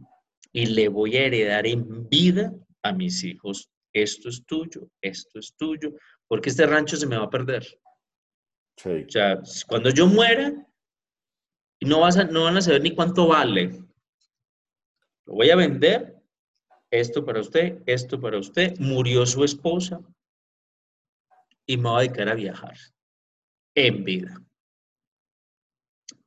y 0.52 0.68
le 0.68 0.90
voy 0.90 1.18
a 1.18 1.26
heredar 1.26 1.66
en 1.66 2.08
vida 2.08 2.54
a 2.84 2.94
mis 2.94 3.24
hijos. 3.24 3.72
Esto 3.94 4.30
es 4.30 4.46
tuyo, 4.46 4.88
esto 5.02 5.40
es 5.40 5.56
tuyo, 5.58 5.94
porque 6.28 6.52
este 6.52 6.68
rancho 6.68 6.98
se 6.98 7.08
me 7.08 7.18
va 7.18 7.24
a 7.24 7.30
perder. 7.32 7.66
O 8.86 9.10
sea, 9.10 9.42
cuando 9.68 9.90
yo 9.90 10.06
muera, 10.06 10.54
no, 11.82 12.02
vas 12.02 12.32
no 12.32 12.44
van 12.44 12.58
a 12.58 12.62
saber 12.62 12.84
ni 12.84 12.94
cuánto 12.94 13.26
vale. 13.26 13.83
Lo 15.26 15.36
voy 15.36 15.50
a 15.50 15.56
vender, 15.56 16.22
esto 16.92 17.26
para 17.26 17.40
usted, 17.40 17.82
esto 17.86 18.20
para 18.20 18.38
usted. 18.38 18.78
Murió 18.80 19.26
su 19.26 19.44
esposa 19.44 20.02
y 21.66 21.78
me 21.78 21.90
voy 21.90 21.98
a 21.98 22.02
dedicar 22.02 22.30
a 22.30 22.36
viajar 22.36 22.78
en 23.76 24.04
vida. 24.04 24.42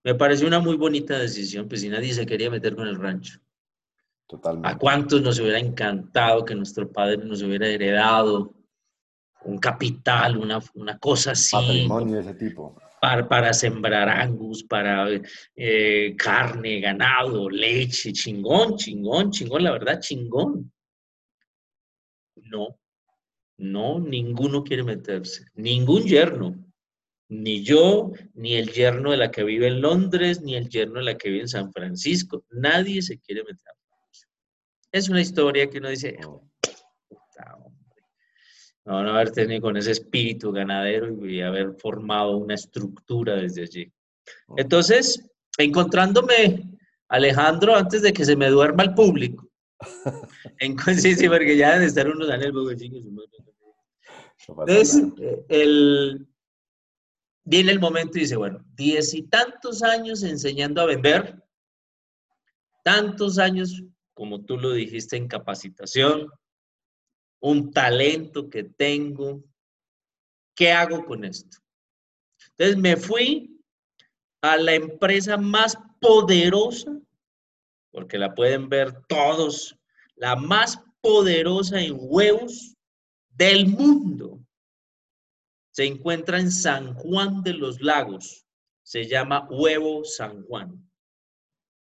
Me 0.02 0.14
pareció 0.14 0.46
una 0.46 0.61
muy 0.61 0.76
bonita 0.76 1.18
decisión, 1.18 1.68
pues 1.68 1.80
si 1.80 1.88
nadie 1.88 2.14
se 2.14 2.26
quería 2.26 2.50
meter 2.50 2.74
con 2.74 2.87
el 2.87 2.96
rancho. 2.96 3.40
Totalmente. 4.26 4.68
¿A 4.68 4.78
cuántos 4.78 5.22
nos 5.22 5.38
hubiera 5.38 5.59
encantado 5.59 6.44
que 6.44 6.54
nuestro 6.54 6.90
padre 6.90 7.18
nos 7.18 7.42
hubiera 7.42 7.68
heredado 7.68 8.54
un 9.42 9.59
capital, 9.59 10.37
una, 10.37 10.61
una 10.74 10.98
cosa 10.98 11.32
así? 11.32 11.54
Patrimonio 11.54 12.16
de 12.16 12.20
ese 12.22 12.35
tipo 12.35 12.76
para, 13.29 13.53
sembrar 13.53 14.09
angus, 14.09 14.64
para 14.64 15.09
eh, 15.55 16.14
carne, 16.16 16.81
ganado, 16.81 17.49
leche, 17.49 18.12
chingón, 18.12 18.77
chingón, 18.77 19.31
chingón, 19.31 19.64
la 19.64 19.73
verdad, 19.73 20.01
chingón. 20.01 20.73
No. 22.37 22.79
No, 23.59 23.99
ninguno 24.01 24.62
quiere 24.62 24.83
meterse. 24.83 25.47
Ningún 25.55 26.05
yerno. 26.05 26.55
Ni 27.29 27.64
yo, 27.64 28.12
ni 28.35 28.55
el 28.55 28.71
yerno 28.71 29.11
de 29.11 29.16
la 29.16 29.31
que 29.31 29.42
vive 29.42 29.66
en 29.66 29.81
Londres, 29.81 30.42
ni 30.42 30.55
el 30.55 30.69
yerno 30.69 31.01
de 31.01 31.07
la 31.07 31.16
que 31.16 31.31
vive 31.31 31.42
en 31.42 31.49
San 31.49 31.73
Francisco. 31.73 32.45
Nadie 32.51 33.03
se 33.03 33.19
quiere 33.19 33.42
meter. 33.42 33.73
Es 34.92 35.09
una 35.09 35.21
historia 35.21 35.69
que 35.69 35.79
uno 35.79 35.88
dice, 35.88 36.16
no, 38.87 39.03
no 39.03 39.11
haber 39.11 39.33
tenido 39.33 39.61
con 39.61 39.77
ese 39.77 39.90
espíritu 39.90 40.53
ganadero 40.53 41.27
y 41.27 41.40
haber 41.42 41.75
formado 41.75 42.37
una 42.37 42.55
estructura 42.55 43.35
desde 43.35 43.62
allí. 43.62 43.92
Entonces, 44.57 45.20
encontrándome, 45.59 46.62
Alejandro, 47.09 47.75
antes 47.75 48.03
de 48.03 48.12
que 48.12 48.25
se 48.25 48.37
me 48.37 48.49
duerma 48.49 48.85
el 48.85 48.94
público, 48.94 49.49
en, 50.61 50.79
sí, 50.79 51.14
sí, 51.14 51.29
porque 51.29 51.57
ya 51.57 51.72
deben 51.72 51.88
estar 51.88 52.09
unos 52.09 52.31
años 52.31 52.53
Entonces, 54.49 55.03
el, 55.49 56.27
viene 57.44 57.72
el 57.72 57.81
momento 57.81 58.18
y 58.18 58.22
dice, 58.22 58.37
bueno, 58.37 58.64
diez 58.77 59.14
y 59.14 59.22
tantos 59.22 59.83
años 59.83 60.22
enseñando 60.22 60.81
a 60.81 60.87
vender, 60.87 61.42
tantos 62.85 63.38
años, 63.38 63.83
como 64.14 64.44
tú 64.44 64.57
lo 64.57 64.72
dijiste, 64.72 65.16
en 65.16 65.27
capacitación, 65.27 66.31
un 67.50 67.70
talento 67.72 68.50
que 68.50 68.64
tengo. 68.64 69.44
¿Qué 70.56 70.72
hago 70.72 71.04
con 71.04 71.24
esto? 71.24 71.59
Entonces 72.50 72.76
me 72.76 72.96
fui 72.96 73.62
a 74.42 74.56
la 74.56 74.74
empresa 74.74 75.37
más 75.37 75.78
poderosa, 76.00 76.98
porque 77.92 78.18
la 78.18 78.35
pueden 78.35 78.68
ver 78.68 78.92
todos, 79.06 79.78
la 80.16 80.35
más 80.35 80.80
poderosa 81.00 81.80
en 81.80 81.96
huevos 81.96 82.74
del 83.30 83.68
mundo. 83.68 84.40
Se 85.70 85.85
encuentra 85.85 86.40
en 86.40 86.50
San 86.50 86.94
Juan 86.94 87.42
de 87.42 87.52
los 87.52 87.80
Lagos. 87.80 88.44
Se 88.82 89.06
llama 89.06 89.46
Huevo 89.50 90.04
San 90.04 90.42
Juan. 90.46 90.86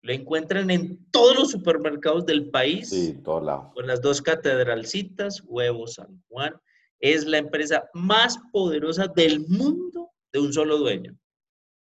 Lo 0.04 0.12
encuentran 0.12 0.70
en 0.70 1.10
todos 1.12 1.34
los 1.38 1.52
supermercados 1.52 2.26
del 2.26 2.50
país. 2.50 2.90
Sí, 2.90 3.18
todo 3.24 3.40
lado. 3.40 3.72
Con 3.74 3.88
las 3.88 4.02
dos 4.02 4.22
catedralcitas, 4.22 5.42
Huevo 5.46 5.88
San 5.88 6.22
Juan. 6.28 6.54
Es 7.00 7.26
la 7.26 7.38
empresa 7.38 7.90
más 7.94 8.38
poderosa 8.52 9.08
del 9.08 9.48
mundo 9.48 10.12
de 10.34 10.40
un 10.40 10.52
solo 10.52 10.78
dueño. 10.78 11.18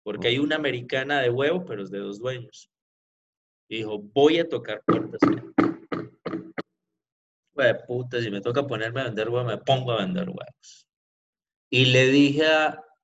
Porque 0.02 0.26
hay 0.26 0.38
una 0.40 0.56
americana 0.56 1.20
de 1.20 1.30
huevo, 1.30 1.64
pero 1.64 1.84
es 1.84 1.90
de 1.90 1.98
dos 1.98 2.18
dueños. 2.18 2.68
dijo, 3.68 4.00
voy 4.00 4.40
a 4.40 4.48
tocar 4.48 4.82
puertas. 4.84 5.20
Pues 7.52 7.74
puta, 7.86 8.20
si 8.20 8.28
me 8.28 8.40
toca 8.40 8.66
ponerme 8.66 9.02
a 9.02 9.04
vender 9.04 9.28
huevos, 9.28 9.52
me 9.52 9.58
pongo 9.58 9.92
a 9.92 9.98
vender 9.98 10.28
huevos. 10.28 10.88
Y 11.70 11.84
le 11.86 12.06
dije 12.06 12.44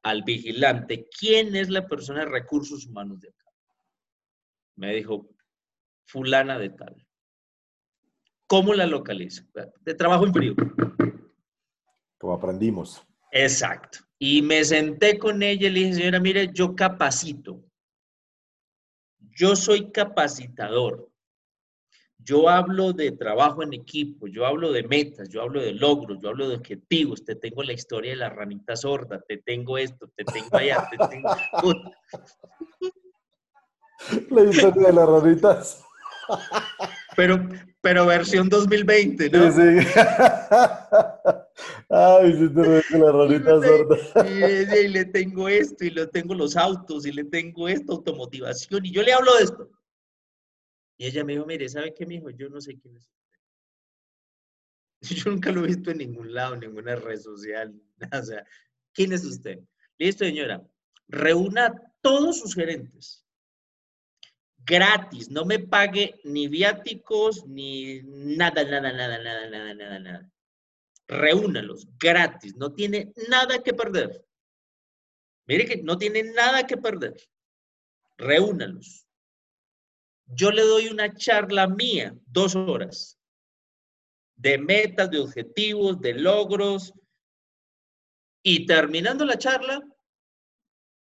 al 0.03 0.23
vigilante, 0.25 1.09
¿quién 1.17 1.55
es 1.55 1.69
la 1.69 1.87
persona 1.87 2.21
de 2.21 2.27
recursos 2.27 2.87
humanos 2.87 3.21
de 3.21 3.29
acá? 3.29 3.46
Me 4.77 4.95
dijo, 4.95 5.29
fulana 6.07 6.59
de 6.59 6.71
tal. 6.71 7.07
¿Cómo 8.47 8.75
la 8.75 8.87
localizo? 8.87 9.43
De 9.81 9.95
trabajo 9.95 10.27
en 10.27 10.33
frío. 10.33 10.55
Como 12.19 12.35
aprendimos. 12.35 13.05
Exacto. 13.33 13.99
Y 14.19 14.41
me 14.43 14.65
senté 14.65 15.19
con 15.19 15.43
ella 15.43 15.67
y 15.67 15.71
le 15.71 15.81
dije, 15.81 15.95
señora, 15.95 16.21
mire, 16.21 16.51
yo 16.53 16.75
capacito. 16.75 17.65
Yo 19.19 19.57
soy 19.57 19.91
capacitador. 19.91 21.11
Yo 22.19 22.49
hablo 22.49 22.93
de 22.93 23.13
trabajo 23.13 23.63
en 23.63 23.75
equipo, 23.75 24.27
yo 24.27 24.47
hablo 24.47 24.73
de 24.73 24.83
metas, 24.83 25.29
yo 25.29 25.43
hablo 25.43 25.61
de 25.61 25.73
logros, 25.73 26.19
yo 26.21 26.31
hablo 26.31 26.49
de 26.49 26.57
objetivos. 26.57 27.25
Te 27.25 27.37
tengo 27.37 27.63
la 27.63 27.73
historia 27.73 28.13
de 28.13 28.17
la 28.17 28.31
ranita 28.31 28.75
sorda, 28.75 29.21
te 29.21 29.39
tengo 29.39 29.77
esto, 29.79 30.11
te 30.17 30.25
tengo 30.25 30.57
allá, 30.57 30.89
te 30.91 30.97
tengo. 31.09 31.31
La 34.31 34.45
historia 34.45 34.89
de 34.89 34.93
las 34.93 35.09
ranitas. 35.09 35.85
Pero, 37.17 37.49
pero 37.81 38.07
versión 38.07 38.49
2020, 38.49 39.31
¿no? 39.31 39.51
Sí, 39.51 39.83
sí. 39.83 39.99
Ay, 41.89 42.33
sí 42.35 42.49
te 42.53 42.99
la 42.99 43.13
ranita 43.13 43.63
sorda. 43.63 43.97
Y, 44.29 44.85
y, 44.85 44.89
le 44.89 45.05
tengo 45.07 45.49
esto, 45.49 45.85
y 45.85 45.91
le 45.91 46.07
tengo 46.09 46.35
los 46.35 46.57
autos, 46.57 47.07
y 47.07 47.13
le 47.13 47.25
tengo 47.25 47.69
esto, 47.69 47.93
automotivación, 47.93 48.85
y 48.85 48.93
yo 48.93 49.03
le 49.03 49.13
hablo 49.13 49.35
de 49.37 49.45
esto. 49.45 49.71
Y 50.99 51.07
ella 51.07 51.25
me 51.25 51.35
dijo, 51.35 51.47
mire, 51.47 51.69
¿sabe 51.69 51.95
qué, 51.95 52.07
mijo? 52.07 52.31
Yo 52.31 52.49
no 52.49 52.61
sé 52.61 52.77
quién 52.79 52.97
es 52.97 53.05
usted. 53.05 53.17
Yo 55.25 55.31
nunca 55.31 55.53
lo 55.53 55.65
he 55.65 55.69
visto 55.69 55.91
en 55.91 55.99
ningún 55.99 56.33
lado, 56.35 56.55
en 56.55 56.61
ninguna 56.61 56.97
red 56.97 57.21
social. 57.21 57.75
O 58.13 58.23
sea, 58.23 58.45
¿quién 58.93 59.13
es 59.13 59.25
usted? 59.25 59.61
Listo, 59.99 60.25
señora. 60.25 60.67
Reúna 61.09 61.75
todos 62.01 62.41
sus 62.41 62.55
gerentes 62.55 63.26
gratis, 64.67 65.31
no 65.31 65.45
me 65.45 65.61
pague 65.61 66.21
ni 66.25 66.49
viáticos, 66.49 67.47
ni 67.47 68.03
nada, 68.03 68.65
nada, 68.65 68.93
nada, 68.93 69.19
nada, 69.19 69.49
nada, 69.49 69.75
nada, 69.75 69.99
nada. 70.01 70.33
Reúnalos, 71.07 71.87
gratis, 71.99 72.57
no 72.57 72.75
tiene 72.75 73.13
nada 73.29 73.63
que 73.63 73.73
perder. 73.73 74.27
Mire 75.47 75.67
que 75.67 75.83
no 75.83 75.97
tiene 75.97 76.25
nada 76.25 76.67
que 76.67 76.77
perder. 76.77 77.15
Reúnalos. 78.19 79.07
Yo 80.27 80.51
le 80.51 80.63
doy 80.63 80.89
una 80.89 81.15
charla 81.15 81.69
mía, 81.69 82.13
dos 82.27 82.57
horas, 82.57 83.17
de 84.35 84.59
metas, 84.59 85.09
de 85.09 85.21
objetivos, 85.21 86.01
de 86.01 86.15
logros. 86.15 86.93
Y 88.43 88.67
terminando 88.67 89.25
la 89.25 89.39
charla, 89.39 89.81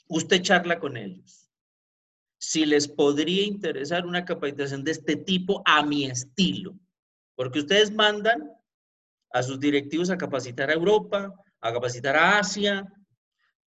usted 0.08 0.42
charla 0.42 0.80
con 0.80 0.98
ellos 0.98 1.43
si 2.44 2.66
les 2.66 2.90
podría 2.90 3.44
interesar 3.44 4.06
una 4.06 4.26
capacitación 4.26 4.84
de 4.84 4.92
este 4.92 5.16
tipo 5.16 5.62
a 5.64 5.82
mi 5.82 6.08
estilo. 6.08 6.78
Porque 7.36 7.60
ustedes 7.60 7.90
mandan 7.90 8.52
a 9.32 9.42
sus 9.42 9.62
directivos 9.62 10.10
a 10.10 10.18
capacitar 10.18 10.70
a 10.70 10.74
Europa, 10.74 11.34
a 11.62 11.72
capacitar 11.72 12.18
a 12.18 12.40
Asia, 12.40 12.86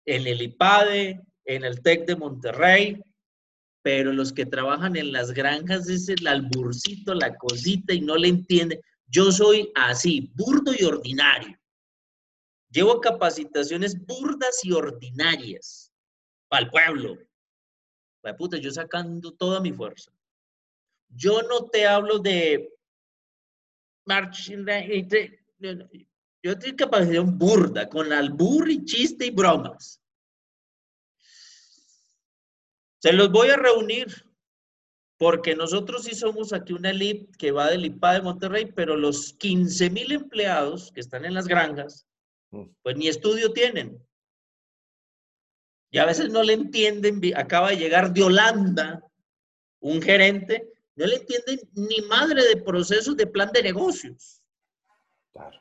en 0.05 0.27
el 0.27 0.43
IPADE, 0.43 1.21
en 1.45 1.65
el 1.65 1.83
TEC 1.83 2.05
de 2.05 2.17
Monterrey, 2.17 3.01
pero 3.83 4.13
los 4.13 4.33
que 4.33 4.45
trabajan 4.45 4.97
en 4.97 5.13
las 5.13 5.31
granjas 5.31 5.89
es 5.89 6.09
el 6.09 6.27
alburcito, 6.27 7.15
la 7.15 7.37
cosita 7.37 7.95
y 7.95 8.01
no 8.01 8.17
le 8.17 8.27
entienden. 8.27 8.81
Yo 9.07 9.31
soy 9.31 9.71
así, 9.77 10.33
burdo 10.35 10.73
y 10.77 10.83
ordinario. 10.83 11.57
Llevo 12.71 13.01
capacitaciones 13.01 14.05
burdas 14.05 14.65
y 14.65 14.73
ordinarias 14.73 15.93
para 16.49 16.65
el 16.65 16.71
pueblo, 16.71 17.17
puta, 18.33 18.57
yo 18.57 18.71
sacando 18.71 19.33
toda 19.33 19.61
mi 19.61 19.73
fuerza. 19.73 20.11
Yo 21.09 21.43
no 21.43 21.67
te 21.67 21.87
hablo 21.87 22.19
de 22.19 22.71
yo 26.43 26.59
tengo 26.59 26.77
capacidad 26.77 27.25
burda, 27.25 27.89
con 27.89 28.13
albur 28.13 28.71
y 28.71 28.85
chiste 28.85 29.27
y 29.27 29.31
bromas. 29.31 30.01
Se 33.01 33.13
los 33.13 33.31
voy 33.31 33.49
a 33.49 33.57
reunir 33.57 34.07
porque 35.17 35.55
nosotros 35.55 36.05
sí 36.05 36.15
somos 36.15 36.53
aquí 36.53 36.73
una 36.73 36.91
elite 36.91 37.31
que 37.39 37.53
va 37.53 37.71
del 37.71 37.87
IPA 37.87 38.15
de 38.15 38.23
Monterrey, 38.23 38.73
pero 38.75 38.97
los 38.97 39.33
15 39.35 39.91
mil 39.91 40.13
empleados 40.13 40.91
que 40.93 41.01
están 41.01 41.25
en 41.25 41.35
las 41.35 41.47
granjas, 41.47 42.07
mm. 42.51 42.65
pues 42.83 42.97
ni 42.97 43.09
estudio 43.09 43.53
tienen. 43.53 43.99
Y 45.95 45.99
a 45.99 46.07
veces 46.07 46.29
no 46.29 46.43
le 46.43 46.55
entienden, 46.55 47.21
acaba 47.37 47.71
de 47.71 47.77
llegar 47.77 48.13
de 48.13 48.25
Holanda 48.25 49.01
un 49.79 50.03
gerente, 50.03 50.73
no 50.97 51.07
le 51.07 51.15
entienden 51.15 51.61
ni 51.73 52.01
madre 52.09 52.45
de 52.47 52.57
procesos 52.57 53.17
de 53.17 53.29
plan 53.29 53.53
de 53.53 53.63
negocios. 53.63 54.43
Claro. 55.33 55.57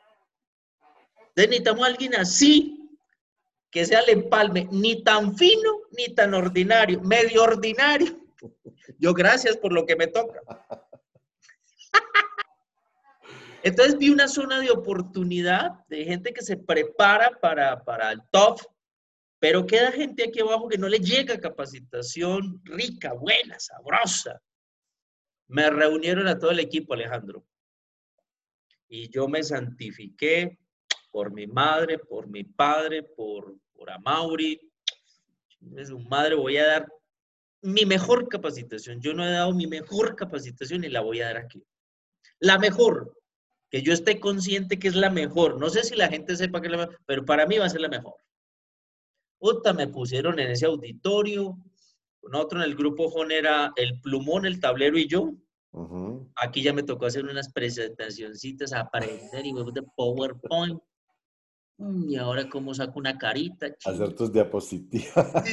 Entonces 1.20 1.50
necesitamos 1.50 1.84
a 1.84 1.88
alguien 1.88 2.16
así, 2.16 2.90
que 3.70 3.86
sea 3.86 4.00
el 4.00 4.10
empalme, 4.10 4.68
ni 4.72 5.04
tan 5.04 5.38
fino 5.38 5.82
ni 5.92 6.16
tan 6.16 6.34
ordinario, 6.34 7.00
medio 7.02 7.44
ordinario. 7.44 8.20
Yo 8.98 9.14
gracias 9.14 9.56
por 9.56 9.72
lo 9.72 9.86
que 9.86 9.96
me 9.96 10.08
toca. 10.08 10.42
Entonces 13.62 14.00
vi 14.00 14.10
una 14.10 14.28
zona 14.28 14.62
de 14.62 14.72
oportunidad 14.72 15.86
de 15.90 16.06
gente 16.06 16.34
que 16.34 16.42
se 16.42 16.58
prepara 16.58 17.38
para, 17.40 17.84
para 17.84 18.14
el 18.14 18.24
top, 18.32 18.60
pero 19.44 19.68
queda 19.68 19.92
gente 19.92 20.24
aquí 20.24 20.40
abajo 20.40 20.70
que 20.70 20.78
no 20.78 20.88
le 20.88 21.00
llega 21.00 21.38
capacitación 21.38 22.62
rica, 22.64 23.12
buena, 23.12 23.60
sabrosa. 23.60 24.42
Me 25.50 25.70
reunieron 25.70 26.30
a 26.30 26.40
todo 26.40 26.52
el 26.52 26.62
equipo, 26.62 26.94
Alejandro. 26.94 27.46
Y 28.88 29.10
yo 29.10 29.28
me 29.28 29.44
santifiqué 29.44 30.58
por 31.12 31.34
mi 31.34 31.46
madre, 31.46 32.00
por 32.00 32.30
mi 32.30 32.46
padre, 32.46 33.04
por, 33.04 33.58
por 33.74 33.92
Amauri. 33.92 34.62
Es 35.76 35.90
su 35.90 36.00
madre, 36.00 36.36
voy 36.36 36.56
a 36.56 36.66
dar 36.66 36.88
mi 37.64 37.86
mejor 37.86 38.30
capacitación. 38.30 39.02
Yo 39.02 39.14
no 39.14 39.28
he 39.28 39.32
dado 39.32 39.52
mi 39.52 39.68
mejor 39.68 40.16
capacitación 40.16 40.86
y 40.86 40.88
la 40.88 41.02
voy 41.02 41.20
a 41.20 41.26
dar 41.26 41.38
aquí. 41.40 41.62
La 42.40 42.58
mejor. 42.58 43.14
que 43.70 43.82
yo 43.82 43.92
esté 43.92 44.22
consciente 44.22 44.80
que 44.80 44.88
es 44.88 44.96
la 44.96 45.10
mejor. 45.10 45.60
No 45.60 45.70
sé 45.70 45.84
si 45.84 45.98
la 45.98 46.08
gente 46.08 46.38
sepa 46.38 46.62
que 46.62 46.68
es 46.68 46.72
la 46.72 46.78
mejor, 46.78 46.98
pero 47.06 47.26
para 47.26 47.46
mí 47.46 47.58
va 47.58 47.66
a 47.66 47.70
ser 47.70 47.82
la 47.82 47.90
mejor. 47.90 48.14
Puta, 49.44 49.74
me 49.74 49.90
pusieron 49.90 50.40
en 50.40 50.52
ese 50.52 50.68
auditorio. 50.68 51.58
Nosotros 52.22 52.64
en 52.64 52.70
el 52.70 52.78
grupo 52.78 53.10
JON 53.10 53.30
era 53.30 53.74
el 53.76 54.00
plumón, 54.00 54.46
el 54.46 54.62
tablero 54.62 54.98
y 54.98 55.06
yo. 55.06 55.34
Aquí 56.38 56.64
ya 56.64 56.72
me 56.72 56.82
tocó 56.82 57.08
hacer 57.08 57.26
unas 57.26 57.52
presentacioncitas, 57.52 58.72
aprender 58.72 59.46
y 59.46 59.52
de 59.52 59.84
PowerPoint. 59.98 60.80
Mm, 61.78 62.10
y 62.10 62.16
ahora 62.16 62.48
cómo 62.48 62.74
saco 62.74 63.00
una 63.00 63.18
carita. 63.18 63.68
Hacer 63.84 64.14
tus 64.14 64.32
diapositivas. 64.32 65.44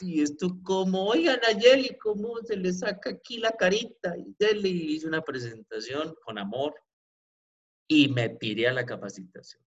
Y 0.00 0.22
esto 0.22 0.58
como, 0.64 1.06
oigan 1.06 1.38
Nayeli, 1.42 1.96
¿cómo 1.98 2.38
se 2.42 2.56
le 2.56 2.72
saca 2.72 3.10
aquí 3.10 3.38
la 3.38 3.52
carita? 3.52 4.16
Y 4.16 4.34
le 4.56 4.68
hice 4.68 5.06
una 5.06 5.22
presentación 5.22 6.16
con 6.24 6.36
amor 6.36 6.74
y 7.86 8.08
me 8.08 8.28
piré 8.28 8.66
a 8.66 8.72
la 8.72 8.84
capacitación. 8.84 9.62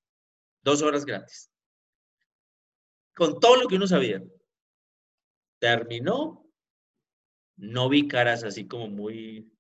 Dos 0.62 0.82
horas 0.82 1.06
gratis 1.06 1.50
con 3.20 3.38
todo 3.42 3.58
lo 3.58 3.68
que 3.68 3.76
uno 3.76 3.86
sabía. 3.86 4.24
Terminó, 5.60 6.50
no 7.58 7.90
vi 7.90 8.08
caras 8.08 8.46
así 8.46 8.66
como 8.66 8.88
muy, 8.88 9.52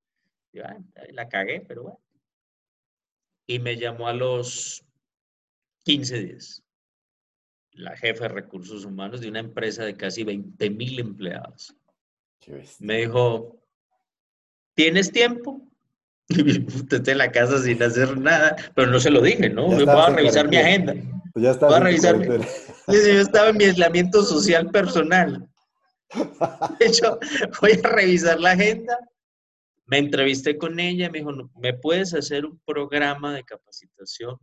la 0.53 1.28
cagué, 1.28 1.60
pero 1.60 1.84
bueno. 1.84 1.99
Y 3.45 3.60
me 3.60 3.76
llamó 3.76 4.07
a 4.07 4.14
los 4.14 4.86
15 5.84 6.20
días, 6.20 6.64
la 7.74 7.97
jefa 7.97 8.30
de 8.30 8.36
recursos 8.36 8.86
humanos 8.86 9.20
de 9.20 9.28
una 9.28 9.39
empresa 9.39 9.84
de 9.84 9.97
casi 9.97 10.24
20 10.24 10.70
mil 10.70 10.97
empleados. 10.97 11.76
Me 12.80 12.99
dijo, 12.99 13.62
¿tienes 14.74 15.12
tiempo? 15.12 15.70
Usted 16.30 17.10
en 17.10 17.18
la 17.18 17.32
casa 17.32 17.62
sin 17.62 17.84
hacer 17.84 18.18
nada, 18.18 18.55
pero 18.74 18.89
no 18.89 19.01
se 19.01 19.12
lo 19.12 19.22
dije, 19.22 19.49
¿no? 19.49 19.68
Voy 19.68 19.86
a 19.86 20.10
revisar 20.12 20.47
mi 20.47 20.55
agenda. 20.55 20.95
Pues 21.34 21.44
ya 21.44 21.52
está. 21.52 21.68
Voy 21.68 21.76
a 21.76 21.80
revisar. 21.80 22.20
Yo 22.88 22.94
estaba 22.94 23.50
en 23.50 23.58
mi 23.58 23.66
aislamiento 23.66 24.24
social 24.24 24.70
personal. 24.72 25.48
De 26.80 26.86
hecho, 26.86 27.20
voy 27.62 27.80
a 27.84 27.88
revisar 27.88 28.40
la 28.40 28.52
agenda. 28.52 28.98
Me 29.86 29.98
entrevisté 29.98 30.58
con 30.58 30.80
ella, 30.80 31.10
me 31.10 31.20
dijo, 31.20 31.32
¿me 31.56 31.74
puedes 31.74 32.14
hacer 32.14 32.46
un 32.46 32.60
programa 32.66 33.34
de 33.34 33.44
capacitación 33.44 34.38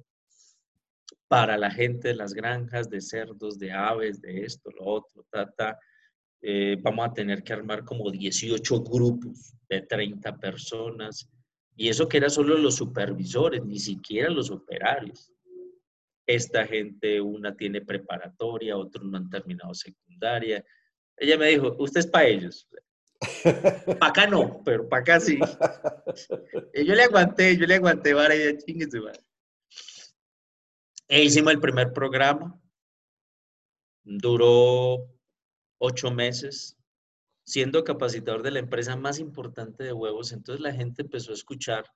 para 1.28 1.56
la 1.56 1.70
gente 1.70 2.08
de 2.08 2.14
las 2.14 2.32
granjas, 2.34 2.88
de 2.88 3.00
cerdos, 3.00 3.58
de 3.58 3.72
aves, 3.72 4.20
de 4.20 4.44
esto, 4.44 4.70
lo 4.70 4.86
otro, 4.86 5.24
ta, 5.30 5.78
eh, 6.42 6.76
vamos 6.80 7.06
a 7.06 7.12
tener 7.12 7.42
que 7.42 7.52
armar 7.52 7.84
como 7.84 8.10
18 8.10 8.82
grupos 8.82 9.54
de 9.68 9.82
30 9.82 10.36
personas. 10.38 11.28
Y 11.74 11.88
eso 11.88 12.08
que 12.08 12.18
era 12.18 12.30
solo 12.30 12.56
los 12.56 12.76
supervisores, 12.76 13.64
ni 13.64 13.78
siquiera 13.78 14.30
los 14.30 14.50
operarios. 14.50 15.32
Esta 16.26 16.66
gente, 16.66 17.20
una 17.20 17.56
tiene 17.56 17.80
preparatoria, 17.80 18.76
otros 18.76 19.04
no 19.04 19.16
han 19.16 19.30
terminado 19.30 19.72
secundaria. 19.74 20.64
Ella 21.16 21.38
me 21.38 21.46
dijo, 21.46 21.76
usted 21.78 22.00
es 22.00 22.06
para 22.06 22.26
ellos. 22.26 22.68
Para 23.98 24.08
acá 24.08 24.26
no, 24.26 24.62
pero 24.62 24.86
para 24.90 25.00
acá 25.00 25.20
sí. 25.20 25.38
Y 26.74 26.84
yo 26.84 26.94
le 26.94 27.04
aguanté, 27.04 27.56
yo 27.56 27.66
le 27.66 27.76
aguanté, 27.76 28.12
vara, 28.12 28.36
y 28.36 28.58
chingue 28.58 28.86
E 31.08 31.24
hicimos 31.24 31.54
el 31.54 31.60
primer 31.60 31.94
programa. 31.94 32.60
Duró 34.04 35.08
ocho 35.78 36.10
meses, 36.10 36.76
siendo 37.46 37.84
capacitador 37.84 38.42
de 38.42 38.50
la 38.50 38.58
empresa 38.58 38.96
más 38.96 39.18
importante 39.18 39.84
de 39.84 39.94
huevos. 39.94 40.32
Entonces 40.32 40.60
la 40.60 40.72
gente 40.72 41.02
empezó 41.02 41.30
a 41.30 41.34
escuchar 41.34 41.86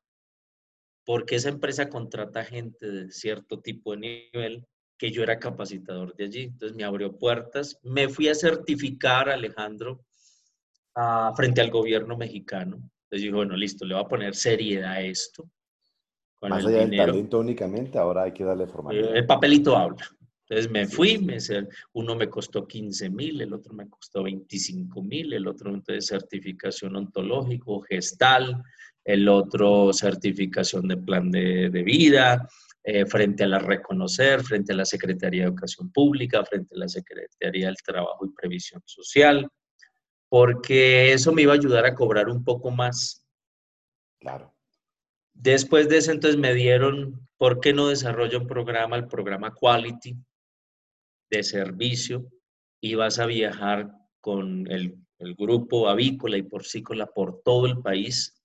porque 1.05 1.37
esa 1.37 1.49
empresa 1.49 1.89
contrata 1.89 2.45
gente 2.45 2.87
de 2.87 3.11
cierto 3.11 3.61
tipo 3.61 3.93
de 3.93 4.31
nivel 4.33 4.67
que 4.99 5.11
yo 5.11 5.23
era 5.23 5.39
capacitador 5.39 6.15
de 6.15 6.25
allí. 6.25 6.43
Entonces 6.43 6.77
me 6.77 6.85
abrió 6.85 7.17
puertas. 7.17 7.79
Me 7.83 8.09
fui 8.09 8.29
a 8.29 8.35
certificar, 8.35 9.31
Alejandro, 9.31 10.05
frente 11.35 11.61
al 11.61 11.71
gobierno 11.71 12.17
mexicano. 12.17 12.77
Entonces 12.77 13.23
dije, 13.23 13.33
bueno, 13.33 13.57
listo, 13.57 13.85
le 13.85 13.95
voy 13.95 14.05
a 14.05 14.09
poner 14.09 14.35
seriedad 14.35 14.93
a 14.93 15.01
esto. 15.01 15.51
Más 16.43 16.65
allá 16.65 16.79
del 16.79 16.97
talento 16.97 17.39
únicamente, 17.41 17.99
ahora 17.99 18.23
hay 18.23 18.33
que 18.33 18.45
darle 18.45 18.67
formación. 18.67 19.17
El 19.17 19.27
papelito 19.27 19.77
habla. 19.77 20.07
Entonces 20.51 20.73
me 20.73 20.85
fui, 20.85 21.17
me, 21.19 21.39
uno 21.93 22.17
me 22.17 22.29
costó 22.29 22.67
15 22.67 23.09
mil, 23.09 23.41
el 23.41 23.53
otro 23.53 23.73
me 23.73 23.89
costó 23.89 24.25
25 24.25 25.01
mil, 25.01 25.33
el 25.33 25.47
otro 25.47 25.73
entonces 25.73 26.07
certificación 26.07 26.97
ontológico, 26.97 27.81
gestal, 27.83 28.61
el 29.05 29.29
otro 29.29 29.93
certificación 29.93 30.89
de 30.89 30.97
plan 30.97 31.31
de, 31.31 31.69
vida, 31.85 32.49
eh, 32.83 33.07
frente 33.07 33.45
a 33.45 33.47
la 33.47 33.61
Reconocer, 33.61 34.43
frente 34.43 34.73
a 34.73 34.77
la 34.77 34.85
Secretaría 34.85 35.43
de 35.43 35.51
Educación 35.51 35.93
Pública, 35.93 36.45
frente 36.45 36.75
a 36.75 36.79
la 36.79 36.89
Secretaría 36.89 37.67
del 37.67 37.77
Trabajo 37.77 38.27
y 38.27 38.35
Previsión 38.35 38.83
Social, 38.85 39.49
porque 40.29 41.13
eso 41.13 41.31
me 41.31 41.43
iba 41.43 41.53
a 41.53 41.59
ayudar 41.59 41.87
a 41.87 41.95
cobrar 41.95 42.29
un 42.29 42.43
poco 42.43 42.73
más. 42.73 43.25
Claro. 44.19 44.53
Después 45.33 45.89
de 45.89 45.99
eso, 45.99 46.11
entonces 46.11 46.41
me 46.41 46.55
dieron, 46.55 47.25
¿por 47.39 47.61
qué 47.61 47.73
no 47.73 47.87
desarrolla 47.87 48.37
un 48.39 48.49
programa, 48.49 48.97
el 48.97 49.07
programa 49.07 49.55
Quality 49.55 50.17
de 51.31 51.43
servicio? 51.43 52.27
Y 52.81 52.95
vas 52.95 53.19
a 53.19 53.27
viajar 53.27 53.93
con 54.21 54.71
el, 54.71 54.97
grupo 55.37 55.91
avícola 55.91 56.39
y 56.39 56.43
porcícola 56.43 57.05
por 57.05 57.43
todo 57.43 57.67
el 57.67 57.83
país 57.83 58.41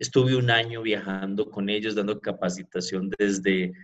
Estuve 0.00 0.34
un 0.34 0.50
año 0.50 0.80
viajando 0.80 1.50
con 1.50 1.68
ellos, 1.68 1.94
dando 1.94 2.20
capacitación 2.20 3.10
desde 3.18 3.74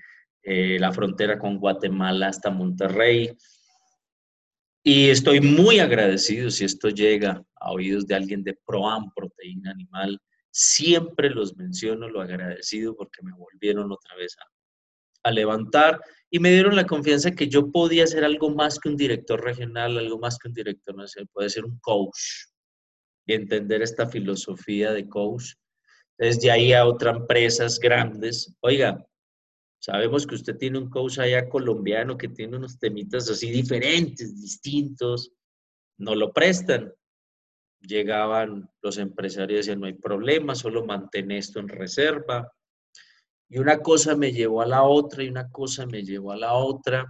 eh, 0.42 0.78
la 0.80 0.90
frontera 0.90 1.38
con 1.38 1.58
Guatemala 1.58 2.28
hasta 2.28 2.50
Monterrey. 2.50 3.36
Y 4.82 5.10
estoy 5.10 5.42
muy 5.42 5.78
agradecido 5.78 6.50
si 6.50 6.64
esto 6.64 6.88
llega 6.88 7.44
a 7.56 7.70
oídos 7.70 8.06
de 8.06 8.14
alguien 8.14 8.42
de 8.42 8.58
ProAm, 8.64 9.12
proteína 9.14 9.72
animal. 9.72 10.18
Siempre 10.50 11.28
los 11.28 11.54
menciono, 11.54 12.08
lo 12.08 12.22
agradecido 12.22 12.96
porque 12.96 13.22
me 13.22 13.32
volvieron 13.32 13.92
otra 13.92 14.16
vez 14.16 14.38
a, 14.38 14.46
a 15.26 15.32
levantar 15.32 16.00
y 16.30 16.38
me 16.38 16.50
dieron 16.50 16.76
la 16.76 16.86
confianza 16.86 17.30
que 17.30 17.48
yo 17.48 17.70
podía 17.70 18.06
ser 18.06 18.24
algo 18.24 18.50
más 18.50 18.78
que 18.78 18.88
un 18.88 18.96
director 18.96 19.42
regional, 19.42 19.96
algo 19.96 20.18
más 20.18 20.38
que 20.38 20.48
un 20.48 20.54
director 20.54 20.96
nacional, 20.96 21.28
puede 21.32 21.50
ser 21.50 21.64
un 21.64 21.78
coach 21.80 22.18
y 23.26 23.34
entender 23.34 23.82
esta 23.82 24.06
filosofía 24.06 24.92
de 24.92 25.08
coach 25.08 25.52
desde 26.18 26.50
ahí 26.50 26.72
a 26.72 26.86
otras 26.86 27.16
empresas 27.16 27.78
grandes. 27.78 28.54
Oiga, 28.60 29.04
sabemos 29.78 30.26
que 30.26 30.34
usted 30.34 30.56
tiene 30.56 30.78
un 30.78 30.90
coach 30.90 31.18
allá 31.18 31.48
colombiano 31.48 32.16
que 32.16 32.28
tiene 32.28 32.56
unos 32.56 32.78
temitas 32.78 33.30
así 33.30 33.50
diferentes, 33.50 34.40
distintos. 34.40 35.32
No 35.98 36.14
lo 36.14 36.32
prestan. 36.32 36.92
Llegaban 37.80 38.68
los 38.82 38.98
empresarios 38.98 39.50
y 39.50 39.56
decían, 39.56 39.80
no 39.80 39.86
hay 39.86 39.94
problema, 39.94 40.54
solo 40.54 40.84
mantén 40.84 41.30
esto 41.30 41.60
en 41.60 41.68
reserva. 41.68 42.50
Y 43.48 43.58
una 43.58 43.78
cosa 43.78 44.16
me 44.16 44.32
llevó 44.32 44.62
a 44.62 44.66
la 44.66 44.82
otra 44.82 45.22
y 45.22 45.28
una 45.28 45.50
cosa 45.50 45.86
me 45.86 46.02
llevó 46.02 46.32
a 46.32 46.36
la 46.36 46.54
otra. 46.54 47.06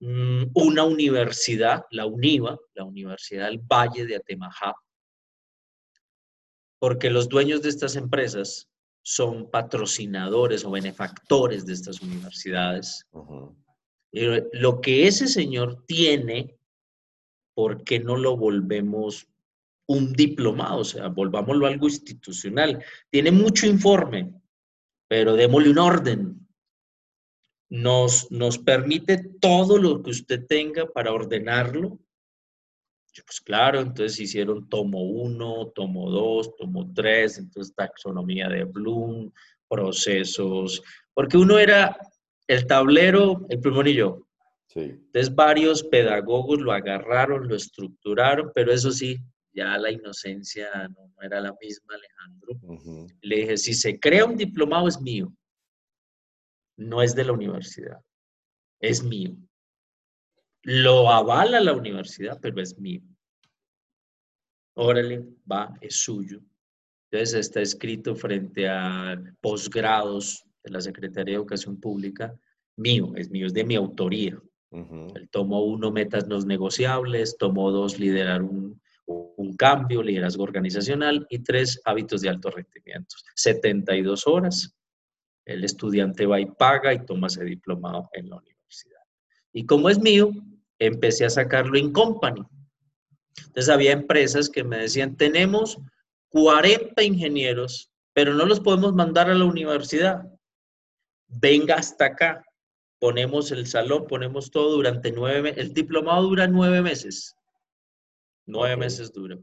Mm, 0.00 0.44
una 0.54 0.84
universidad, 0.84 1.84
la 1.90 2.06
UNIVA, 2.06 2.58
la 2.74 2.84
Universidad 2.84 3.46
del 3.46 3.58
Valle 3.58 4.06
de 4.06 4.16
Atemajá, 4.16 4.74
porque 6.78 7.10
los 7.10 7.28
dueños 7.28 7.60
de 7.62 7.68
estas 7.68 7.96
empresas 7.96 8.70
son 9.02 9.50
patrocinadores 9.50 10.64
o 10.64 10.70
benefactores 10.70 11.66
de 11.66 11.74
estas 11.74 12.00
universidades. 12.00 13.06
lo 14.12 14.80
que 14.80 15.06
ese 15.06 15.28
señor 15.28 15.84
tiene, 15.86 16.56
¿por 17.54 17.84
qué 17.84 18.00
no 18.00 18.16
lo 18.16 18.36
volvemos 18.36 19.28
un 19.86 20.12
diplomado? 20.12 20.78
O 20.78 20.84
sea, 20.84 21.08
volvámoslo 21.08 21.66
algo 21.66 21.86
institucional. 21.86 22.82
Tiene 23.10 23.30
mucho 23.30 23.66
informe, 23.66 24.39
pero 25.10 25.34
démosle 25.34 25.70
un 25.70 25.78
orden. 25.78 26.48
Nos, 27.68 28.30
nos 28.30 28.58
permite 28.58 29.18
todo 29.40 29.78
lo 29.78 30.02
que 30.02 30.10
usted 30.10 30.46
tenga 30.46 30.86
para 30.86 31.12
ordenarlo 31.12 31.98
pues 33.26 33.40
claro, 33.40 33.80
entonces 33.80 34.20
hicieron 34.20 34.68
tomo 34.68 35.02
1, 35.02 35.72
tomo 35.74 36.10
2, 36.10 36.56
tomo 36.56 36.92
3, 36.94 37.38
entonces 37.38 37.74
taxonomía 37.74 38.48
de 38.48 38.64
Bloom, 38.64 39.32
procesos, 39.68 40.82
porque 41.14 41.36
uno 41.36 41.58
era 41.58 41.96
el 42.46 42.66
tablero, 42.66 43.46
el 43.48 43.60
plumón 43.60 43.88
y 43.88 43.94
yo. 43.94 44.26
Sí. 44.66 44.80
Entonces 44.80 45.34
varios 45.34 45.82
pedagogos 45.82 46.60
lo 46.60 46.72
agarraron, 46.72 47.48
lo 47.48 47.56
estructuraron, 47.56 48.52
pero 48.54 48.72
eso 48.72 48.90
sí, 48.90 49.18
ya 49.52 49.76
la 49.78 49.90
inocencia 49.90 50.88
no, 50.88 51.12
era 51.22 51.40
la 51.40 51.54
misma, 51.60 51.94
Alejandro. 51.94 53.06
Le 53.22 53.36
dije, 53.36 53.56
si 53.56 53.74
se 53.74 53.98
crea 53.98 54.24
un 54.24 54.36
diplomado 54.36 54.88
es 54.88 55.00
mío, 55.00 55.32
no 56.76 57.02
es 57.02 57.14
de 57.14 57.24
la 57.24 57.32
universidad, 57.32 58.00
es 58.80 59.02
mío. 59.02 59.36
Lo 60.62 61.10
avala 61.10 61.60
la 61.60 61.72
universidad, 61.72 62.38
pero 62.40 62.60
es 62.60 62.78
mío. 62.78 63.02
Órale, 64.74 65.24
va, 65.50 65.74
es 65.80 65.96
suyo. 65.96 66.40
Entonces 67.10 67.40
está 67.40 67.60
escrito 67.60 68.14
frente 68.14 68.68
a 68.68 69.20
posgrados 69.40 70.44
de 70.62 70.70
la 70.70 70.80
Secretaría 70.80 71.32
de 71.32 71.38
Educación 71.38 71.80
Pública, 71.80 72.38
mío, 72.76 73.12
es 73.16 73.30
mío, 73.30 73.46
es 73.46 73.54
de 73.54 73.64
mi 73.64 73.74
autoría. 73.74 74.40
El 74.70 75.28
tomo 75.30 75.64
uno, 75.64 75.90
metas 75.90 76.28
no 76.28 76.38
negociables, 76.40 77.36
tomo 77.36 77.72
dos, 77.72 77.98
liderar 77.98 78.42
un, 78.42 78.80
un 79.10 79.56
cambio, 79.56 80.02
liderazgo 80.02 80.44
organizacional 80.44 81.26
y 81.30 81.40
tres, 81.40 81.80
hábitos 81.84 82.20
de 82.20 82.28
alto 82.28 82.50
rendimiento. 82.50 83.16
72 83.34 84.26
horas, 84.26 84.74
el 85.44 85.64
estudiante 85.64 86.26
va 86.26 86.40
y 86.40 86.46
paga 86.46 86.94
y 86.94 87.04
toma 87.04 87.26
ese 87.26 87.44
diplomado 87.44 88.08
en 88.12 88.30
la 88.30 88.36
universidad. 88.36 89.00
Y 89.52 89.66
como 89.66 89.90
es 89.90 89.98
mío, 89.98 90.30
empecé 90.78 91.24
a 91.24 91.30
sacarlo 91.30 91.76
en 91.76 91.92
company. 91.92 92.42
Entonces 93.38 93.68
había 93.68 93.92
empresas 93.92 94.48
que 94.48 94.62
me 94.62 94.78
decían, 94.78 95.16
tenemos 95.16 95.78
40 96.28 97.02
ingenieros, 97.02 97.90
pero 98.12 98.34
no 98.34 98.46
los 98.46 98.60
podemos 98.60 98.94
mandar 98.94 99.30
a 99.30 99.34
la 99.34 99.44
universidad. 99.44 100.22
Venga 101.26 101.76
hasta 101.76 102.06
acá. 102.06 102.44
Ponemos 102.98 103.50
el 103.50 103.66
salón, 103.66 104.06
ponemos 104.06 104.50
todo 104.50 104.76
durante 104.76 105.10
nueve 105.10 105.42
meses. 105.42 105.58
El 105.58 105.74
diplomado 105.74 106.22
dura 106.22 106.46
nueve 106.46 106.82
meses. 106.82 107.34
Nueve 108.50 108.76
meses 108.76 109.12
dura. 109.12 109.38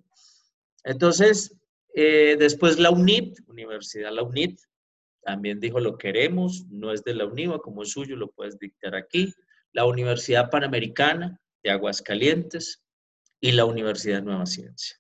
Entonces, 0.84 1.56
eh, 1.94 2.36
después 2.38 2.78
la 2.78 2.92
UNIT, 2.92 3.40
Universidad 3.48 4.12
La 4.12 4.24
UNIT, 4.24 4.60
también 5.22 5.60
dijo, 5.60 5.80
lo 5.80 5.98
queremos, 5.98 6.66
no 6.70 6.94
es 6.94 7.04
de 7.04 7.14
la 7.14 7.26
UNIVA, 7.26 7.60
como 7.60 7.84
es 7.84 7.92
suyo, 7.92 8.16
lo 8.16 8.32
puedes 8.32 8.58
dictar 8.60 8.96
aquí. 8.96 9.34
La 9.74 9.86
Universidad 9.86 10.50
Panamericana 10.50 11.40
de 11.64 11.72
Aguascalientes 11.72 12.82
y 13.42 13.52
la 13.52 13.66
Universidad 13.66 14.24
Nueva 14.24 14.46
Ciencia. 14.46 14.98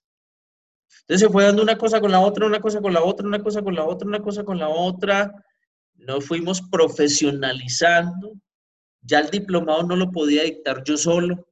Entonces 1.01 1.27
se 1.27 1.31
fue 1.31 1.45
dando 1.45 1.63
una 1.63 1.77
cosa 1.77 2.01
con 2.01 2.11
la 2.11 2.19
otra, 2.19 2.45
una 2.45 2.59
cosa 2.59 2.81
con 2.81 2.93
la 2.93 3.03
otra, 3.03 3.25
una 3.25 3.41
cosa 3.41 3.61
con 3.61 3.75
la 3.75 3.85
otra, 3.85 4.07
una 4.07 4.21
cosa 4.21 4.43
con 4.43 4.57
la 4.57 4.67
otra. 4.67 5.31
Nos 5.95 6.25
fuimos 6.25 6.61
profesionalizando. 6.61 8.33
Ya 9.01 9.19
el 9.19 9.29
diplomado 9.29 9.83
no 9.83 9.95
lo 9.95 10.11
podía 10.11 10.43
dictar 10.43 10.83
yo 10.83 10.97
solo, 10.97 11.47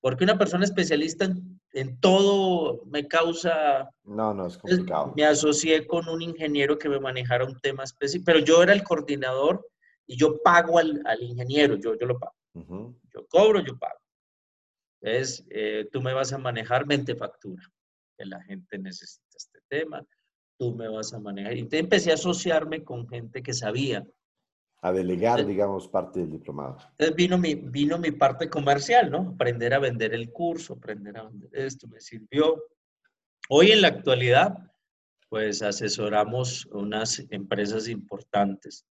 porque 0.00 0.24
una 0.24 0.36
persona 0.36 0.64
especialista 0.64 1.24
en 1.24 1.55
en 1.76 2.00
todo 2.00 2.82
me 2.86 3.06
causa... 3.06 3.90
No, 4.04 4.32
no, 4.32 4.46
es 4.46 4.56
complicado. 4.56 5.12
Me 5.14 5.26
asocié 5.26 5.86
con 5.86 6.08
un 6.08 6.22
ingeniero 6.22 6.78
que 6.78 6.88
me 6.88 6.98
manejara 6.98 7.44
un 7.44 7.60
tema 7.60 7.84
específico, 7.84 8.24
pero 8.24 8.38
yo 8.38 8.62
era 8.62 8.72
el 8.72 8.82
coordinador 8.82 9.68
y 10.06 10.16
yo 10.16 10.40
pago 10.42 10.78
al, 10.78 11.02
al 11.04 11.22
ingeniero, 11.22 11.76
yo, 11.76 11.94
yo 11.98 12.06
lo 12.06 12.18
pago. 12.18 12.34
Yo 12.54 13.26
cobro, 13.28 13.60
yo 13.60 13.78
pago. 13.78 14.00
Entonces, 15.02 15.44
eh, 15.50 15.86
tú 15.92 16.00
me 16.00 16.14
vas 16.14 16.32
a 16.32 16.38
manejar 16.38 16.86
mente 16.86 17.14
factura, 17.14 17.62
que 18.16 18.24
la 18.24 18.42
gente 18.44 18.78
necesita 18.78 19.36
este 19.36 19.60
tema, 19.68 20.02
tú 20.58 20.74
me 20.74 20.88
vas 20.88 21.12
a 21.12 21.20
manejar. 21.20 21.58
Y 21.58 21.68
te 21.68 21.78
empecé 21.78 22.10
a 22.10 22.14
asociarme 22.14 22.84
con 22.84 23.06
gente 23.06 23.42
que 23.42 23.52
sabía 23.52 24.02
a 24.86 24.92
delegar, 24.92 25.44
digamos, 25.44 25.88
parte 25.88 26.20
del 26.20 26.30
diplomado. 26.30 26.78
Entonces 26.92 27.16
vino 27.16 27.36
mi, 27.38 27.54
vino 27.56 27.98
mi 27.98 28.12
parte 28.12 28.48
comercial, 28.48 29.10
¿no? 29.10 29.32
Aprender 29.34 29.74
a 29.74 29.80
vender 29.80 30.14
el 30.14 30.30
curso, 30.30 30.74
aprender 30.74 31.18
a 31.18 31.24
vender 31.24 31.50
esto, 31.52 31.88
me 31.88 32.00
sirvió. 32.00 32.62
Hoy 33.48 33.72
en 33.72 33.82
la 33.82 33.88
actualidad, 33.88 34.58
pues 35.28 35.60
asesoramos 35.62 36.66
unas 36.66 37.24
empresas 37.30 37.88
importantes. 37.88 38.86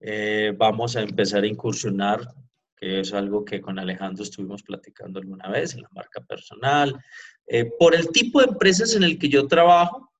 Eh, 0.00 0.54
vamos 0.56 0.96
a 0.96 1.02
empezar 1.02 1.42
a 1.42 1.48
incursionar, 1.48 2.26
que 2.76 3.00
es 3.00 3.12
algo 3.12 3.44
que 3.44 3.60
con 3.60 3.78
Alejandro 3.78 4.24
estuvimos 4.24 4.62
platicando 4.62 5.18
alguna 5.18 5.50
vez 5.50 5.74
en 5.74 5.82
la 5.82 5.90
marca 5.92 6.22
personal. 6.22 6.98
Eh, 7.46 7.70
por 7.78 7.94
el 7.94 8.08
tipo 8.08 8.40
de 8.40 8.46
empresas 8.46 8.94
en 8.94 9.02
el 9.02 9.18
que 9.18 9.28
yo 9.28 9.46
trabajo, 9.46 10.12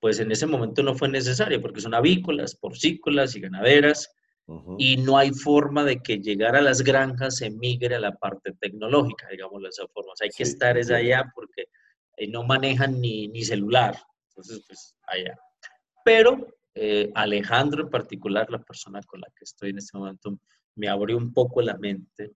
pues 0.00 0.18
en 0.18 0.32
ese 0.32 0.46
momento 0.46 0.82
no 0.82 0.94
fue 0.94 1.08
necesario 1.08 1.60
porque 1.60 1.80
son 1.80 1.94
avícolas, 1.94 2.56
porcícolas 2.56 3.36
y 3.36 3.40
ganaderas 3.40 4.10
y 4.78 4.96
no 4.96 5.16
hay 5.16 5.30
forma 5.30 5.84
de 5.84 6.02
que 6.02 6.18
llegar 6.18 6.56
a 6.56 6.60
las 6.60 6.82
granjas 6.82 7.36
se 7.36 7.50
migre 7.50 7.94
a 7.94 8.00
la 8.00 8.16
parte 8.16 8.52
tecnológica, 8.52 9.28
digamos 9.28 9.62
de 9.62 9.68
esa 9.68 9.86
forma. 9.88 10.12
hay 10.20 10.30
que 10.30 10.42
estar 10.42 10.76
es 10.76 10.90
allá 10.90 11.30
porque 11.34 11.66
eh, 12.16 12.26
no 12.26 12.42
manejan 12.42 13.00
ni, 13.00 13.28
ni, 13.28 13.44
celular, 13.44 13.96
entonces 14.30 14.64
pues 14.66 14.96
allá. 15.06 15.38
Pero 16.04 16.48
eh, 16.74 17.12
Alejandro 17.14 17.84
en 17.84 17.90
particular, 17.90 18.50
la 18.50 18.62
persona 18.62 19.00
con 19.06 19.20
la 19.20 19.28
que 19.28 19.44
estoy 19.44 19.70
en 19.70 19.78
este 19.78 19.96
momento, 19.96 20.36
me 20.74 20.88
abrió 20.88 21.16
un 21.16 21.32
poco 21.32 21.62
la 21.62 21.76
mente. 21.76 22.32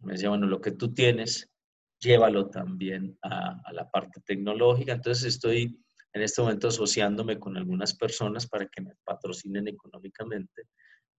Me 0.00 0.12
decía, 0.12 0.28
bueno, 0.28 0.46
lo 0.46 0.60
que 0.60 0.72
tú 0.72 0.92
tienes, 0.92 1.50
llévalo 1.98 2.50
también 2.50 3.16
a, 3.22 3.60
a 3.64 3.72
la 3.72 3.88
parte 3.88 4.20
tecnológica. 4.20 4.92
Entonces 4.92 5.24
estoy 5.24 5.78
en 6.14 6.22
este 6.22 6.40
momento 6.40 6.68
asociándome 6.68 7.40
con 7.40 7.56
algunas 7.56 7.92
personas 7.92 8.46
para 8.46 8.66
que 8.68 8.80
me 8.80 8.94
patrocinen 9.04 9.66
económicamente, 9.66 10.68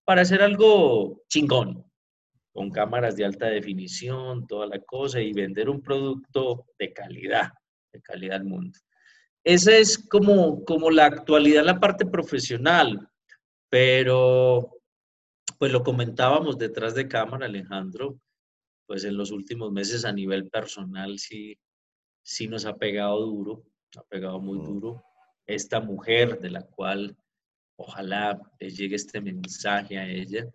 para 0.05 0.21
hacer 0.21 0.41
algo 0.41 1.23
chingón, 1.27 1.85
con 2.53 2.71
cámaras 2.71 3.17
de 3.17 3.25
alta 3.25 3.47
definición, 3.47 4.47
toda 4.47 4.67
la 4.67 4.79
cosa, 4.79 5.19
y 5.19 5.33
vender 5.33 5.69
un 5.69 5.81
producto 5.81 6.67
de 6.79 6.93
calidad, 6.93 7.49
de 7.91 8.01
calidad 8.01 8.37
al 8.37 8.45
mundo. 8.45 8.79
Esa 9.43 9.77
es 9.77 9.97
como, 9.97 10.63
como 10.63 10.89
la 10.89 11.05
actualidad, 11.05 11.65
la 11.65 11.79
parte 11.79 12.05
profesional, 12.05 13.09
pero 13.69 14.79
pues 15.59 15.73
lo 15.73 15.83
comentábamos 15.83 16.57
detrás 16.57 16.95
de 16.95 17.09
cámara, 17.09 17.47
Alejandro, 17.47 18.17
pues 18.87 19.03
en 19.03 19.17
los 19.17 19.31
últimos 19.31 19.73
meses 19.73 20.05
a 20.05 20.13
nivel 20.13 20.49
personal 20.49 21.19
sí, 21.19 21.59
sí 22.23 22.47
nos 22.47 22.65
ha 22.65 22.77
pegado 22.77 23.19
duro 23.25 23.65
ha 23.97 24.03
pegado 24.03 24.39
muy 24.39 24.59
duro. 24.59 25.03
Esta 25.45 25.79
mujer 25.79 26.39
de 26.39 26.49
la 26.49 26.63
cual 26.63 27.15
ojalá 27.77 28.39
le 28.59 28.69
llegue 28.69 28.95
este 28.95 29.21
mensaje 29.21 29.97
a 29.97 30.07
ella, 30.07 30.47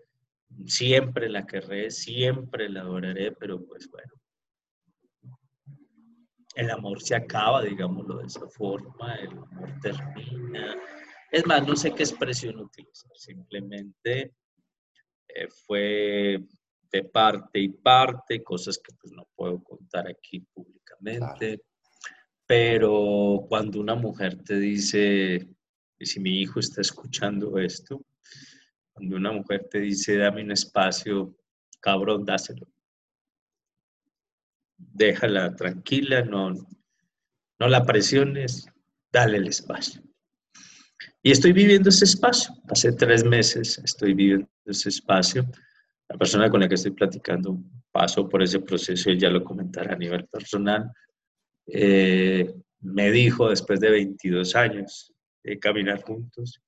siempre 0.67 1.29
la 1.29 1.47
querré, 1.47 1.91
siempre 1.91 2.69
la 2.69 2.81
adoraré, 2.81 3.33
pero 3.33 3.65
pues 3.65 3.89
bueno, 3.91 4.13
el 6.55 6.71
amor 6.71 7.01
se 7.01 7.15
acaba, 7.15 7.63
digámoslo 7.63 8.19
de 8.19 8.27
esa 8.27 8.49
forma, 8.49 9.15
el 9.17 9.31
amor 9.31 9.81
termina. 9.81 10.77
Es 11.31 11.47
más, 11.47 11.67
no 11.67 11.77
sé 11.77 11.93
qué 11.93 12.03
expresión 12.03 12.59
utilizar, 12.59 13.13
simplemente 13.15 14.35
eh, 15.29 15.49
fue 15.67 16.43
de 16.91 17.05
parte 17.05 17.61
y 17.61 17.69
parte, 17.69 18.43
cosas 18.43 18.79
que 18.79 18.93
pues 19.01 19.13
no 19.13 19.29
puedo 19.37 19.63
contar 19.63 20.09
aquí 20.09 20.41
públicamente. 20.41 21.63
Pero 22.51 23.47
cuando 23.49 23.79
una 23.79 23.95
mujer 23.95 24.43
te 24.43 24.59
dice, 24.59 25.49
y 25.97 26.05
si 26.05 26.19
mi 26.19 26.41
hijo 26.41 26.59
está 26.59 26.81
escuchando 26.81 27.57
esto, 27.59 28.05
cuando 28.93 29.15
una 29.15 29.31
mujer 29.31 29.69
te 29.71 29.79
dice, 29.79 30.17
dame 30.17 30.43
un 30.43 30.51
espacio, 30.51 31.39
cabrón, 31.79 32.25
dáselo. 32.25 32.67
Déjala 34.77 35.55
tranquila, 35.55 36.23
no, 36.23 36.51
no 37.61 37.69
la 37.69 37.85
presiones, 37.85 38.67
dale 39.13 39.37
el 39.37 39.47
espacio. 39.47 40.03
Y 41.23 41.31
estoy 41.31 41.53
viviendo 41.53 41.91
ese 41.91 42.05
espacio. 42.05 42.53
Hace 42.69 42.91
tres 42.91 43.23
meses 43.25 43.79
estoy 43.85 44.13
viviendo 44.13 44.51
ese 44.65 44.89
espacio. 44.89 45.49
La 46.09 46.19
persona 46.19 46.51
con 46.51 46.59
la 46.59 46.69
que 46.69 46.75
estoy 46.75 46.91
platicando 46.91 47.63
pasó 47.93 48.29
por 48.29 48.43
ese 48.43 48.59
proceso, 48.59 49.09
y 49.09 49.21
ya 49.21 49.31
lo 49.31 49.45
comentará 49.45 49.95
a 49.95 49.99
nivel 49.99 50.27
personal. 50.27 50.91
Eh, 51.67 52.55
me 52.81 53.11
dijo 53.11 53.49
después 53.49 53.81
de 53.81 53.91
22 53.91 54.57
años 54.57 55.13
de 55.43 55.59
caminar 55.59 56.03
juntos. 56.03 56.61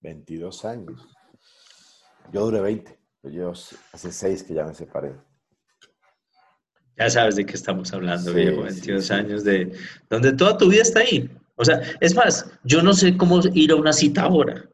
22 0.00 0.64
años. 0.64 1.08
Yo 2.32 2.44
duré 2.46 2.60
20, 2.60 2.98
yo 3.24 3.52
hace 3.92 4.12
6 4.12 4.42
que 4.42 4.54
ya 4.54 4.64
me 4.64 4.74
separé. 4.74 5.14
Ya 6.96 7.10
sabes 7.10 7.36
de 7.36 7.44
qué 7.44 7.52
estamos 7.52 7.92
hablando, 7.92 8.32
viejo, 8.32 8.62
22 8.62 9.10
años 9.10 9.44
de 9.44 9.70
donde 10.08 10.32
toda 10.32 10.56
tu 10.56 10.68
vida 10.68 10.82
está 10.82 11.00
ahí. 11.00 11.30
O 11.56 11.64
sea, 11.64 11.80
es 12.00 12.14
más, 12.14 12.50
yo 12.64 12.82
no 12.82 12.92
sé 12.94 13.16
cómo 13.16 13.40
ir 13.52 13.72
a 13.72 13.76
una 13.76 13.92
cita 13.92 14.22
ahora. 14.22 14.68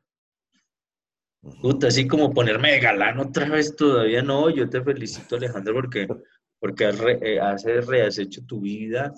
Puta, 1.60 1.88
así 1.88 2.06
como 2.06 2.32
ponerme 2.32 2.72
de 2.72 2.80
galán 2.80 3.18
otra 3.18 3.48
vez 3.48 3.74
todavía 3.74 4.22
no. 4.22 4.48
Yo 4.50 4.68
te 4.70 4.82
felicito, 4.82 5.36
Alejandro, 5.36 5.74
porque 5.74 6.06
porque 6.62 6.86
has, 6.86 6.96
re, 7.00 7.18
eh, 7.20 7.40
has 7.40 8.18
hecho 8.18 8.46
tu 8.46 8.60
vida. 8.60 9.12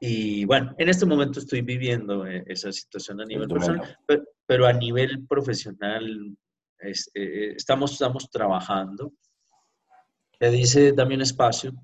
Y 0.00 0.44
bueno, 0.44 0.74
en 0.76 0.88
este 0.88 1.06
momento 1.06 1.38
estoy 1.38 1.62
viviendo 1.62 2.26
eh, 2.26 2.42
esa 2.48 2.72
situación 2.72 3.20
a 3.20 3.24
nivel 3.24 3.46
personal, 3.46 3.96
pero, 4.44 4.66
a 4.66 4.72
nivel 4.72 5.24
profesional 5.28 6.36
eh, 6.80 7.54
estamos, 7.56 7.92
estamos 7.92 8.28
trabajando. 8.28 9.12
Le 10.40 10.50
dice, 10.50 10.90
dame 10.90 11.14
un 11.14 11.20
espacio. 11.20 11.74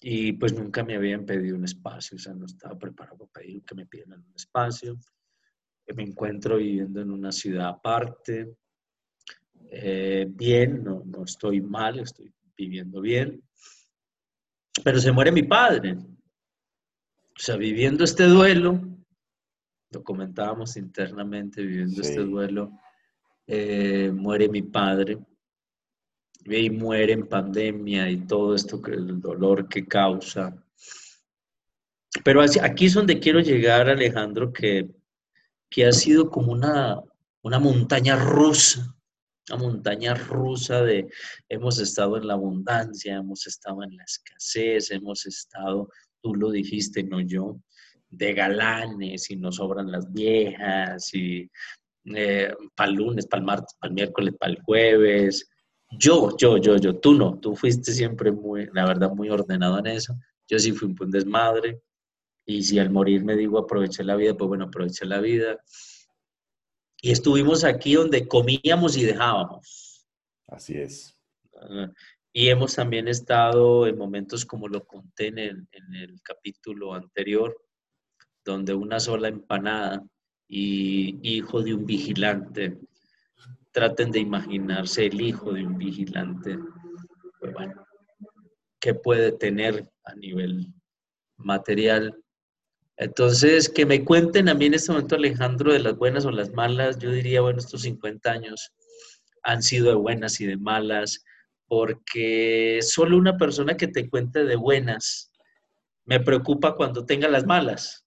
Y 0.00 0.32
pues 0.32 0.52
nunca 0.52 0.82
me 0.82 0.96
habían 0.96 1.24
pedido 1.24 1.56
un 1.56 1.64
espacio, 1.64 2.16
o 2.16 2.18
sea, 2.18 2.34
no 2.34 2.46
estaba 2.46 2.76
preparado 2.76 3.18
para 3.18 3.44
pedir 3.44 3.62
que 3.62 3.76
me 3.76 3.86
pidieran 3.86 4.18
un 4.18 4.34
espacio. 4.34 4.98
Me 5.94 6.02
encuentro 6.02 6.56
viviendo 6.56 7.00
en 7.00 7.12
una 7.12 7.30
ciudad 7.30 7.68
aparte. 7.68 8.56
bien, 10.28 10.82
no, 10.82 11.04
no 11.04 11.22
estoy 11.22 11.60
mal, 11.60 12.00
estoy 12.00 12.34
viviendo 12.56 13.00
bien. 13.00 13.42
Pero 14.82 14.98
se 14.98 15.12
muere 15.12 15.32
mi 15.32 15.42
padre. 15.42 15.96
O 15.96 17.38
sea, 17.38 17.56
viviendo 17.56 18.04
este 18.04 18.24
duelo, 18.24 18.80
lo 19.90 20.02
comentábamos 20.02 20.76
internamente, 20.76 21.62
viviendo 21.62 22.00
este 22.00 22.20
duelo, 22.20 22.72
eh, 23.46 24.10
muere 24.12 24.48
mi 24.48 24.62
padre, 24.62 25.18
y 26.44 26.70
muere 26.70 27.12
en 27.14 27.26
pandemia 27.26 28.10
y 28.10 28.26
todo 28.26 28.54
esto, 28.54 28.80
que 28.80 28.92
el 28.92 29.20
dolor 29.20 29.68
que 29.68 29.86
causa. 29.86 30.54
Pero 32.22 32.42
aquí 32.42 32.86
es 32.86 32.94
donde 32.94 33.18
quiero 33.18 33.40
llegar, 33.40 33.88
Alejandro, 33.88 34.52
que, 34.52 34.90
que 35.70 35.86
ha 35.86 35.92
sido 35.92 36.30
como 36.30 36.52
una, 36.52 37.00
una 37.42 37.58
montaña 37.58 38.16
rusa, 38.16 38.94
una 39.50 39.58
montaña 39.58 40.14
rusa 40.14 40.82
de 40.82 41.08
hemos 41.48 41.78
estado 41.78 42.16
en 42.16 42.26
la 42.26 42.34
abundancia, 42.34 43.16
hemos 43.16 43.46
estado 43.46 43.82
en 43.82 43.96
la 43.96 44.04
escasez, 44.04 44.90
hemos 44.90 45.26
estado, 45.26 45.88
tú 46.22 46.34
lo 46.34 46.50
dijiste, 46.50 47.02
no 47.02 47.20
yo, 47.20 47.60
de 48.08 48.32
galanes 48.32 49.30
y 49.30 49.36
nos 49.36 49.56
sobran 49.56 49.90
las 49.90 50.10
viejas 50.12 51.12
y 51.14 51.50
eh, 52.06 52.54
para 52.74 52.90
el 52.90 52.96
lunes, 52.96 53.26
para 53.26 53.40
el 53.40 53.46
martes, 53.46 53.76
para 53.78 53.88
el 53.88 53.94
miércoles, 53.94 54.34
para 54.38 54.52
el 54.52 54.62
jueves. 54.62 55.48
Yo, 55.90 56.36
yo, 56.36 56.58
yo, 56.58 56.76
yo, 56.76 56.98
tú 56.98 57.14
no, 57.14 57.38
tú 57.38 57.54
fuiste 57.56 57.92
siempre 57.92 58.32
muy, 58.32 58.68
la 58.72 58.86
verdad, 58.86 59.10
muy 59.10 59.30
ordenado 59.30 59.78
en 59.78 59.86
eso. 59.86 60.14
Yo 60.48 60.58
sí 60.58 60.72
fui 60.72 60.94
un 60.98 61.10
desmadre. 61.10 61.80
Y 62.46 62.62
si 62.62 62.78
al 62.78 62.90
morir 62.90 63.24
me 63.24 63.36
digo 63.36 63.58
aproveché 63.58 64.04
la 64.04 64.16
vida, 64.16 64.34
pues 64.36 64.48
bueno, 64.48 64.64
aproveché 64.64 65.06
la 65.06 65.20
vida. 65.20 65.58
Y 67.04 67.10
estuvimos 67.10 67.64
aquí 67.64 67.96
donde 67.96 68.26
comíamos 68.26 68.96
y 68.96 69.04
dejábamos. 69.04 70.08
Así 70.46 70.78
es. 70.78 71.14
Ah, 71.54 71.92
y 72.32 72.48
hemos 72.48 72.76
también 72.76 73.08
estado 73.08 73.86
en 73.86 73.98
momentos 73.98 74.46
como 74.46 74.68
lo 74.68 74.86
conté 74.86 75.26
en 75.26 75.38
el, 75.38 75.68
en 75.72 75.94
el 75.96 76.22
capítulo 76.22 76.94
anterior, 76.94 77.60
donde 78.42 78.72
una 78.72 79.00
sola 79.00 79.28
empanada 79.28 80.02
y 80.48 81.18
hijo 81.22 81.60
de 81.60 81.74
un 81.74 81.84
vigilante. 81.84 82.78
Traten 83.70 84.10
de 84.10 84.20
imaginarse 84.20 85.04
el 85.04 85.20
hijo 85.20 85.52
de 85.52 85.66
un 85.66 85.76
vigilante. 85.76 86.58
Pues 87.38 87.52
bueno, 87.52 87.86
¿qué 88.80 88.94
puede 88.94 89.32
tener 89.32 89.90
a 90.04 90.14
nivel 90.14 90.72
material? 91.36 92.23
Entonces, 92.96 93.68
que 93.68 93.86
me 93.86 94.04
cuenten 94.04 94.48
a 94.48 94.54
mí 94.54 94.66
en 94.66 94.74
este 94.74 94.92
momento, 94.92 95.16
Alejandro, 95.16 95.72
de 95.72 95.80
las 95.80 95.96
buenas 95.96 96.24
o 96.24 96.30
las 96.30 96.52
malas. 96.52 96.98
Yo 96.98 97.10
diría, 97.10 97.40
bueno, 97.40 97.58
estos 97.58 97.82
50 97.82 98.30
años 98.30 98.72
han 99.42 99.62
sido 99.62 99.88
de 99.88 99.94
buenas 99.94 100.40
y 100.40 100.46
de 100.46 100.56
malas, 100.56 101.24
porque 101.66 102.78
solo 102.82 103.16
una 103.16 103.36
persona 103.36 103.76
que 103.76 103.88
te 103.88 104.08
cuente 104.08 104.44
de 104.44 104.56
buenas 104.56 105.32
me 106.04 106.20
preocupa 106.20 106.76
cuando 106.76 107.04
tenga 107.04 107.28
las 107.28 107.46
malas. 107.46 108.06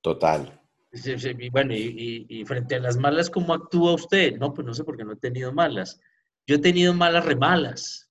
Total. 0.00 0.60
Y 0.92 1.50
bueno, 1.50 1.74
y, 1.74 2.44
frente 2.46 2.76
a 2.76 2.80
las 2.80 2.96
malas, 2.96 3.28
¿cómo 3.28 3.52
actúa 3.52 3.94
usted? 3.94 4.36
No, 4.36 4.54
pues 4.54 4.64
no 4.64 4.74
sé, 4.74 4.84
porque 4.84 5.04
no 5.04 5.12
he 5.12 5.16
tenido 5.16 5.52
malas. 5.52 6.00
Yo 6.46 6.56
he 6.56 6.60
tenido 6.60 6.94
malas 6.94 7.24
remalas. 7.24 8.10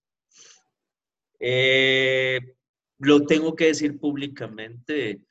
Eh, 1.39 2.39
lo 3.03 3.25
tengo 3.25 3.55
que 3.55 3.67
decir 3.67 3.99
públicamente. 3.99 5.21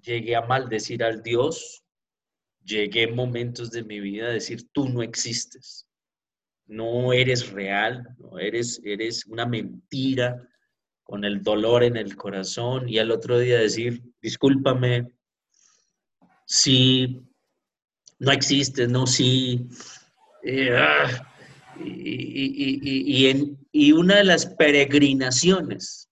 Llegué 0.00 0.36
a 0.36 0.42
maldecir 0.42 1.02
al 1.02 1.22
Dios. 1.22 1.82
Llegué 2.64 3.04
en 3.04 3.16
momentos 3.16 3.70
de 3.70 3.82
mi 3.82 4.00
vida 4.00 4.26
a 4.26 4.32
decir, 4.32 4.68
tú 4.72 4.88
no 4.88 5.02
existes. 5.02 5.86
No 6.66 7.12
eres 7.12 7.50
real, 7.50 8.08
no 8.18 8.38
eres, 8.38 8.80
eres 8.84 9.24
una 9.26 9.46
mentira 9.46 10.48
con 11.04 11.24
el 11.24 11.42
dolor 11.42 11.84
en 11.84 11.96
el 11.96 12.16
corazón. 12.16 12.88
Y 12.88 12.98
al 12.98 13.12
otro 13.12 13.38
día 13.38 13.58
decir, 13.58 14.02
discúlpame, 14.20 15.12
sí, 16.44 17.22
no 18.18 18.32
existe, 18.32 18.88
no 18.88 19.06
sí. 19.06 19.68
Eh, 20.42 20.76
ah, 20.76 21.32
y, 21.78 23.28
y, 23.72 23.92
una 23.92 24.16
de 24.16 24.24
las 24.24 24.46
peregrinaciones 24.46 26.05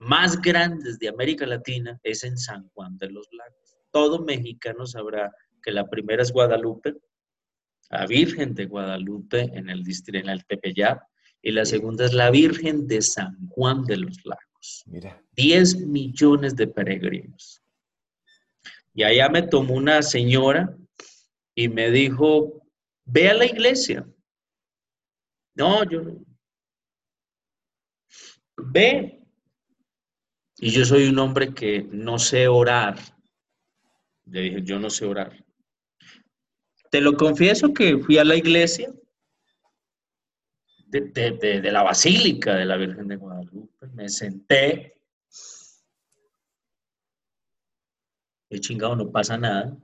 más 0.00 0.40
grandes 0.40 0.98
de 0.98 1.08
América 1.08 1.46
Latina 1.46 2.00
es 2.02 2.24
en 2.24 2.36
San 2.36 2.68
Juan 2.70 2.96
de 2.98 3.10
los 3.10 3.28
Lagos. 3.32 3.76
Todo 3.90 4.24
mexicano 4.24 4.86
sabrá 4.86 5.30
que 5.62 5.70
la 5.70 5.88
primera 5.88 6.22
es 6.22 6.32
Guadalupe, 6.32 6.96
la 7.90 8.06
Virgen 8.06 8.54
de 8.54 8.66
Guadalupe 8.66 9.50
en 9.52 9.68
el 9.68 9.84
distrito, 9.84 10.24
en 10.24 10.30
el 10.30 10.44
Tepeyap, 10.46 11.02
y 11.42 11.52
la 11.52 11.64
segunda 11.64 12.06
es 12.06 12.14
la 12.14 12.30
Virgen 12.30 12.86
de 12.86 13.02
San 13.02 13.46
Juan 13.48 13.84
de 13.84 13.98
los 13.98 14.24
Lagos. 14.24 14.84
Mira. 14.86 15.22
10 15.32 15.86
millones 15.86 16.56
de 16.56 16.66
peregrinos. 16.66 17.62
Y 18.94 19.02
allá 19.02 19.28
me 19.28 19.42
tomó 19.42 19.74
una 19.74 20.02
señora 20.02 20.76
y 21.54 21.68
me 21.68 21.90
dijo, 21.90 22.66
ve 23.04 23.28
a 23.28 23.34
la 23.34 23.46
iglesia. 23.46 24.06
No, 25.54 25.84
yo 25.84 26.02
no. 26.02 26.24
Ve. 28.56 29.19
Y 30.62 30.70
yo 30.70 30.84
soy 30.84 31.08
un 31.08 31.18
hombre 31.18 31.54
que 31.54 31.84
no 31.90 32.18
sé 32.18 32.46
orar. 32.46 32.98
Le 34.26 34.42
dije, 34.42 34.62
yo 34.62 34.78
no 34.78 34.90
sé 34.90 35.06
orar. 35.06 35.32
Te 36.90 37.00
lo 37.00 37.14
confieso 37.14 37.72
que 37.72 37.96
fui 37.96 38.18
a 38.18 38.24
la 38.24 38.36
iglesia 38.36 38.92
de, 40.88 41.62
la 41.72 41.82
Basílica 41.82 42.56
de 42.56 42.66
la 42.66 42.76
Virgen 42.76 43.08
de 43.08 43.16
Guadalupe. 43.16 43.86
Me 43.94 44.10
senté 44.10 45.00
el 48.50 48.60
chingado, 48.60 48.96
no 48.96 49.10
pasa 49.10 49.38
nada. 49.38 49.78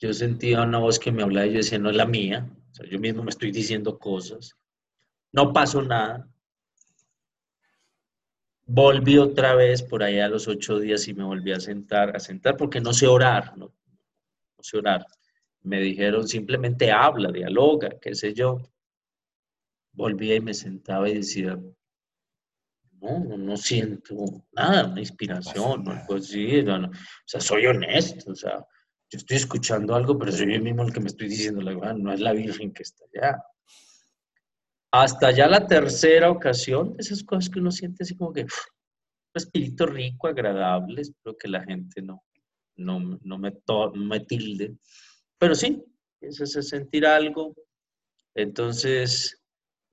Yo 0.00 0.12
sentía 0.12 0.60
una 0.62 0.78
voz 0.78 0.98
que 0.98 1.12
me 1.12 1.22
hablaba 1.22 1.46
y 1.46 1.52
yo 1.52 1.58
decía, 1.58 1.78
no 1.78 1.88
es 1.88 1.96
la 1.96 2.06
mía. 2.06 2.46
Yo 2.90 2.98
mismo 2.98 3.22
me 3.22 3.30
estoy 3.30 3.52
diciendo 3.52 3.98
cosas. 3.98 4.54
No 5.32 5.54
pasó 5.54 5.80
nada. 5.80 6.28
Volví 8.74 9.18
otra 9.18 9.54
vez 9.54 9.82
por 9.82 10.02
allá 10.02 10.24
a 10.24 10.28
los 10.30 10.48
ocho 10.48 10.78
días 10.78 11.06
y 11.06 11.12
me 11.12 11.24
volví 11.24 11.52
a 11.52 11.60
sentar, 11.60 12.16
a 12.16 12.18
sentar 12.18 12.56
porque 12.56 12.80
no 12.80 12.94
sé 12.94 13.06
orar, 13.06 13.54
no, 13.58 13.66
no 13.66 14.62
sé 14.62 14.78
orar. 14.78 15.06
Me 15.60 15.78
dijeron 15.78 16.26
simplemente 16.26 16.90
habla, 16.90 17.30
dialoga, 17.30 17.90
qué 18.00 18.14
sé 18.14 18.32
yo. 18.32 18.62
Volví 19.92 20.32
y 20.32 20.40
me 20.40 20.54
sentaba 20.54 21.06
y 21.10 21.16
decía, 21.16 21.60
no, 22.92 23.36
no 23.36 23.56
siento 23.58 24.16
nada, 24.52 24.86
una 24.86 25.00
inspiración, 25.00 25.84
no, 25.84 26.02
pues 26.06 26.28
sí, 26.28 26.62
no, 26.62 26.86
o 26.86 26.90
sea, 27.26 27.42
soy 27.42 27.66
honesto, 27.66 28.32
o 28.32 28.34
sea, 28.34 28.66
yo 29.10 29.18
estoy 29.18 29.36
escuchando 29.36 29.94
algo, 29.94 30.18
pero 30.18 30.32
soy 30.32 30.54
yo 30.54 30.62
mismo 30.62 30.82
el 30.82 30.94
que 30.94 31.00
me 31.00 31.08
estoy 31.08 31.28
diciendo, 31.28 31.60
la 31.60 31.74
verdad, 31.74 31.94
no 31.94 32.10
es 32.10 32.20
la 32.20 32.32
Virgen 32.32 32.72
que 32.72 32.84
está 32.84 33.04
allá. 33.14 33.44
Hasta 34.92 35.30
ya 35.30 35.48
la 35.48 35.66
tercera 35.66 36.30
ocasión, 36.30 36.94
esas 36.98 37.24
cosas 37.24 37.48
que 37.48 37.60
uno 37.60 37.70
siente 37.70 38.02
así 38.02 38.14
como 38.14 38.32
que 38.32 38.42
un 38.42 38.48
espíritu 39.34 39.86
rico, 39.86 40.28
agradable, 40.28 41.00
espero 41.00 41.36
que 41.38 41.48
la 41.48 41.64
gente 41.64 42.02
no, 42.02 42.22
no, 42.76 43.18
no 43.22 43.38
me, 43.38 43.52
me 43.94 44.20
tilde, 44.20 44.76
pero 45.38 45.54
sí, 45.54 45.82
es 46.20 46.68
sentir 46.68 47.06
algo. 47.06 47.54
Entonces, 48.34 49.42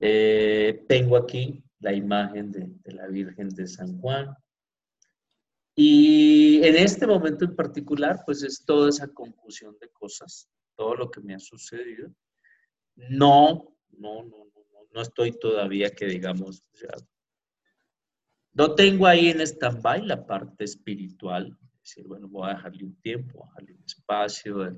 eh, 0.00 0.84
tengo 0.88 1.16
aquí 1.16 1.62
la 1.80 1.92
imagen 1.92 2.52
de, 2.52 2.92
la 2.92 3.06
Virgen 3.08 3.48
de 3.48 3.66
San 3.66 3.98
Juan. 4.00 4.34
Y 5.74 6.62
en 6.62 6.76
este 6.76 7.06
momento 7.06 7.44
en 7.44 7.56
particular, 7.56 8.22
pues 8.26 8.42
es 8.42 8.64
toda 8.64 8.90
esa 8.90 9.08
confusión 9.08 9.76
de 9.80 9.88
cosas, 9.88 10.48
todo 10.76 10.94
lo 10.94 11.10
que 11.10 11.20
me 11.20 11.34
ha 11.34 11.38
sucedido. 11.38 12.12
No, 12.96 13.76
no, 13.90 14.24
no, 14.24 14.49
no, 14.92 15.02
estoy 15.02 15.32
todavía 15.32 15.90
que 15.90 16.06
digamos, 16.06 16.62
no 18.52 18.74
tengo 18.74 19.06
ahí 19.06 19.28
en 19.28 19.40
stand-by 19.40 20.06
la 20.06 20.26
parte 20.26 20.64
espiritual, 20.64 21.56
decir, 21.82 22.06
bueno, 22.06 22.28
voy 22.28 22.48
a 22.50 22.54
dejarle 22.54 22.84
un 22.84 22.96
tiempo, 23.00 23.46
dejarle 23.46 23.74
un 23.74 23.84
espacio 23.84 24.58
de, 24.58 24.76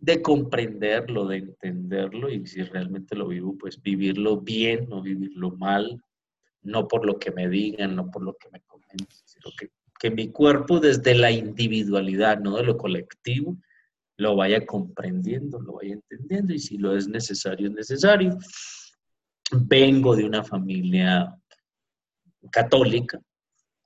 de, 0.00 0.22
comprenderlo, 0.22 1.26
de 1.26 1.38
entenderlo 1.38 2.30
y 2.30 2.46
si 2.46 2.62
realmente 2.62 3.16
lo 3.16 3.28
vivo, 3.28 3.56
pues 3.58 3.80
vivirlo 3.80 4.40
bien, 4.40 4.88
no 4.88 5.02
vivirlo 5.02 5.50
mal, 5.52 6.02
no 6.62 6.86
por 6.88 7.06
lo 7.06 7.18
que 7.18 7.30
me 7.30 7.48
digan, 7.48 7.96
no 7.96 8.10
por 8.10 8.22
lo 8.22 8.34
que 8.34 8.48
me 8.50 8.60
comenten, 8.62 9.06
sino 9.24 9.50
que, 9.58 9.70
que 9.98 10.10
mi 10.10 10.28
cuerpo 10.28 10.78
desde 10.78 11.14
la 11.14 11.30
individualidad, 11.30 12.38
no 12.38 12.56
de 12.56 12.64
lo 12.64 12.76
colectivo, 12.76 13.56
lo 14.16 14.36
vaya 14.36 14.66
comprendiendo, 14.66 15.58
lo 15.60 15.74
vaya 15.74 15.94
entendiendo 15.94 16.52
y 16.52 16.58
si 16.58 16.76
lo 16.76 16.94
es 16.94 17.08
necesario, 17.08 17.68
es 17.68 17.72
necesario. 17.72 18.38
Vengo 19.52 20.16
de 20.16 20.24
una 20.24 20.44
familia 20.44 21.36
católica 22.50 23.20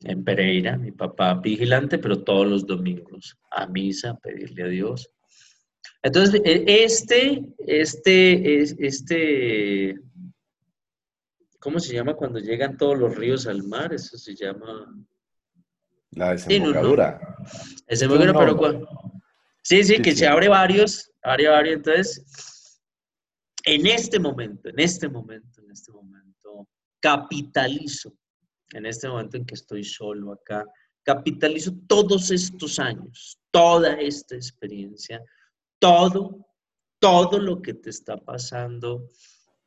en 0.00 0.22
Pereira, 0.22 0.76
mi 0.76 0.92
papá 0.92 1.34
vigilante, 1.34 1.98
pero 1.98 2.22
todos 2.22 2.46
los 2.46 2.66
domingos 2.66 3.38
a 3.50 3.66
misa, 3.66 4.18
pedirle 4.18 4.62
a 4.64 4.68
Dios. 4.68 5.10
Entonces, 6.02 6.42
e, 6.44 6.84
este, 6.84 7.42
este, 7.58 8.62
este 8.86 9.96
¿Cómo 11.64 11.80
se 11.80 11.94
llama 11.94 12.12
cuando 12.12 12.40
llegan 12.40 12.76
todos 12.76 12.98
los 12.98 13.16
ríos 13.16 13.46
al 13.46 13.62
mar? 13.62 13.94
Eso 13.94 14.18
se 14.18 14.34
llama... 14.34 14.86
La 16.10 16.32
desembocadura. 16.32 17.38
Desembocadura, 17.88 18.38
pero 18.38 18.54
¿cuál? 18.54 18.86
Sí, 19.62 19.82
sí, 19.82 20.02
que 20.02 20.14
se 20.14 20.26
abre 20.26 20.48
varios, 20.48 21.10
abre 21.22 21.48
varios. 21.48 21.76
Entonces, 21.76 22.22
en 23.64 23.86
este 23.86 24.18
momento, 24.18 24.68
en 24.68 24.78
este 24.78 25.08
momento, 25.08 25.62
en 25.62 25.70
este 25.70 25.90
momento, 25.90 26.68
capitalizo, 27.00 28.14
en 28.72 28.86
este 28.86 29.08
momento 29.08 29.36
en 29.36 29.46
que 29.46 29.54
estoy 29.54 29.84
solo 29.84 30.32
acá, 30.32 30.64
capitalizo 31.02 31.72
todos 31.86 32.30
estos 32.30 32.78
años, 32.78 33.38
toda 33.50 33.94
esta 33.94 34.34
experiencia, 34.34 35.22
todo, 35.78 36.46
todo 36.98 37.38
lo 37.38 37.62
que 37.62 37.74
te 37.74 37.90
está 37.90 38.16
pasando, 38.18 39.08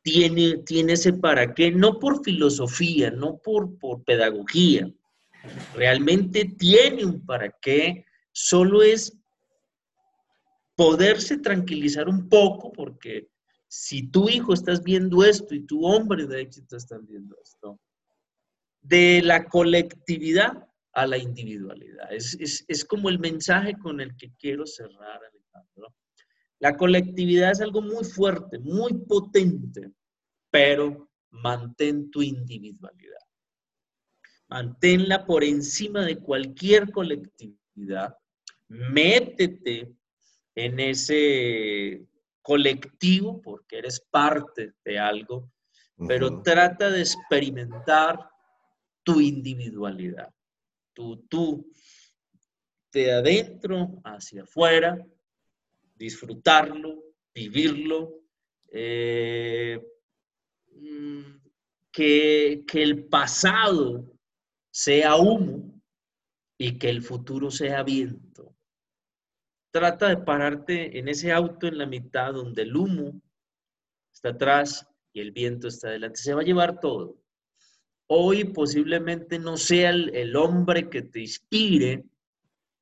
tiene, 0.02 0.58
tiene 0.58 0.92
ese 0.92 1.12
para 1.12 1.52
qué, 1.52 1.72
no 1.72 1.98
por 1.98 2.24
filosofía, 2.24 3.10
no 3.10 3.38
por, 3.38 3.78
por 3.78 4.04
pedagogía, 4.04 4.92
realmente 5.74 6.44
tiene 6.56 7.04
un 7.04 7.24
para 7.24 7.50
qué, 7.60 8.04
solo 8.32 8.82
es 8.82 9.16
poderse 10.76 11.38
tranquilizar 11.38 12.08
un 12.08 12.28
poco, 12.28 12.72
porque 12.72 13.28
si 13.68 14.08
tu 14.10 14.28
hijo 14.28 14.54
estás 14.54 14.82
viendo 14.82 15.22
esto 15.22 15.54
y 15.54 15.64
tu 15.66 15.84
hombre 15.84 16.26
de 16.26 16.40
éxito 16.40 16.76
están 16.76 17.06
viendo 17.06 17.36
esto, 17.42 17.78
de 18.80 19.20
la 19.22 19.44
colectividad 19.44 20.66
a 20.92 21.06
la 21.06 21.18
individualidad. 21.18 22.12
Es, 22.12 22.64
es, 22.66 22.84
como 22.84 23.08
el 23.08 23.18
mensaje 23.18 23.78
con 23.78 24.00
el 24.00 24.16
que 24.16 24.32
quiero 24.38 24.66
cerrar, 24.66 25.20
Alejandro. 25.22 25.94
La 26.58 26.76
colectividad 26.76 27.52
es 27.52 27.60
algo 27.60 27.82
muy 27.82 28.04
fuerte, 28.04 28.58
muy 28.58 28.94
potente, 29.06 29.92
pero 30.50 31.10
mantén 31.30 32.10
tu 32.10 32.22
individualidad. 32.22 33.20
Manténla 34.48 35.26
por 35.26 35.44
encima 35.44 36.04
de 36.04 36.16
cualquier 36.16 36.90
colectividad. 36.90 38.16
Métete 38.68 39.94
en 40.54 40.80
ese 40.80 42.08
colectivo 42.48 43.42
porque 43.42 43.76
eres 43.76 44.00
parte 44.00 44.72
de 44.82 44.98
algo, 44.98 45.52
pero 46.06 46.40
trata 46.40 46.90
de 46.90 47.00
experimentar 47.00 48.30
tu 49.02 49.20
individualidad. 49.20 50.32
Tú, 50.94 51.26
tú, 51.28 51.70
de 52.90 53.12
adentro 53.12 54.00
hacia 54.02 54.44
afuera, 54.44 54.96
disfrutarlo, 55.94 57.04
vivirlo, 57.34 58.22
eh, 58.72 59.78
mm, 60.72 61.36
que, 61.92 62.64
que 62.66 62.82
el 62.82 63.04
pasado 63.08 64.10
sea 64.70 65.16
humo 65.16 65.82
y 66.56 66.78
que 66.78 66.88
el 66.88 67.02
futuro 67.02 67.50
sea 67.50 67.82
viento. 67.82 68.56
Trata 69.78 70.08
de 70.08 70.16
pararte 70.16 70.98
en 70.98 71.06
ese 71.06 71.30
auto 71.30 71.68
en 71.68 71.78
la 71.78 71.86
mitad 71.86 72.32
donde 72.32 72.62
el 72.62 72.74
humo 72.74 73.22
está 74.12 74.30
atrás 74.30 74.88
y 75.12 75.20
el 75.20 75.30
viento 75.30 75.68
está 75.68 75.86
adelante. 75.86 76.18
Se 76.18 76.34
va 76.34 76.40
a 76.40 76.44
llevar 76.44 76.80
todo. 76.80 77.16
Hoy 78.08 78.42
posiblemente 78.42 79.38
no 79.38 79.56
sea 79.56 79.90
el, 79.90 80.34
hombre 80.34 80.90
que 80.90 81.02
te 81.02 81.20
inspire, 81.20 82.04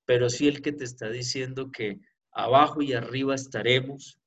pero 0.07 0.31
sí 0.31 0.49
el 0.49 0.63
que 0.63 0.73
te 0.73 0.85
está 0.85 1.11
diciendo 1.11 1.71
que 1.71 2.01
abajo 2.33 2.81
y 2.81 2.95
arriba 2.95 3.35
estaremos. 3.35 4.19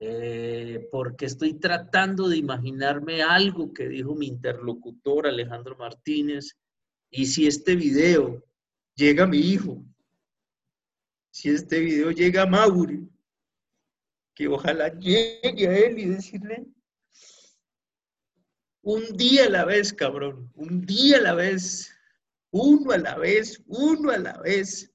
Eh, 0.00 0.88
porque 0.90 1.26
estoy 1.26 1.54
tratando 1.54 2.28
de 2.28 2.36
imaginarme 2.36 3.22
algo 3.22 3.72
que 3.72 3.88
dijo 3.88 4.16
mi 4.16 4.26
interlocutor 4.26 5.28
Alejandro 5.28 5.76
Martínez. 5.76 6.56
Y 7.12 7.26
si 7.26 7.46
este 7.46 7.76
video 7.76 8.44
llega 8.96 9.22
a 9.22 9.28
mi 9.28 9.38
hijo, 9.38 9.84
si 11.34 11.48
este 11.48 11.80
video 11.80 12.12
llega 12.12 12.42
a 12.42 12.46
Mauri, 12.46 13.10
que 14.36 14.46
ojalá 14.46 14.88
llegue 15.00 15.66
a 15.66 15.78
él 15.78 15.98
y 15.98 16.04
decirle, 16.04 16.64
un 18.82 19.02
día 19.16 19.46
a 19.46 19.50
la 19.50 19.64
vez, 19.64 19.92
cabrón, 19.92 20.52
un 20.54 20.86
día 20.86 21.16
a 21.16 21.22
la 21.22 21.34
vez, 21.34 21.92
uno 22.52 22.92
a 22.92 22.98
la 22.98 23.18
vez, 23.18 23.60
uno 23.66 24.12
a 24.12 24.18
la 24.18 24.38
vez, 24.42 24.94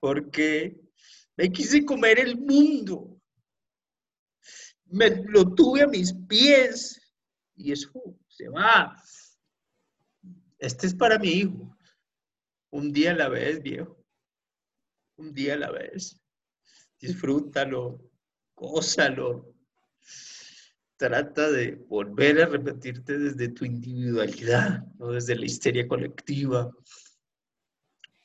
porque 0.00 0.80
me 1.36 1.52
quise 1.52 1.84
comer 1.84 2.20
el 2.20 2.38
mundo, 2.38 3.20
me 4.86 5.10
lo 5.10 5.54
tuve 5.54 5.82
a 5.82 5.86
mis 5.86 6.14
pies 6.26 6.98
y 7.54 7.72
eso 7.72 7.92
se 8.28 8.48
va. 8.48 8.96
Este 10.56 10.86
es 10.86 10.94
para 10.94 11.18
mi 11.18 11.28
hijo, 11.28 11.76
un 12.70 12.94
día 12.94 13.10
a 13.10 13.16
la 13.16 13.28
vez, 13.28 13.60
viejo 13.60 13.99
un 15.20 15.34
día 15.34 15.54
a 15.54 15.58
la 15.58 15.70
vez. 15.70 16.18
Disfrútalo, 16.98 18.00
gózalo. 18.56 19.54
Trata 20.96 21.50
de 21.50 21.76
volver 21.88 22.42
a 22.42 22.46
repetirte 22.46 23.18
desde 23.18 23.48
tu 23.48 23.64
individualidad, 23.64 24.84
no 24.98 25.12
desde 25.12 25.36
la 25.36 25.46
histeria 25.46 25.86
colectiva. 25.88 26.70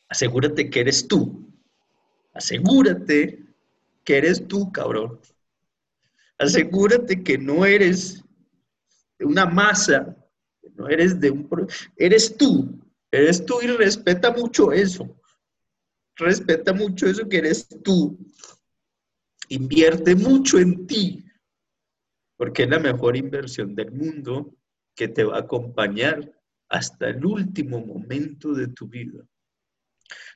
Asegúrate 0.09 0.69
que 0.69 0.81
eres 0.81 1.07
tú. 1.07 1.53
Asegúrate 2.33 3.45
que 4.03 4.17
eres 4.17 4.45
tú, 4.47 4.71
cabrón. 4.71 5.19
Asegúrate 6.37 7.23
que 7.23 7.37
no 7.37 7.65
eres 7.65 8.23
de 9.17 9.25
una 9.25 9.45
masa, 9.45 10.17
no 10.75 10.89
eres 10.89 11.19
de 11.19 11.31
un... 11.31 11.47
Eres 11.95 12.35
tú, 12.35 12.77
eres 13.09 13.45
tú 13.45 13.61
y 13.61 13.67
respeta 13.67 14.31
mucho 14.31 14.73
eso 14.73 15.17
respeta 16.15 16.73
mucho 16.73 17.07
eso 17.07 17.27
que 17.27 17.37
eres 17.37 17.67
tú. 17.83 18.17
Invierte 19.49 20.15
mucho 20.15 20.57
en 20.57 20.87
ti, 20.87 21.23
porque 22.37 22.63
es 22.63 22.69
la 22.69 22.79
mejor 22.79 23.15
inversión 23.15 23.75
del 23.75 23.91
mundo 23.91 24.55
que 24.95 25.07
te 25.07 25.23
va 25.23 25.37
a 25.37 25.41
acompañar 25.41 26.31
hasta 26.69 27.09
el 27.09 27.25
último 27.25 27.85
momento 27.85 28.53
de 28.53 28.67
tu 28.69 28.87
vida. 28.87 29.23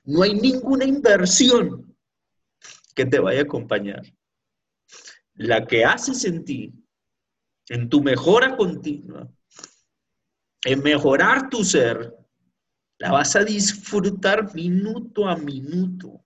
No 0.03 0.23
hay 0.23 0.35
ninguna 0.35 0.85
inversión 0.85 1.95
que 2.95 3.05
te 3.05 3.19
vaya 3.19 3.41
a 3.41 3.43
acompañar. 3.43 4.03
La 5.33 5.65
que 5.65 5.85
haces 5.85 6.25
en 6.25 6.43
ti, 6.43 6.73
en 7.69 7.89
tu 7.89 8.01
mejora 8.01 8.57
continua, 8.57 9.31
en 10.65 10.83
mejorar 10.83 11.49
tu 11.49 11.63
ser, 11.63 12.13
la 12.99 13.11
vas 13.11 13.35
a 13.35 13.43
disfrutar 13.43 14.53
minuto 14.53 15.27
a 15.27 15.35
minuto, 15.37 16.23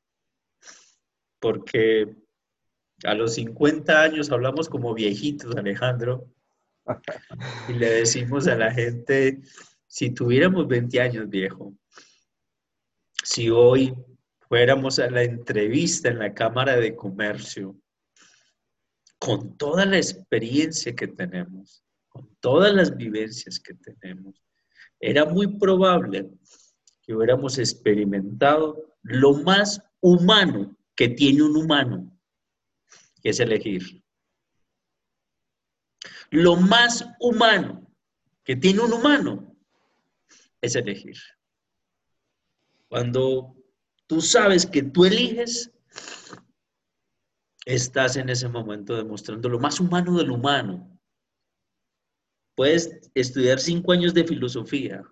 porque 1.40 2.16
a 3.04 3.14
los 3.14 3.36
50 3.36 4.02
años 4.02 4.32
hablamos 4.32 4.68
como 4.68 4.94
viejitos, 4.94 5.56
Alejandro, 5.56 6.28
y 7.70 7.74
le 7.74 7.90
decimos 7.90 8.48
a 8.48 8.56
la 8.56 8.72
gente, 8.72 9.42
si 9.88 10.10
tuviéramos 10.10 10.68
20 10.68 11.00
años, 11.00 11.30
viejo, 11.30 11.74
si 13.24 13.50
hoy 13.52 13.94
fuéramos 14.50 14.98
a 14.98 15.10
la 15.10 15.24
entrevista 15.24 16.10
en 16.10 16.20
la 16.20 16.34
Cámara 16.34 16.76
de 16.78 16.96
Comercio, 16.96 17.80
con 19.20 19.58
toda 19.58 19.86
la 19.86 19.98
experiencia 19.98 20.96
que 20.96 21.08
tenemos, 21.08 21.84
con 22.10 22.36
todas 22.40 22.74
las 22.74 22.98
vivencias 22.98 23.60
que 23.60 23.76
tenemos, 23.76 24.44
era 25.00 25.26
muy 25.26 25.48
probable 25.58 26.30
que 27.04 27.14
hubiéramos 27.14 27.58
experimentado 27.60 28.98
lo 29.04 29.34
más 29.34 29.82
humano 30.02 30.76
que 30.96 31.10
tiene 31.10 31.44
un 31.44 31.56
humano, 31.58 32.18
que 33.22 33.30
es 33.30 33.40
elegir. 33.40 34.04
Lo 36.30 36.56
más 36.56 37.06
humano 37.20 37.94
que 38.44 38.56
tiene 38.56 38.82
un 38.82 38.94
humano 38.94 39.56
es 40.62 40.76
elegir. 40.76 41.18
Cuando 42.88 43.56
tú 44.08 44.22
sabes 44.22 44.66
que 44.66 44.84
tú 44.84 45.06
eliges, 45.06 45.72
estás 47.66 48.16
en 48.16 48.30
ese 48.30 48.48
momento 48.48 48.96
demostrando 48.96 49.50
lo 49.50 49.60
más 49.60 49.80
humano 49.80 50.18
del 50.18 50.32
humano. 50.32 50.90
Puedes 52.56 53.12
estudiar 53.14 53.60
cinco 53.60 53.92
años 53.92 54.14
de 54.14 54.26
filosofía, 54.26 55.04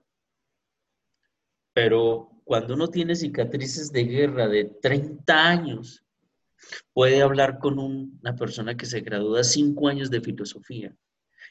pero 1.73 2.29
cuando 2.43 2.73
uno 2.73 2.87
tiene 2.87 3.15
cicatrices 3.15 3.91
de 3.91 4.03
guerra 4.03 4.47
de 4.47 4.65
30 4.65 5.47
años, 5.47 6.03
puede 6.93 7.21
hablar 7.21 7.59
con 7.59 7.79
una 7.79 8.35
persona 8.35 8.75
que 8.75 8.85
se 8.85 9.01
gradúa 9.01 9.43
cinco 9.43 9.87
años 9.87 10.09
de 10.09 10.21
filosofía 10.21 10.95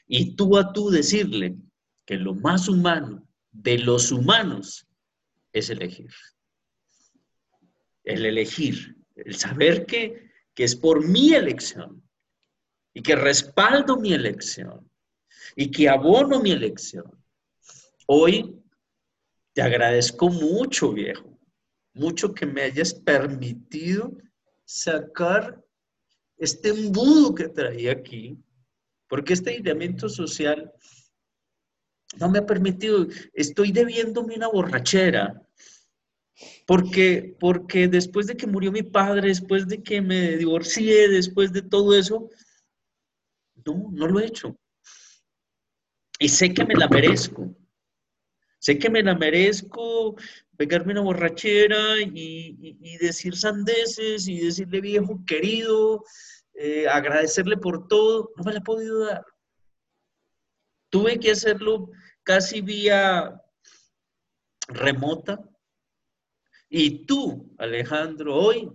y 0.07 0.35
tú 0.35 0.57
a 0.57 0.73
tú 0.73 0.89
decirle 0.89 1.55
que 2.05 2.17
lo 2.17 2.33
más 2.33 2.67
humano 2.67 3.27
de 3.51 3.77
los 3.79 4.11
humanos 4.11 4.87
es 5.53 5.69
elegir. 5.69 6.11
El 8.03 8.25
elegir, 8.25 8.95
el 9.15 9.35
saber 9.35 9.85
que, 9.85 10.31
que 10.53 10.63
es 10.63 10.75
por 10.75 11.07
mi 11.07 11.33
elección 11.33 12.01
y 12.93 13.01
que 13.01 13.15
respaldo 13.15 13.97
mi 13.97 14.13
elección 14.13 14.89
y 15.55 15.69
que 15.69 15.89
abono 15.89 16.41
mi 16.41 16.51
elección. 16.51 17.11
Hoy 18.07 18.60
Te 19.53 19.61
agradezco 19.61 20.29
mucho, 20.29 20.93
viejo, 20.93 21.37
mucho 21.93 22.33
que 22.33 22.45
me 22.45 22.61
hayas 22.61 22.93
permitido 22.93 24.17
sacar 24.65 25.61
este 26.37 26.69
embudo 26.69 27.35
que 27.35 27.49
traía 27.49 27.91
aquí, 27.91 28.37
porque 29.07 29.33
este 29.33 29.51
aislamiento 29.51 30.07
social 30.07 30.71
no 32.17 32.29
me 32.29 32.39
ha 32.39 32.45
permitido, 32.45 33.07
estoy 33.33 33.71
debiéndome 33.71 34.35
una 34.35 34.47
borrachera, 34.47 35.45
porque, 36.65 37.35
porque 37.39 37.87
después 37.87 38.27
de 38.27 38.37
que 38.37 38.47
murió 38.47 38.71
mi 38.71 38.83
padre, 38.83 39.27
después 39.27 39.67
de 39.67 39.83
que 39.83 40.01
me 40.01 40.37
divorcié, 40.37 41.09
después 41.09 41.51
de 41.51 41.61
todo 41.61 41.93
eso, 41.97 42.29
no, 43.65 43.89
no 43.91 44.07
lo 44.07 44.19
he 44.19 44.25
hecho. 44.25 44.57
Y 46.19 46.29
sé 46.29 46.53
que 46.53 46.65
me 46.65 46.75
la 46.75 46.87
merezco. 46.87 47.55
Sé 48.61 48.77
que 48.77 48.91
me 48.91 49.01
la 49.01 49.15
merezco 49.15 50.15
pegarme 50.55 50.91
una 50.91 51.01
borrachera 51.01 51.99
y, 51.99 52.97
decir 52.99 53.35
sandeces 53.35 54.27
y 54.27 54.39
decirle 54.39 54.81
viejo 54.81 55.19
querido, 55.25 56.03
eh, 56.53 56.87
agradecerle 56.87 57.57
por 57.57 57.87
todo. 57.87 58.31
No 58.35 58.43
me 58.43 58.53
la 58.53 58.59
he 58.59 58.63
podido 58.63 58.99
dar. 58.99 59.25
Tuve 60.91 61.19
que 61.19 61.31
hacerlo 61.31 61.89
casi 62.21 62.61
vía 62.61 63.41
remota. 64.67 65.43
Y 66.69 67.07
tú, 67.07 67.51
Alejandro, 67.57 68.35
hoy 68.35 68.71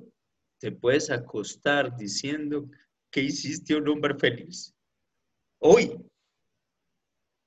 te 0.58 0.72
puedes 0.72 1.10
acostar 1.10 1.96
diciendo 1.96 2.68
que 3.08 3.20
hiciste 3.20 3.76
un 3.76 3.86
hombre 3.86 4.16
feliz. 4.18 4.74
Hoy, 5.60 5.96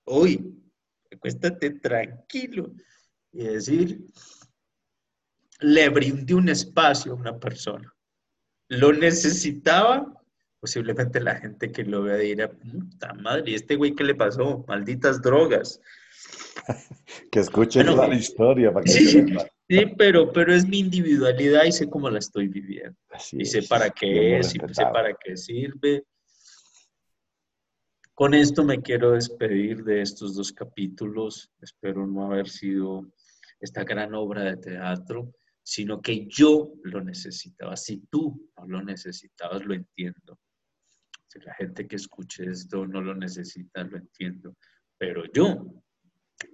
hoy, 0.05 0.59
acuéstate 1.20 1.72
tranquilo 1.72 2.72
y 3.32 3.43
decir, 3.43 3.99
le 5.59 5.89
brindé 5.89 6.34
un 6.34 6.49
espacio 6.49 7.11
a 7.11 7.15
una 7.15 7.38
persona. 7.38 7.93
Lo 8.70 8.93
necesitaba, 8.93 10.13
posiblemente 10.59 11.20
la 11.20 11.36
gente 11.36 11.72
que 11.72 11.84
lo 11.84 12.03
vea 12.03 12.15
dirá, 12.15 12.49
puta 12.49 13.13
madre, 13.13 13.51
¿y 13.51 13.55
este 13.55 13.76
güey 13.76 13.95
qué 13.95 14.03
le 14.03 14.15
pasó? 14.15 14.63
Malditas 14.67 15.22
drogas. 15.22 15.82
que 17.32 17.39
escuche 17.39 17.84
la 17.84 18.13
historia 18.15 18.72
para 18.72 18.84
que 18.84 18.91
sí, 18.91 19.26
sí, 19.70 19.86
pero, 19.97 20.32
pero 20.32 20.53
es 20.53 20.67
mi 20.67 20.80
individualidad 20.80 21.65
y 21.65 21.72
sé 21.72 21.89
cómo 21.89 22.09
la 22.09 22.20
estoy 22.20 22.47
viviendo. 22.47 22.97
y 23.34 23.45
sé 23.45 23.63
para 23.63 23.89
qué 23.89 24.39
es, 24.39 24.55
y 24.55 24.59
sé 24.74 24.84
para 24.84 25.13
qué 25.13 25.36
sirve. 25.36 26.03
Con 28.20 28.34
esto 28.34 28.65
me 28.65 28.82
quiero 28.82 29.11
despedir 29.11 29.82
de 29.86 30.01
estos 30.01 30.36
dos 30.36 30.51
capítulos. 30.51 31.53
Espero 31.61 32.05
no 32.05 32.26
haber 32.26 32.49
sido 32.49 33.13
esta 33.61 33.86
gran 33.86 34.13
obra 34.13 34.43
de 34.43 34.57
teatro, 34.57 35.34
sino 35.63 36.01
que 36.01 36.28
yo 36.28 36.74
lo 36.84 37.01
necesitaba. 37.01 37.78
Si 37.78 38.01
tú 38.11 38.51
no 38.57 38.67
lo 38.67 38.84
necesitabas, 38.84 39.63
lo 39.63 39.74
entiendo. 39.74 40.38
Si 41.28 41.39
la 41.39 41.53
gente 41.53 41.88
que 41.88 41.95
escuche 41.95 42.43
esto 42.49 42.86
no 42.86 42.99
lo 43.01 43.15
necesita, 43.15 43.86
lo 43.86 43.95
entiendo. 43.95 44.57
Pero 44.97 45.24
yo 45.32 45.82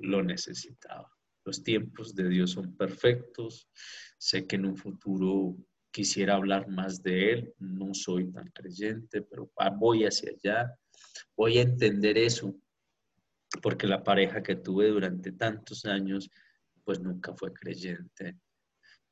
lo 0.01 0.21
necesitaba. 0.21 1.11
Los 1.45 1.63
tiempos 1.63 2.13
de 2.13 2.29
Dios 2.29 2.51
son 2.51 2.77
perfectos. 2.77 3.67
Sé 4.19 4.45
que 4.45 4.57
en 4.57 4.67
un 4.67 4.77
futuro 4.77 5.57
quisiera 5.89 6.35
hablar 6.35 6.67
más 6.67 7.01
de 7.01 7.31
Él. 7.31 7.55
No 7.57 7.95
soy 7.95 8.31
tan 8.31 8.51
creyente, 8.51 9.23
pero 9.23 9.51
voy 9.79 10.03
hacia 10.03 10.29
allá 10.29 10.71
voy 11.35 11.57
a 11.57 11.63
entender 11.63 12.17
eso, 12.17 12.55
porque 13.61 13.87
la 13.87 14.03
pareja 14.03 14.41
que 14.41 14.55
tuve 14.55 14.87
durante 14.87 15.31
tantos 15.31 15.85
años, 15.85 16.29
pues 16.83 16.99
nunca 16.99 17.33
fue 17.33 17.53
creyente. 17.53 18.37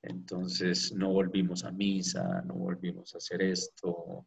Entonces 0.01 0.93
no 0.93 1.11
volvimos 1.11 1.63
a 1.63 1.71
misa, 1.71 2.41
no 2.45 2.55
volvimos 2.55 3.13
a 3.13 3.17
hacer 3.17 3.41
esto. 3.41 4.25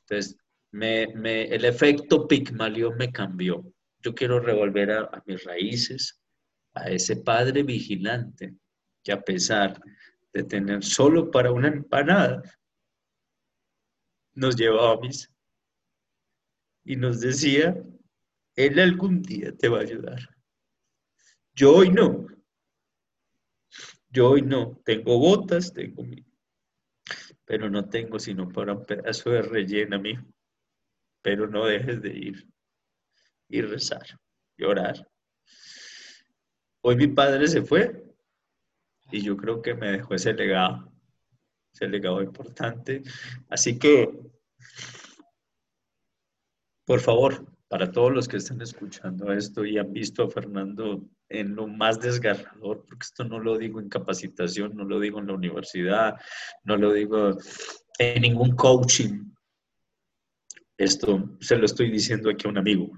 Entonces, 0.00 0.36
el 0.72 1.64
efecto 1.64 2.28
Pigmalión 2.28 2.96
me 2.96 3.10
cambió. 3.10 3.64
Yo 4.02 4.14
quiero 4.14 4.38
revolver 4.38 4.92
a, 4.92 5.00
a 5.00 5.22
mis 5.26 5.42
raíces, 5.44 6.20
a 6.74 6.90
ese 6.90 7.16
padre 7.16 7.62
vigilante 7.62 8.54
que 9.02 9.12
a 9.12 9.20
pesar 9.20 9.80
de 10.32 10.44
tener 10.44 10.84
solo 10.84 11.30
para 11.30 11.50
una 11.50 11.68
empanada, 11.68 12.42
nos 14.34 14.54
llevaba 14.54 14.92
a 14.92 15.00
misa 15.00 15.35
y 16.86 16.94
nos 16.94 17.20
decía, 17.20 17.76
Él 18.54 18.78
algún 18.78 19.20
día 19.20 19.52
te 19.52 19.68
va 19.68 19.78
a 19.78 19.82
ayudar. 19.82 20.20
Yo 21.52 21.74
hoy 21.74 21.90
no. 21.90 22.26
Yo 24.08 24.30
hoy 24.30 24.42
no. 24.42 24.80
Tengo 24.84 25.18
botas, 25.18 25.74
tengo 25.74 26.04
mi... 26.04 26.24
Pero 27.44 27.68
no 27.68 27.88
tengo 27.88 28.18
sino 28.20 28.48
para 28.48 28.74
un 28.74 28.86
pedazo 28.86 29.30
de 29.30 29.42
rellena, 29.42 29.98
mijo. 29.98 30.24
Pero 31.22 31.48
no 31.48 31.66
dejes 31.66 32.00
de 32.00 32.16
ir 32.16 32.48
y 33.48 33.62
rezar 33.62 34.06
y 34.56 34.64
orar. 34.64 35.10
Hoy 36.82 36.94
mi 36.94 37.08
padre 37.08 37.48
se 37.48 37.62
fue 37.62 38.04
y 39.10 39.22
yo 39.22 39.36
creo 39.36 39.60
que 39.60 39.74
me 39.74 39.90
dejó 39.90 40.14
ese 40.14 40.32
legado, 40.34 40.92
ese 41.72 41.88
legado 41.88 42.22
importante. 42.22 43.02
Así 43.48 43.76
que 43.76 44.08
por 46.86 47.00
favor, 47.00 47.44
para 47.68 47.90
todos 47.90 48.12
los 48.12 48.28
que 48.28 48.36
están 48.36 48.62
escuchando 48.62 49.32
esto 49.32 49.64
y 49.64 49.76
han 49.76 49.92
visto 49.92 50.22
a 50.22 50.30
Fernando 50.30 51.04
en 51.28 51.56
lo 51.56 51.66
más 51.66 51.98
desgarrador, 51.98 52.84
porque 52.86 53.02
esto 53.04 53.24
no 53.24 53.40
lo 53.40 53.58
digo 53.58 53.80
en 53.80 53.88
capacitación, 53.88 54.76
no 54.76 54.84
lo 54.84 55.00
digo 55.00 55.18
en 55.18 55.26
la 55.26 55.34
universidad, 55.34 56.14
no 56.62 56.76
lo 56.76 56.92
digo 56.92 57.36
en 57.98 58.22
ningún 58.22 58.54
coaching. 58.54 59.32
Esto 60.78 61.36
se 61.40 61.56
lo 61.56 61.66
estoy 61.66 61.90
diciendo 61.90 62.30
aquí 62.30 62.46
a 62.46 62.50
un 62.50 62.58
amigo, 62.58 62.96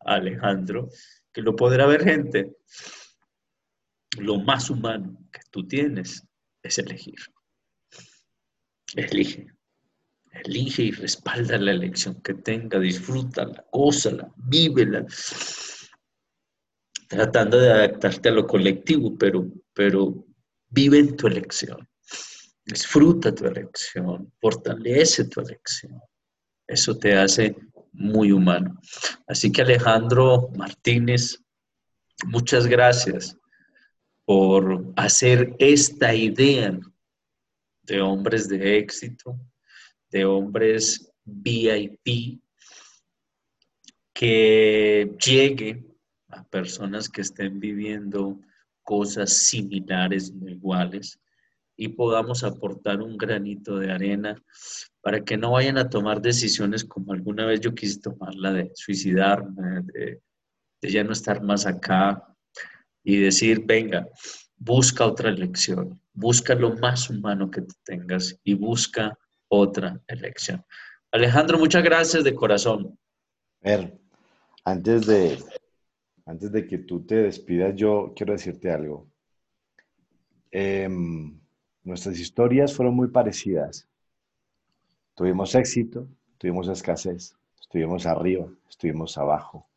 Alejandro, 0.00 0.88
que 1.32 1.42
lo 1.42 1.54
podrá 1.54 1.86
ver 1.86 2.02
gente. 2.02 2.56
Lo 4.18 4.40
más 4.40 4.68
humano 4.68 5.16
que 5.30 5.40
tú 5.52 5.64
tienes 5.68 6.26
es 6.62 6.78
elegir. 6.78 7.20
Elige. 8.96 9.59
Elige 10.44 10.82
y 10.82 10.90
respalda 10.90 11.58
la 11.58 11.72
elección 11.72 12.20
que 12.22 12.34
tenga, 12.34 12.78
disfrútala, 12.78 13.64
gózala, 13.72 14.32
vívela, 14.36 15.06
tratando 17.08 17.58
de 17.58 17.70
adaptarte 17.70 18.28
a 18.28 18.32
lo 18.32 18.46
colectivo, 18.46 19.16
pero, 19.18 19.46
pero 19.72 20.24
vive 20.68 20.98
en 20.98 21.16
tu 21.16 21.26
elección. 21.26 21.88
Disfruta 22.64 23.34
tu 23.34 23.46
elección, 23.46 24.32
fortalece 24.40 25.24
tu 25.24 25.40
elección. 25.40 26.00
Eso 26.66 26.96
te 26.96 27.16
hace 27.16 27.56
muy 27.92 28.30
humano. 28.32 28.80
Así 29.26 29.50
que 29.50 29.62
Alejandro 29.62 30.50
Martínez, 30.56 31.42
muchas 32.26 32.66
gracias 32.66 33.36
por 34.24 34.92
hacer 34.96 35.56
esta 35.58 36.14
idea 36.14 36.78
de 37.82 38.00
hombres 38.00 38.48
de 38.48 38.78
éxito, 38.78 39.36
de 40.10 40.24
hombres 40.24 41.12
VIP 41.24 42.40
que 44.12 45.16
llegue 45.24 45.84
a 46.28 46.44
personas 46.44 47.08
que 47.08 47.22
estén 47.22 47.60
viviendo 47.60 48.40
cosas 48.82 49.32
similares 49.32 50.32
o 50.42 50.48
iguales 50.48 51.20
y 51.76 51.88
podamos 51.88 52.44
aportar 52.44 53.00
un 53.00 53.16
granito 53.16 53.78
de 53.78 53.90
arena 53.90 54.42
para 55.00 55.24
que 55.24 55.38
no 55.38 55.52
vayan 55.52 55.78
a 55.78 55.88
tomar 55.88 56.20
decisiones 56.20 56.84
como 56.84 57.12
alguna 57.12 57.46
vez 57.46 57.60
yo 57.60 57.74
quise 57.74 58.00
tomarla 58.00 58.52
de 58.52 58.70
suicidarme, 58.74 59.82
de, 59.84 60.20
ya 60.82 61.04
no 61.04 61.12
estar 61.12 61.42
más 61.42 61.66
acá 61.66 62.22
y 63.02 63.16
decir, 63.16 63.64
venga, 63.64 64.06
busca 64.56 65.06
otra 65.06 65.30
elección, 65.30 65.98
busca 66.12 66.54
lo 66.54 66.76
más 66.76 67.08
humano 67.08 67.50
que 67.50 67.62
tengas 67.84 68.38
y 68.44 68.54
busca 68.54 69.18
otra 69.50 70.00
elección. 70.06 70.64
Alejandro, 71.10 71.58
muchas 71.58 71.82
gracias 71.82 72.24
de 72.24 72.34
corazón. 72.34 72.96
Ver, 73.60 73.98
antes 74.64 75.06
de, 75.06 75.38
antes 76.24 76.52
de 76.52 76.66
que 76.66 76.78
tú 76.78 77.04
te 77.04 77.16
despidas, 77.16 77.74
yo 77.74 78.12
quiero 78.14 78.32
decirte 78.32 78.70
algo. 78.70 79.08
Em, 80.52 81.38
nuestras 81.82 82.18
historias 82.18 82.74
fueron 82.74 82.94
muy 82.94 83.08
parecidas. 83.08 83.88
Tuvimos 85.14 85.54
éxito, 85.54 86.08
tuvimos 86.38 86.68
escasez, 86.68 87.36
estuvimos 87.60 88.06
arriba, 88.06 88.48
estuvimos 88.68 89.18
abajo. 89.18 89.68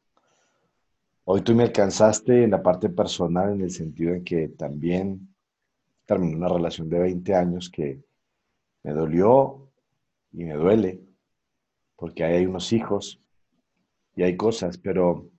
Hoy 1.26 1.42
tú 1.42 1.56
me 1.56 1.64
alcanzaste 1.64 2.44
en 2.44 2.52
la 2.52 2.62
parte 2.62 2.90
personal 2.90 3.54
en 3.54 3.62
el 3.62 3.72
sentido 3.72 4.14
en 4.14 4.24
que 4.24 4.50
también 4.50 5.34
terminé 6.06 6.36
una 6.36 6.50
relación 6.50 6.90
de 6.90 7.00
20 7.00 7.34
años 7.34 7.70
que 7.70 8.04
me 8.84 8.92
dolió 8.92 9.72
y 10.32 10.44
me 10.44 10.54
duele, 10.54 11.02
porque 11.96 12.24
hay 12.24 12.46
unos 12.46 12.74
hijos 12.74 13.22
y 14.16 14.24
hay 14.24 14.36
cosas, 14.36 14.78
pero 14.78 15.30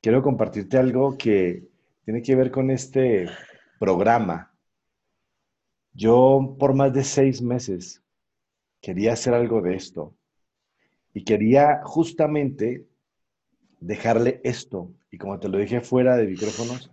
quiero 0.00 0.22
compartirte 0.22 0.78
algo 0.78 1.16
que 1.18 1.68
tiene 2.04 2.22
que 2.22 2.36
ver 2.36 2.50
con 2.50 2.70
este 2.70 3.26
programa. 3.78 4.54
Yo 5.92 6.56
por 6.58 6.74
más 6.74 6.92
de 6.92 7.04
seis 7.04 7.42
meses 7.42 8.02
quería 8.80 9.12
hacer 9.12 9.34
algo 9.34 9.60
de 9.60 9.74
esto 9.74 10.14
y 11.12 11.24
quería 11.24 11.82
justamente 11.84 12.86
dejarle 13.80 14.40
esto. 14.44 14.92
Y 15.10 15.18
como 15.18 15.38
te 15.38 15.48
lo 15.48 15.58
dije 15.58 15.80
fuera 15.80 16.16
de 16.16 16.26
micrófonos, 16.26 16.90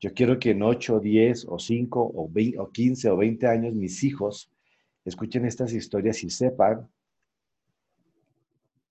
yo 0.00 0.12
quiero 0.14 0.38
que 0.38 0.50
en 0.50 0.62
8, 0.62 0.98
10 0.98 1.46
o 1.48 1.58
5 1.58 2.12
o, 2.14 2.28
20, 2.28 2.58
o 2.58 2.70
15 2.70 3.10
o 3.10 3.16
20 3.18 3.46
años 3.46 3.74
mis 3.74 4.02
hijos 4.02 4.50
escuchen 5.10 5.44
estas 5.44 5.72
historias 5.72 6.24
y 6.24 6.30
sepan 6.30 6.90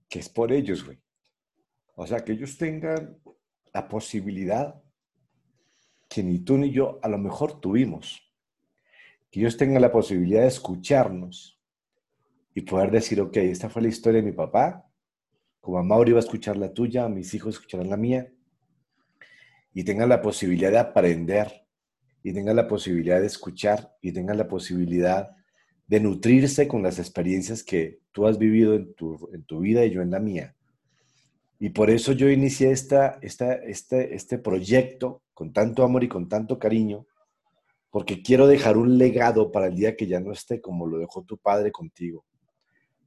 que 0.07 0.19
es 0.19 0.29
por 0.29 0.51
ellos, 0.51 0.83
güey. 0.85 0.99
O 1.95 2.07
sea, 2.07 2.23
que 2.23 2.31
ellos 2.31 2.57
tengan 2.57 3.17
la 3.73 3.87
posibilidad 3.87 4.81
que 6.07 6.23
ni 6.23 6.39
tú 6.39 6.57
ni 6.57 6.71
yo 6.71 6.99
a 7.03 7.07
lo 7.07 7.17
mejor 7.17 7.59
tuvimos. 7.59 8.21
Que 9.29 9.41
ellos 9.41 9.57
tengan 9.57 9.81
la 9.81 9.91
posibilidad 9.91 10.41
de 10.41 10.47
escucharnos 10.47 11.61
y 12.55 12.61
poder 12.61 12.89
decir, 12.89 13.21
ok, 13.21 13.37
esta 13.37 13.69
fue 13.69 13.83
la 13.83 13.89
historia 13.89 14.21
de 14.21 14.27
mi 14.27 14.31
papá, 14.31 14.89
como 15.59 15.77
a 15.77 15.83
Mauro 15.83 16.09
iba 16.09 16.19
a 16.19 16.23
escuchar 16.23 16.57
la 16.57 16.73
tuya, 16.73 17.07
mis 17.07 17.33
hijos 17.33 17.55
escucharán 17.55 17.89
la 17.89 17.97
mía, 17.97 18.31
y 19.71 19.83
tengan 19.83 20.09
la 20.09 20.21
posibilidad 20.21 20.71
de 20.71 20.79
aprender, 20.79 21.67
y 22.23 22.33
tengan 22.33 22.55
la 22.55 22.67
posibilidad 22.67 23.19
de 23.19 23.27
escuchar, 23.27 23.95
y 24.01 24.11
tengan 24.11 24.37
la 24.37 24.47
posibilidad 24.47 25.35
de 25.89 25.99
nutrirse 25.99 26.67
con 26.67 26.83
las 26.83 26.99
experiencias 26.99 27.63
que 27.63 27.99
tú 28.11 28.27
has 28.27 28.37
vivido 28.37 28.75
en 28.75 28.93
tu, 28.93 29.27
en 29.33 29.43
tu 29.43 29.59
vida 29.59 29.83
y 29.83 29.89
yo 29.89 30.03
en 30.03 30.11
la 30.11 30.19
mía. 30.19 30.55
Y 31.57 31.69
por 31.69 31.89
eso 31.89 32.11
yo 32.11 32.29
inicié 32.29 32.69
esta, 32.69 33.17
esta, 33.23 33.55
este, 33.55 34.13
este 34.13 34.37
proyecto 34.37 35.23
con 35.33 35.51
tanto 35.51 35.83
amor 35.83 36.03
y 36.03 36.07
con 36.07 36.29
tanto 36.29 36.59
cariño, 36.59 37.07
porque 37.89 38.21
quiero 38.21 38.45
dejar 38.45 38.77
un 38.77 38.99
legado 38.99 39.51
para 39.51 39.65
el 39.65 39.75
día 39.75 39.97
que 39.97 40.05
ya 40.05 40.19
no 40.19 40.31
esté 40.31 40.61
como 40.61 40.85
lo 40.85 40.99
dejó 40.99 41.23
tu 41.23 41.39
padre 41.39 41.71
contigo, 41.71 42.23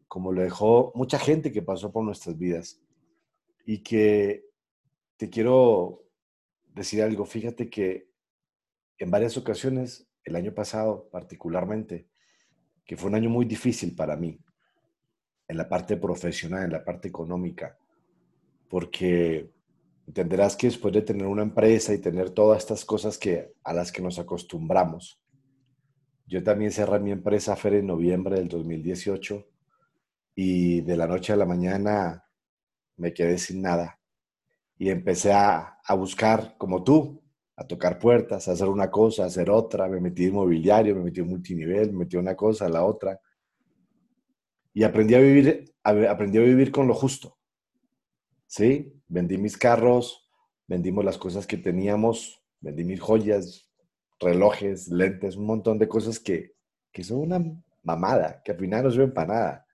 como 0.09 0.33
lo 0.33 0.43
dejó 0.43 0.91
mucha 0.97 1.20
gente 1.20 1.53
que 1.53 1.62
pasó 1.62 1.93
por 1.93 2.03
nuestras 2.03 2.37
vidas. 2.37 2.80
Y 3.64 3.85
que 3.85 4.45
te 5.16 5.30
quiero 5.30 6.03
decir 6.74 7.01
algo, 7.01 7.26
fíjate 7.26 7.70
que 7.70 8.09
en 8.99 9.12
varias 9.12 9.37
ocasiones, 9.37 10.09
el 10.24 10.35
año 10.35 10.53
pasado 10.53 11.09
particularmente, 11.12 12.09
que 12.85 12.97
fue 12.97 13.09
un 13.09 13.16
año 13.16 13.30
muy 13.30 13.45
difícil 13.45 13.95
para 13.95 14.16
mí, 14.16 14.39
en 15.49 15.57
la 15.57 15.68
parte 15.68 15.97
profesional, 15.97 16.64
en 16.64 16.72
la 16.72 16.85
parte 16.85 17.09
económica, 17.09 17.76
porque 18.68 19.51
entenderás 20.07 20.57
que 20.57 20.66
después 20.66 20.93
de 20.95 21.03
tener 21.03 21.26
una 21.26 21.43
empresa 21.43 21.93
y 21.93 21.99
tener 21.99 22.30
todas 22.30 22.59
estas 22.59 22.85
cosas 22.85 23.18
que, 23.18 23.55
a 23.62 23.72
las 23.72 23.93
que 23.93 24.03
nos 24.03 24.18
acostumbramos, 24.18 25.20
yo 26.26 26.43
también 26.43 26.72
cerré 26.72 26.99
mi 26.99 27.11
empresa 27.11 27.57
Fer 27.57 27.74
en 27.74 27.87
noviembre 27.87 28.37
del 28.37 28.49
2018 28.49 29.47
y 30.35 30.80
de 30.80 30.97
la 30.97 31.07
noche 31.07 31.33
a 31.33 31.37
la 31.37 31.45
mañana 31.45 32.24
me 32.97 33.12
quedé 33.12 33.39
sin 33.39 33.61
nada 33.61 33.99
y 34.78 34.89
empecé 34.89 35.33
a, 35.33 35.78
a 35.85 35.95
buscar, 35.95 36.57
como 36.59 36.83
tú, 36.83 37.22
a 37.57 37.66
tocar 37.66 37.98
puertas, 37.98 38.48
a 38.48 38.53
hacer 38.53 38.68
una 38.68 38.90
cosa, 38.90 39.24
a 39.24 39.26
hacer 39.26 39.50
otra, 39.50 39.88
me 39.88 40.00
metí 40.00 40.24
en 40.24 40.34
mobiliario, 40.34 40.94
me 40.96 41.05
metí 41.05 41.20
en 41.20 41.28
multinivel, 41.28 41.92
me 41.92 42.00
metí 42.00 42.16
en 42.16 42.22
una 42.22 42.34
cosa, 42.34 42.68
la 42.68 42.84
otra. 42.84 43.20
Y 44.72 44.84
aprendí 44.84 45.14
a 45.14 45.20
vivir, 45.20 45.72
aprendí 45.82 46.38
a 46.38 46.42
vivir 46.42 46.72
con 46.72 46.88
lo 46.88 46.94
justo. 46.94 47.36
¿sí? 48.46 48.92
Vendí 49.07 49.36
mis 49.36 49.57
carros, 49.57 50.28
vendimos 50.66 51.05
las 51.05 51.18
cosas 51.18 51.46
que 51.46 51.59
teníamos, 51.59 52.42
vendí 52.61 52.84
mis 52.84 53.00
joyas, 53.00 53.68
relojes, 54.18 54.88
lentes, 54.88 55.36
un 55.36 55.46
montón 55.46 55.78
de 55.78 55.88
cosas 55.88 56.18
que, 56.18 56.55
que 56.90 57.05
son 57.05 57.18
una 57.18 57.42
mamada, 57.82 58.42
que 58.42 58.53
al 58.53 58.59
final 58.59 58.84
no 58.84 58.90
sirven 58.90 59.12
para 59.12 59.34
nada. 59.34 59.66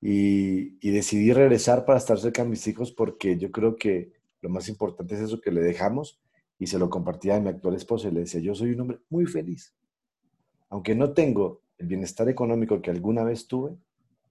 Y, 0.00 0.78
y, 0.86 0.90
decidí 0.90 1.32
regresar 1.32 1.84
para 1.86 1.98
estar 1.98 2.18
cerca 2.18 2.42
de 2.42 2.50
mis 2.50 2.66
hijos 2.66 2.92
porque 2.92 3.38
yo 3.38 3.50
creo 3.50 3.74
que 3.76 4.12
lo 4.42 4.50
más 4.50 4.68
importante 4.68 5.14
es 5.14 5.22
eso 5.22 5.40
que 5.40 5.50
le 5.50 5.62
dejamos 5.62 6.20
y 6.58 6.66
se 6.66 6.78
lo 6.78 6.88
compartía 6.88 7.36
a 7.36 7.40
mi 7.40 7.48
actual 7.48 7.74
esposa 7.74 8.08
y 8.08 8.12
le 8.12 8.20
decía, 8.20 8.40
yo 8.40 8.54
soy 8.54 8.70
un 8.70 8.80
hombre 8.80 8.98
muy 9.10 9.26
feliz. 9.26 9.74
Aunque 10.70 10.94
no 10.94 11.12
tengo 11.12 11.62
el 11.78 11.86
bienestar 11.86 12.28
económico 12.28 12.80
que 12.80 12.90
alguna 12.90 13.24
vez 13.24 13.46
tuve, 13.46 13.76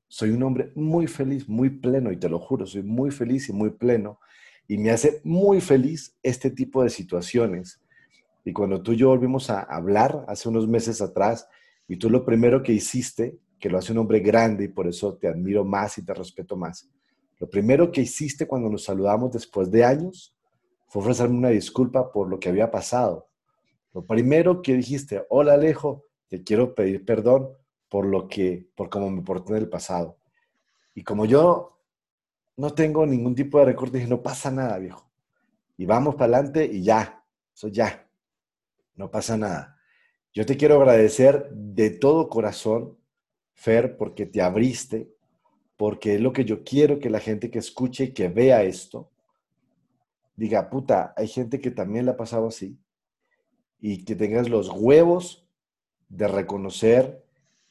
soy 0.07 0.31
un 0.31 0.43
hombre 0.43 0.71
muy 0.75 1.07
feliz, 1.07 1.47
muy 1.47 1.69
pleno, 1.69 2.11
y 2.11 2.17
te 2.17 2.29
lo 2.29 2.39
juro, 2.39 2.65
soy 2.65 2.83
muy 2.83 3.11
feliz 3.11 3.49
y 3.49 3.53
muy 3.53 3.71
pleno. 3.71 4.19
Y 4.67 4.77
me 4.77 4.91
hace 4.91 5.21
muy 5.23 5.61
feliz 5.61 6.15
este 6.23 6.49
tipo 6.49 6.83
de 6.83 6.89
situaciones. 6.89 7.81
Y 8.43 8.53
cuando 8.53 8.81
tú 8.81 8.93
y 8.93 8.97
yo 8.97 9.09
volvimos 9.09 9.49
a 9.49 9.61
hablar 9.61 10.25
hace 10.27 10.49
unos 10.49 10.67
meses 10.67 11.01
atrás, 11.01 11.47
y 11.87 11.97
tú 11.97 12.09
lo 12.09 12.25
primero 12.25 12.63
que 12.63 12.73
hiciste, 12.73 13.37
que 13.59 13.69
lo 13.69 13.77
hace 13.77 13.91
un 13.91 13.99
hombre 13.99 14.19
grande 14.19 14.65
y 14.65 14.67
por 14.67 14.87
eso 14.87 15.15
te 15.15 15.27
admiro 15.27 15.63
más 15.63 15.97
y 15.97 16.05
te 16.05 16.13
respeto 16.13 16.55
más, 16.55 16.89
lo 17.39 17.49
primero 17.49 17.91
que 17.91 18.01
hiciste 18.01 18.47
cuando 18.47 18.69
nos 18.69 18.83
saludamos 18.83 19.31
después 19.31 19.69
de 19.69 19.83
años 19.83 20.34
fue 20.95 21.01
ofrecerme 21.01 21.37
una 21.37 21.49
disculpa 21.49 22.09
por 22.09 22.29
lo 22.29 22.39
que 22.39 22.47
había 22.47 22.71
pasado. 22.71 23.27
Lo 23.91 24.05
primero 24.05 24.61
que 24.61 24.75
dijiste, 24.75 25.25
hola 25.27 25.55
Alejo, 25.55 26.05
te 26.29 26.41
quiero 26.41 26.73
pedir 26.73 27.03
perdón 27.03 27.49
por 27.89 28.05
lo 28.05 28.29
que, 28.29 28.69
por 28.75 28.89
cómo 28.89 29.09
me 29.09 29.21
porté 29.21 29.51
en 29.51 29.57
el 29.57 29.67
pasado. 29.67 30.17
Y 30.93 31.03
como 31.03 31.25
yo 31.25 31.81
no 32.55 32.69
tengo 32.73 33.05
ningún 33.05 33.35
tipo 33.35 33.59
de 33.59 33.65
recorte, 33.65 33.97
dije, 33.97 34.09
no 34.09 34.23
pasa 34.23 34.49
nada, 34.51 34.77
viejo. 34.77 35.11
Y 35.75 35.85
vamos 35.85 36.15
para 36.15 36.37
adelante 36.37 36.63
y 36.65 36.81
ya, 36.81 37.21
eso 37.53 37.67
ya, 37.67 38.07
no 38.95 39.11
pasa 39.11 39.35
nada. 39.35 39.77
Yo 40.33 40.45
te 40.45 40.55
quiero 40.55 40.77
agradecer 40.77 41.49
de 41.51 41.89
todo 41.89 42.29
corazón, 42.29 42.97
Fer, 43.53 43.97
porque 43.97 44.25
te 44.27 44.41
abriste, 44.41 45.13
porque 45.75 46.15
es 46.15 46.21
lo 46.21 46.31
que 46.31 46.45
yo 46.45 46.63
quiero 46.63 46.99
que 46.99 47.09
la 47.09 47.19
gente 47.19 47.51
que 47.51 47.59
escuche 47.59 48.05
y 48.05 48.13
que 48.13 48.29
vea 48.29 48.63
esto, 48.63 49.11
diga, 50.35 50.69
puta, 50.69 51.13
hay 51.15 51.27
gente 51.27 51.59
que 51.59 51.71
también 51.71 52.05
la 52.05 52.13
ha 52.13 52.17
pasado 52.17 52.47
así, 52.47 52.79
y 53.79 54.03
que 54.05 54.15
tengas 54.15 54.49
los 54.49 54.69
huevos 54.69 55.47
de 56.09 56.27
reconocer 56.27 57.23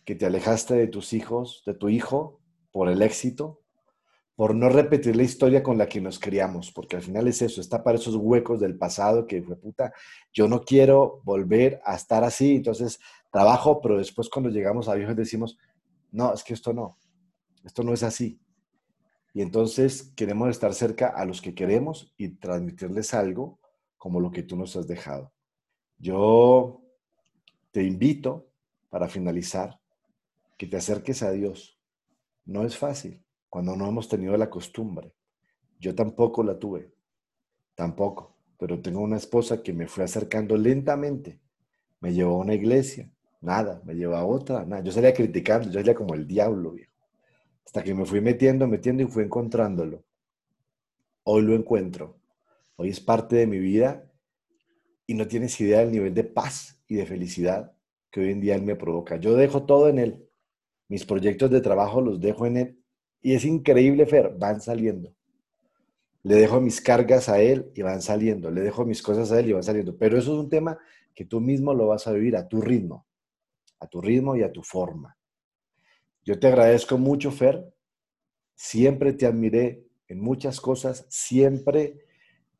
que 0.04 0.14
te 0.14 0.26
alejaste 0.26 0.74
de 0.74 0.86
tus 0.86 1.12
hijos, 1.12 1.62
de 1.66 1.74
tu 1.74 1.88
hijo, 1.88 2.40
por 2.72 2.88
el 2.88 3.02
éxito, 3.02 3.62
por 4.36 4.54
no 4.54 4.68
repetir 4.68 5.16
la 5.16 5.22
historia 5.22 5.62
con 5.62 5.78
la 5.78 5.88
que 5.88 6.00
nos 6.00 6.18
criamos, 6.18 6.72
porque 6.72 6.96
al 6.96 7.02
final 7.02 7.28
es 7.28 7.40
eso, 7.40 7.60
está 7.60 7.84
para 7.84 7.98
esos 7.98 8.16
huecos 8.16 8.60
del 8.60 8.76
pasado 8.76 9.26
que 9.26 9.42
fue 9.42 9.56
puta, 9.56 9.92
yo 10.32 10.48
no 10.48 10.62
quiero 10.62 11.20
volver 11.24 11.80
a 11.84 11.94
estar 11.94 12.24
así, 12.24 12.56
entonces 12.56 12.98
trabajo, 13.30 13.80
pero 13.80 13.96
después 13.96 14.28
cuando 14.28 14.50
llegamos 14.50 14.88
a 14.88 14.94
viejos 14.94 15.14
decimos, 15.14 15.56
no, 16.10 16.34
es 16.34 16.42
que 16.42 16.54
esto 16.54 16.72
no, 16.72 16.98
esto 17.64 17.82
no 17.82 17.92
es 17.92 18.02
así. 18.02 18.38
Y 19.35 19.43
entonces 19.43 20.12
queremos 20.14 20.49
estar 20.49 20.72
cerca 20.74 21.09
a 21.09 21.24
los 21.24 21.43
que 21.43 21.55
queremos 21.55 22.14
y 22.16 22.28
transmitirles 22.37 23.12
algo 23.14 23.59
como 23.99 24.20
lo 24.20 24.30
que 24.30 24.45
tú 24.45 24.57
nos 24.57 24.76
has 24.76 24.87
dejado. 24.87 25.32
Yo 25.99 26.80
te 27.72 27.82
invito 27.82 28.49
para 28.91 29.09
finalizar 29.09 29.80
que 30.57 30.68
te 30.68 30.76
acerques 30.76 31.24
a 31.24 31.32
Dios. 31.32 31.80
No 32.45 32.64
es 32.64 32.78
fácil 32.78 33.24
cuando 33.49 33.74
no 33.74 33.89
hemos 33.89 34.09
tenido 34.09 34.37
la 34.37 34.49
costumbre. 34.49 35.12
Yo 35.80 35.97
tampoco 35.97 36.45
la 36.45 36.57
tuve, 36.57 36.95
tampoco, 37.74 38.37
pero 38.57 38.80
tengo 38.80 39.01
una 39.01 39.16
esposa 39.16 39.64
que 39.64 39.72
me 39.72 39.89
fue 39.89 40.05
acercando 40.05 40.57
lentamente. 40.57 41.41
Me 41.99 42.14
llevó 42.14 42.37
a 42.37 42.45
una 42.45 42.55
iglesia, 42.55 43.11
nada, 43.41 43.82
me 43.85 43.95
llevó 43.95 44.14
a 44.14 44.24
otra, 44.24 44.64
nada. 44.64 44.85
Yo 44.85 44.93
salía 44.93 45.12
criticando, 45.12 45.66
yo 45.66 45.80
salía 45.80 45.95
como 45.95 46.14
el 46.14 46.24
diablo, 46.24 46.70
viejo. 46.70 46.93
Hasta 47.64 47.82
que 47.82 47.94
me 47.94 48.04
fui 48.04 48.20
metiendo, 48.20 48.66
metiendo 48.66 49.02
y 49.02 49.06
fui 49.06 49.24
encontrándolo. 49.24 50.04
Hoy 51.24 51.42
lo 51.42 51.54
encuentro. 51.54 52.18
Hoy 52.76 52.90
es 52.90 53.00
parte 53.00 53.36
de 53.36 53.46
mi 53.46 53.58
vida 53.58 54.10
y 55.06 55.14
no 55.14 55.26
tienes 55.26 55.60
idea 55.60 55.80
del 55.80 55.92
nivel 55.92 56.14
de 56.14 56.24
paz 56.24 56.80
y 56.86 56.96
de 56.96 57.06
felicidad 57.06 57.72
que 58.10 58.20
hoy 58.20 58.30
en 58.30 58.40
día 58.40 58.54
él 58.54 58.62
me 58.62 58.76
provoca. 58.76 59.16
Yo 59.16 59.34
dejo 59.34 59.64
todo 59.64 59.88
en 59.88 59.98
él 59.98 60.24
mis 60.88 61.06
proyectos 61.06 61.50
de 61.50 61.60
trabajo 61.60 62.00
los 62.00 62.20
dejo 62.20 62.46
en 62.46 62.56
él 62.56 62.78
y 63.22 63.34
es 63.34 63.44
increíble, 63.44 64.06
Fer, 64.06 64.34
van 64.38 64.60
saliendo. 64.60 65.14
Le 66.22 66.36
dejo 66.36 66.60
mis 66.60 66.80
cargas 66.80 67.28
a 67.28 67.40
él 67.40 67.70
y 67.74 67.82
van 67.82 68.02
saliendo. 68.02 68.50
Le 68.50 68.60
dejo 68.60 68.84
mis 68.84 69.02
cosas 69.02 69.32
a 69.32 69.40
él 69.40 69.48
y 69.48 69.52
van 69.52 69.62
saliendo. 69.62 69.96
Pero 69.96 70.18
eso 70.18 70.34
es 70.34 70.38
un 70.38 70.48
tema 70.48 70.78
que 71.14 71.24
tú 71.24 71.40
mismo 71.40 71.72
lo 71.74 71.86
vas 71.86 72.06
a 72.06 72.12
vivir 72.12 72.36
a 72.36 72.46
tu 72.46 72.60
ritmo, 72.60 73.06
a 73.80 73.86
tu 73.86 74.00
ritmo 74.00 74.36
y 74.36 74.42
a 74.42 74.52
tu 74.52 74.62
forma. 74.62 75.16
Yo 76.25 76.39
te 76.39 76.47
agradezco 76.47 76.99
mucho, 76.99 77.31
Fer. 77.31 77.72
Siempre 78.55 79.12
te 79.12 79.27
admiré 79.27 79.85
en 80.09 80.20
muchas 80.20 80.61
cosas. 80.61 81.07
Siempre 81.09 82.05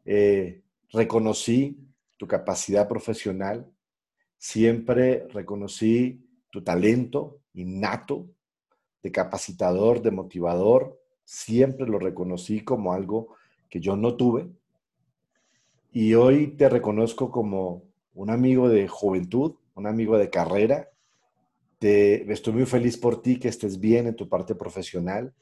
eh, 0.05 0.63
reconocí 0.91 1.79
tu 2.17 2.27
capacidad 2.27 2.89
profesional. 2.89 3.71
Siempre 4.39 5.27
reconocí 5.29 6.27
tu 6.51 6.63
talento, 6.63 7.41
innato, 7.55 8.29
de 9.05 9.13
capacitador, 9.13 10.03
de 10.03 10.11
motivador, 10.11 10.99
siempre 11.25 11.87
lo 11.87 11.99
reconocí 11.99 12.61
como 12.65 12.93
algo 12.95 13.37
que 13.69 13.79
yo 13.79 13.97
no 13.97 14.17
tuve 14.17 14.49
y 15.93 16.15
hoy 16.15 16.49
te 16.57 16.69
reconozco 16.69 17.31
como 17.31 17.85
un 18.15 18.31
amigo 18.31 18.69
de 18.69 18.89
juventud, 18.89 19.55
un 19.75 19.87
amigo 19.87 20.19
de 20.19 20.31
carrera. 20.31 20.89
Estoy 21.81 22.53
muy 22.53 22.67
feliz 22.67 22.97
por 22.97 23.21
ti, 23.21 23.39
que 23.39 23.49
estés 23.49 23.79
bien 23.79 24.07
en 24.07 24.17
tu 24.17 24.29
parte 24.29 24.55
profesional. 24.55 25.35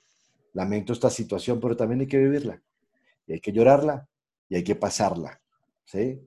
Lamento 0.53 0.93
esta 0.93 1.11
situación, 1.11 1.61
pero 1.61 1.77
también 1.77 2.01
hay 2.01 2.07
que 2.07 2.19
vivirla. 2.19 2.63
Y 3.27 3.35
hay 3.35 3.41
que 3.41 3.53
llorarla 3.53 4.09
y 4.49 4.57
hay 4.57 4.65
que 4.65 4.75
pasarla. 4.75 5.41
¿sí? 5.85 6.21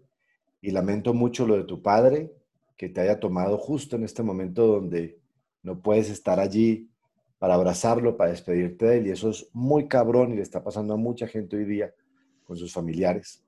Y 0.62 0.72
lamento 0.72 1.14
mucho 1.14 1.46
lo 1.46 1.58
de 1.58 1.64
tu 1.64 1.82
padre, 1.82 2.32
que 2.78 2.90
te 2.90 3.02
haya 3.02 3.20
tomado 3.20 3.58
justo 3.58 3.96
en 3.96 4.04
este 4.04 4.24
momento 4.24 4.68
donde 4.68 5.20
no 5.64 5.82
puedes 5.82 6.10
estar 6.10 6.40
allí 6.40 6.90
para 7.38 7.56
abrazarlo, 7.56 8.18
para 8.18 8.32
despedirte 8.32 8.86
de 8.86 8.98
él. 8.98 9.08
Y 9.08 9.12
eso 9.12 9.30
es 9.30 9.50
muy 9.54 9.88
cabrón 9.88 10.32
y 10.32 10.36
le 10.36 10.42
está 10.42 10.64
pasando 10.64 10.94
a 10.94 10.98
mucha 10.98 11.28
gente 11.28 11.56
hoy 11.56 11.66
día 11.66 11.94
con 12.44 12.58
sus 12.58 12.74
familiares. 12.74 13.44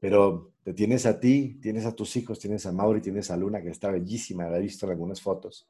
Pero 0.00 0.52
tienes 0.74 1.06
a 1.06 1.18
ti, 1.18 1.58
tienes 1.60 1.86
a 1.86 1.92
tus 1.94 2.16
hijos, 2.16 2.38
tienes 2.38 2.66
a 2.66 2.72
Mauri, 2.72 3.00
tienes 3.00 3.30
a 3.30 3.36
Luna, 3.36 3.62
que 3.62 3.70
está 3.70 3.90
bellísima, 3.90 4.48
la 4.48 4.58
he 4.58 4.62
visto 4.62 4.86
en 4.86 4.92
algunas 4.92 5.20
fotos. 5.20 5.68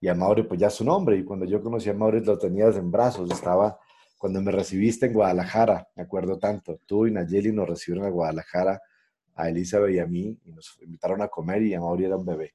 Y 0.00 0.08
a 0.08 0.14
Mauri, 0.14 0.42
pues 0.42 0.60
ya 0.60 0.68
su 0.68 0.84
nombre. 0.84 1.16
Y 1.16 1.24
cuando 1.24 1.46
yo 1.46 1.62
conocí 1.62 1.88
a 1.88 1.94
Mauri, 1.94 2.24
lo 2.24 2.38
tenías 2.38 2.76
en 2.76 2.90
brazos. 2.90 3.30
Estaba, 3.30 3.78
cuando 4.18 4.42
me 4.42 4.52
recibiste 4.52 5.06
en 5.06 5.14
Guadalajara, 5.14 5.88
me 5.96 6.02
acuerdo 6.02 6.38
tanto. 6.38 6.80
Tú 6.86 7.06
y 7.06 7.12
Nayeli 7.12 7.52
nos 7.52 7.68
recibieron 7.68 8.06
a 8.06 8.10
Guadalajara, 8.10 8.82
a 9.34 9.48
Elizabeth 9.48 9.94
y 9.94 9.98
a 9.98 10.06
mí, 10.06 10.38
y 10.44 10.52
nos 10.52 10.78
invitaron 10.82 11.22
a 11.22 11.28
comer 11.28 11.62
y 11.62 11.74
a 11.74 11.80
Mauri 11.80 12.04
era 12.04 12.16
un 12.16 12.24
bebé. 12.24 12.54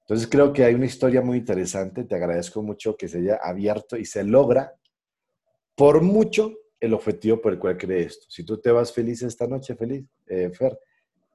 Entonces 0.00 0.28
creo 0.28 0.52
que 0.52 0.64
hay 0.64 0.74
una 0.74 0.86
historia 0.86 1.22
muy 1.22 1.38
interesante. 1.38 2.04
Te 2.04 2.14
agradezco 2.14 2.62
mucho 2.62 2.96
que 2.96 3.08
se 3.08 3.18
haya 3.18 3.36
abierto 3.42 3.96
y 3.96 4.04
se 4.04 4.24
logra 4.24 4.74
por 5.74 6.02
mucho 6.02 6.52
el 6.82 6.94
objetivo 6.94 7.40
por 7.40 7.52
el 7.52 7.60
cual 7.60 7.78
cree 7.78 8.02
esto. 8.02 8.26
Si 8.28 8.42
tú 8.42 8.60
te 8.60 8.72
vas 8.72 8.92
feliz 8.92 9.22
esta 9.22 9.46
noche, 9.46 9.76
feliz, 9.76 10.04
eh, 10.26 10.50
Fer, 10.52 10.76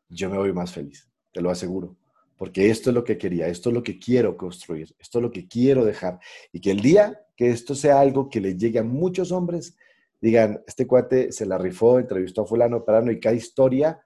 yo 0.09 0.29
me 0.29 0.37
voy 0.37 0.51
más 0.51 0.73
feliz, 0.73 1.09
te 1.31 1.39
lo 1.39 1.49
aseguro. 1.49 1.95
Porque 2.35 2.69
esto 2.69 2.89
es 2.89 2.93
lo 2.93 3.05
que 3.05 3.17
quería, 3.17 3.47
esto 3.47 3.69
es 3.69 3.73
lo 3.73 3.81
que 3.81 3.97
quiero 3.97 4.35
construir, 4.35 4.93
esto 4.99 5.19
es 5.19 5.21
lo 5.21 5.31
que 5.31 5.47
quiero 5.47 5.85
dejar. 5.85 6.19
Y 6.51 6.59
que 6.59 6.71
el 6.71 6.81
día 6.81 7.21
que 7.37 7.49
esto 7.49 7.75
sea 7.75 8.01
algo 8.01 8.29
que 8.29 8.41
le 8.41 8.57
llegue 8.57 8.79
a 8.79 8.83
muchos 8.83 9.31
hombres, 9.31 9.77
digan, 10.19 10.61
este 10.67 10.85
cuate 10.85 11.31
se 11.31 11.45
la 11.45 11.57
rifó, 11.57 11.97
entrevistó 11.97 12.41
a 12.41 12.45
fulano, 12.45 12.83
parano, 12.83 13.09
y 13.09 13.19
cada 13.19 13.35
historia, 13.35 14.01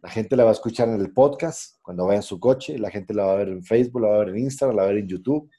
la 0.00 0.10
gente 0.10 0.36
la 0.36 0.44
va 0.44 0.50
a 0.50 0.52
escuchar 0.52 0.88
en 0.88 1.00
el 1.00 1.12
podcast, 1.12 1.78
cuando 1.82 2.06
vaya 2.06 2.18
en 2.18 2.22
su 2.22 2.38
coche, 2.38 2.78
la 2.78 2.90
gente 2.90 3.12
la 3.14 3.24
va 3.24 3.32
a 3.32 3.36
ver 3.36 3.48
en 3.48 3.64
Facebook, 3.64 4.02
la 4.02 4.08
va 4.10 4.14
a 4.14 4.18
ver 4.20 4.28
en 4.28 4.38
Instagram, 4.38 4.76
la 4.76 4.82
va 4.82 4.88
a 4.88 4.92
ver 4.92 5.02
en 5.02 5.08
YouTube, 5.08 5.50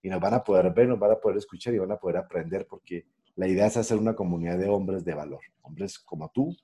y 0.00 0.08
nos 0.08 0.20
van 0.20 0.34
a 0.34 0.44
poder 0.44 0.72
ver, 0.72 0.86
nos 0.86 1.00
van 1.00 1.10
a 1.10 1.16
poder 1.16 1.38
escuchar 1.38 1.74
y 1.74 1.78
van 1.78 1.90
a 1.90 1.96
poder 1.96 2.18
aprender 2.18 2.68
porque 2.68 3.06
la 3.36 3.48
idea 3.48 3.66
es 3.66 3.76
hacer 3.76 3.98
una 3.98 4.14
comunidad 4.14 4.58
de 4.58 4.68
hombres 4.68 5.04
de 5.04 5.14
valor, 5.14 5.40
hombres 5.62 5.98
como 5.98 6.30
tú, 6.30 6.54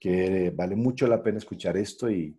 que 0.00 0.50
vale 0.54 0.76
mucho 0.76 1.06
la 1.06 1.22
pena 1.22 1.38
escuchar 1.38 1.76
esto 1.76 2.10
y, 2.10 2.36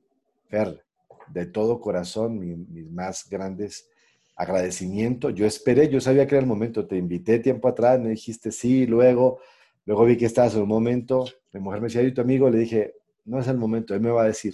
Fer, 0.47 0.83
de 1.27 1.45
todo 1.45 1.79
corazón, 1.79 2.39
mis 2.39 2.89
más 2.91 3.27
grandes 3.29 3.89
agradecimientos. 4.35 5.33
Yo 5.33 5.45
esperé, 5.45 5.89
yo 5.89 5.99
sabía 6.01 6.27
que 6.27 6.35
era 6.35 6.41
el 6.41 6.47
momento, 6.47 6.87
te 6.87 6.97
invité 6.97 7.39
tiempo 7.39 7.67
atrás, 7.67 7.99
me 7.99 8.09
dijiste 8.09 8.51
sí, 8.51 8.85
luego, 8.85 9.39
luego 9.85 10.05
vi 10.05 10.17
que 10.17 10.25
estabas 10.25 10.55
en 10.55 10.63
un 10.63 10.67
momento, 10.67 11.25
mi 11.53 11.59
mujer 11.59 11.81
me 11.81 11.87
decía, 11.87 12.03
¿y 12.03 12.13
tu 12.13 12.21
amigo? 12.21 12.49
Le 12.49 12.59
dije, 12.59 12.95
no 13.25 13.39
es 13.39 13.47
el 13.47 13.57
momento, 13.57 13.95
él 13.95 14.01
me 14.01 14.11
va 14.11 14.23
a 14.23 14.27
decir. 14.27 14.53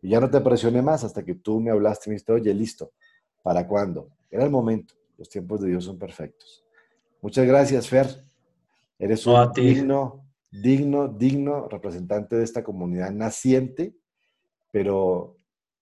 Y 0.00 0.10
ya 0.10 0.20
no 0.20 0.30
te 0.30 0.40
presioné 0.40 0.80
más 0.80 1.02
hasta 1.04 1.24
que 1.24 1.34
tú 1.34 1.60
me 1.60 1.70
hablaste 1.70 2.04
y 2.06 2.10
me 2.10 2.14
dijiste, 2.14 2.32
oye, 2.32 2.54
listo, 2.54 2.92
¿para 3.42 3.66
cuándo? 3.66 4.08
Era 4.30 4.44
el 4.44 4.50
momento, 4.50 4.94
los 5.16 5.28
tiempos 5.28 5.60
de 5.60 5.70
Dios 5.70 5.84
son 5.84 5.98
perfectos. 5.98 6.64
Muchas 7.20 7.46
gracias, 7.46 7.88
Fer. 7.88 8.06
Eres 8.98 9.26
un 9.26 9.52
digno, 9.52 10.24
digno, 10.50 11.08
digno 11.08 11.68
representante 11.68 12.36
de 12.36 12.44
esta 12.44 12.62
comunidad 12.62 13.10
naciente, 13.10 13.96
pero 14.70 15.36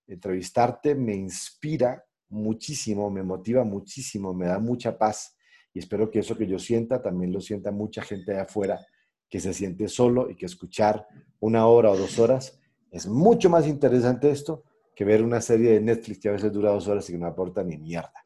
entrevistarte 0.06 0.94
me 0.94 1.14
inspira 1.14 2.04
muchísimo, 2.28 3.10
me 3.10 3.22
motiva 3.22 3.64
muchísimo, 3.64 4.34
me 4.34 4.46
da 4.46 4.58
mucha 4.58 4.98
paz 4.98 5.36
y 5.72 5.78
espero 5.78 6.10
que 6.10 6.20
eso 6.20 6.36
que 6.36 6.46
yo 6.46 6.58
sienta 6.58 7.02
también 7.02 7.32
lo 7.32 7.40
sienta 7.40 7.70
mucha 7.70 8.02
gente 8.02 8.32
de 8.32 8.40
afuera 8.40 8.80
que 9.28 9.40
se 9.40 9.52
siente 9.52 9.88
solo 9.88 10.30
y 10.30 10.36
que 10.36 10.46
escuchar 10.46 11.06
una 11.40 11.66
hora 11.66 11.90
o 11.90 11.96
dos 11.96 12.18
horas 12.18 12.58
es 12.90 13.06
mucho 13.06 13.50
más 13.50 13.66
interesante 13.66 14.30
esto 14.30 14.64
que 14.94 15.04
ver 15.04 15.22
una 15.22 15.40
serie 15.40 15.72
de 15.72 15.80
Netflix 15.80 16.20
que 16.20 16.28
a 16.28 16.32
veces 16.32 16.52
dura 16.52 16.70
dos 16.70 16.88
horas 16.88 17.08
y 17.08 17.12
que 17.12 17.18
no 17.18 17.26
aporta 17.26 17.62
ni 17.62 17.76
mierda 17.76 18.25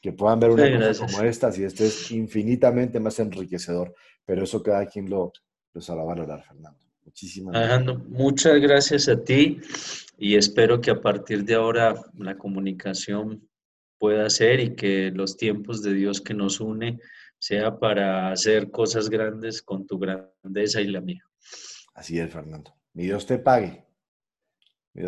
que 0.00 0.12
puedan 0.12 0.40
ver 0.40 0.50
una 0.50 0.88
cosa 0.88 1.06
como 1.06 1.22
esta, 1.22 1.50
y 1.56 1.64
esto 1.64 1.84
es 1.84 2.10
infinitamente 2.10 2.98
más 3.00 3.18
enriquecedor, 3.18 3.94
pero 4.24 4.44
eso 4.44 4.62
cada 4.62 4.86
quien 4.86 5.10
lo, 5.10 5.32
lo 5.74 5.80
sabrá 5.80 6.04
valorar, 6.04 6.42
Fernando. 6.42 6.78
Muchísimas 7.04 7.54
gracias. 7.54 8.08
muchas 8.08 8.60
gracias 8.60 9.08
a 9.08 9.22
ti 9.22 9.60
y 10.16 10.36
espero 10.36 10.80
que 10.80 10.90
a 10.90 11.00
partir 11.00 11.44
de 11.44 11.54
ahora 11.54 11.94
la 12.16 12.36
comunicación 12.36 13.48
pueda 13.98 14.30
ser 14.30 14.60
y 14.60 14.76
que 14.76 15.10
los 15.10 15.36
tiempos 15.36 15.82
de 15.82 15.94
Dios 15.94 16.20
que 16.20 16.34
nos 16.34 16.60
une 16.60 17.00
sea 17.38 17.78
para 17.78 18.30
hacer 18.30 18.70
cosas 18.70 19.10
grandes 19.10 19.62
con 19.62 19.86
tu 19.86 19.98
grandeza 19.98 20.80
y 20.80 20.88
la 20.88 21.00
mía. 21.00 21.24
Así 21.94 22.18
es, 22.18 22.32
Fernando. 22.32 22.74
Mi 22.92 23.04
Dios 23.04 23.26
te 23.26 23.38
pague. 23.38 23.89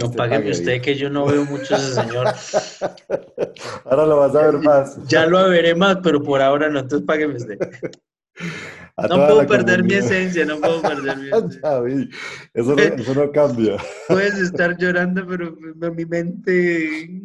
No 0.01 0.11
pague 0.11 0.51
usted, 0.51 0.81
que 0.81 0.95
yo 0.95 1.11
no 1.11 1.27
veo 1.27 1.45
mucho 1.45 1.75
ese 1.75 1.95
señor. 1.95 2.27
ahora 3.85 4.07
lo 4.07 4.17
vas 4.19 4.35
a 4.35 4.51
ver 4.51 4.59
más. 4.59 4.99
Ya 5.09 5.27
lo 5.27 5.49
veré 5.49 5.75
más, 5.75 5.99
pero 6.03 6.23
por 6.23 6.41
ahora 6.41 6.69
no, 6.69 6.81
entonces 6.81 7.07
págueme 7.07 7.37
usted. 7.37 7.59
no 9.09 9.27
puedo 9.27 9.47
perder 9.47 9.85
mi 9.85 9.95
esencia, 9.95 10.45
no 10.45 10.59
puedo 10.61 10.81
perder 10.83 11.17
mi 11.19 11.29
esencia. 11.33 11.61
eso, 12.55 12.77
no, 12.77 12.83
eso 12.83 13.15
no 13.15 13.33
cambia. 13.33 13.77
Puedes 14.09 14.39
estar 14.39 14.77
llorando, 14.79 15.27
pero 15.27 15.57
mi 15.93 16.05
mente... 16.07 17.23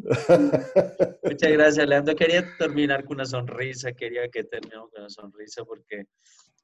Muchas 1.24 1.52
gracias, 1.52 1.88
Leandro. 1.88 2.16
Quería 2.16 2.46
terminar 2.58 3.06
con 3.06 3.18
una 3.18 3.26
sonrisa, 3.26 3.92
quería 3.94 4.28
que 4.30 4.44
terminemos 4.44 4.90
con 4.92 5.02
una 5.02 5.10
sonrisa 5.10 5.64
porque 5.64 6.06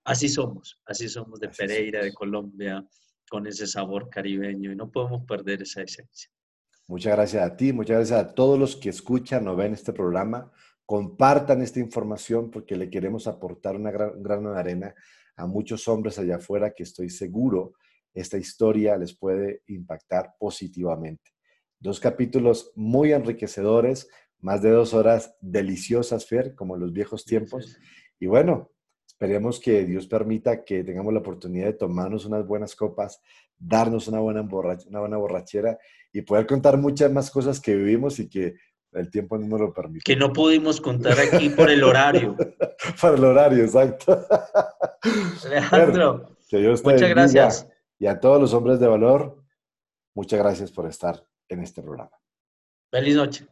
así 0.06 0.28
somos, 0.28 0.80
así 0.86 1.08
somos 1.08 1.40
de 1.40 1.50
Pereira, 1.50 2.04
de 2.04 2.14
Colombia 2.14 2.84
con 3.30 3.48
ese 3.48 3.68
sabor 3.68 4.10
caribeño 4.10 4.72
y 4.72 4.76
no 4.76 4.92
podemos 4.92 5.26
perder 5.26 5.62
esa 5.62 5.82
esencia. 5.82 6.30
Muchas 6.88 7.14
gracias 7.14 7.44
a 7.44 7.56
ti, 7.56 7.74
muchas 7.74 7.98
gracias 7.98 8.20
a 8.20 8.36
todos 8.36 8.60
los 8.60 8.76
que 8.76 8.90
escuchan 8.90 9.48
o 9.48 9.56
ven 9.56 9.74
este 9.74 9.94
programa. 9.94 10.52
Compartan 10.86 11.62
esta 11.62 11.80
información 11.80 12.52
porque 12.52 12.76
le 12.76 12.90
queremos 12.90 13.28
aportar 13.28 13.76
una 13.76 13.92
gran, 13.92 14.18
un 14.18 14.24
grano 14.24 14.54
de 14.54 14.60
arena 14.60 14.96
a 15.36 15.48
muchos 15.48 15.88
hombres 15.88 16.20
allá 16.20 16.36
afuera 16.36 16.74
que 16.74 16.84
estoy 16.84 17.10
seguro 17.10 17.74
esta 18.14 18.38
historia 18.38 18.98
les 18.98 19.16
puede 19.16 19.64
impactar 19.68 20.36
positivamente. 20.40 21.32
Dos 21.80 22.00
capítulos 22.00 22.72
muy 22.76 23.12
enriquecedores, 23.12 24.08
más 24.40 24.62
de 24.62 24.70
dos 24.70 24.94
horas 24.94 25.36
deliciosas, 25.42 26.26
Fer, 26.26 26.54
como 26.56 26.76
en 26.76 26.82
los 26.82 26.94
viejos 26.94 27.26
tiempos. 27.26 27.78
Y 28.20 28.28
bueno, 28.28 28.72
Esperemos 29.24 29.58
que 29.58 29.86
Dios 29.86 30.06
permita 30.06 30.66
que 30.66 30.84
tengamos 30.84 31.14
la 31.14 31.22
oportunidad 31.22 31.68
de 31.68 31.74
tomarnos 31.74 32.26
unas 32.26 32.46
buenas 32.46 32.76
copas, 32.76 33.22
darnos 33.58 34.10
una 34.10 34.20
buena, 34.20 34.42
una 34.42 35.00
buena 35.00 35.16
borrachera 35.16 35.80
y 36.12 36.24
poder 36.24 36.46
contar 36.46 36.78
muchas 36.78 37.10
más 37.10 37.32
cosas 37.32 37.62
que 37.62 37.74
vivimos 37.74 38.20
y 38.20 38.28
que 38.28 38.56
el 38.92 39.10
tiempo 39.10 39.38
no 39.38 39.48
nos 39.48 39.62
lo 39.62 39.74
permite. 39.74 40.04
Que 40.04 40.18
no 40.18 40.34
pudimos 40.34 40.82
contar 40.82 41.18
aquí 41.22 41.48
por 41.48 41.70
el 41.70 41.86
horario. 41.86 42.36
por 43.02 43.16
el 43.16 43.24
horario, 43.24 43.64
exacto. 43.64 44.28
Alejandro, 45.46 46.36
muchas 46.52 47.10
gracias. 47.10 47.70
Y 47.98 48.08
a 48.08 48.20
todos 48.20 48.42
los 48.42 48.54
hombres 48.54 48.82
de 48.82 48.88
valor, 48.88 49.42
muchas 50.14 50.38
gracias 50.38 50.70
por 50.70 50.86
estar 50.86 51.26
en 51.48 51.62
este 51.62 51.82
programa. 51.82 52.12
Feliz 52.92 53.16
noche. 53.16 53.48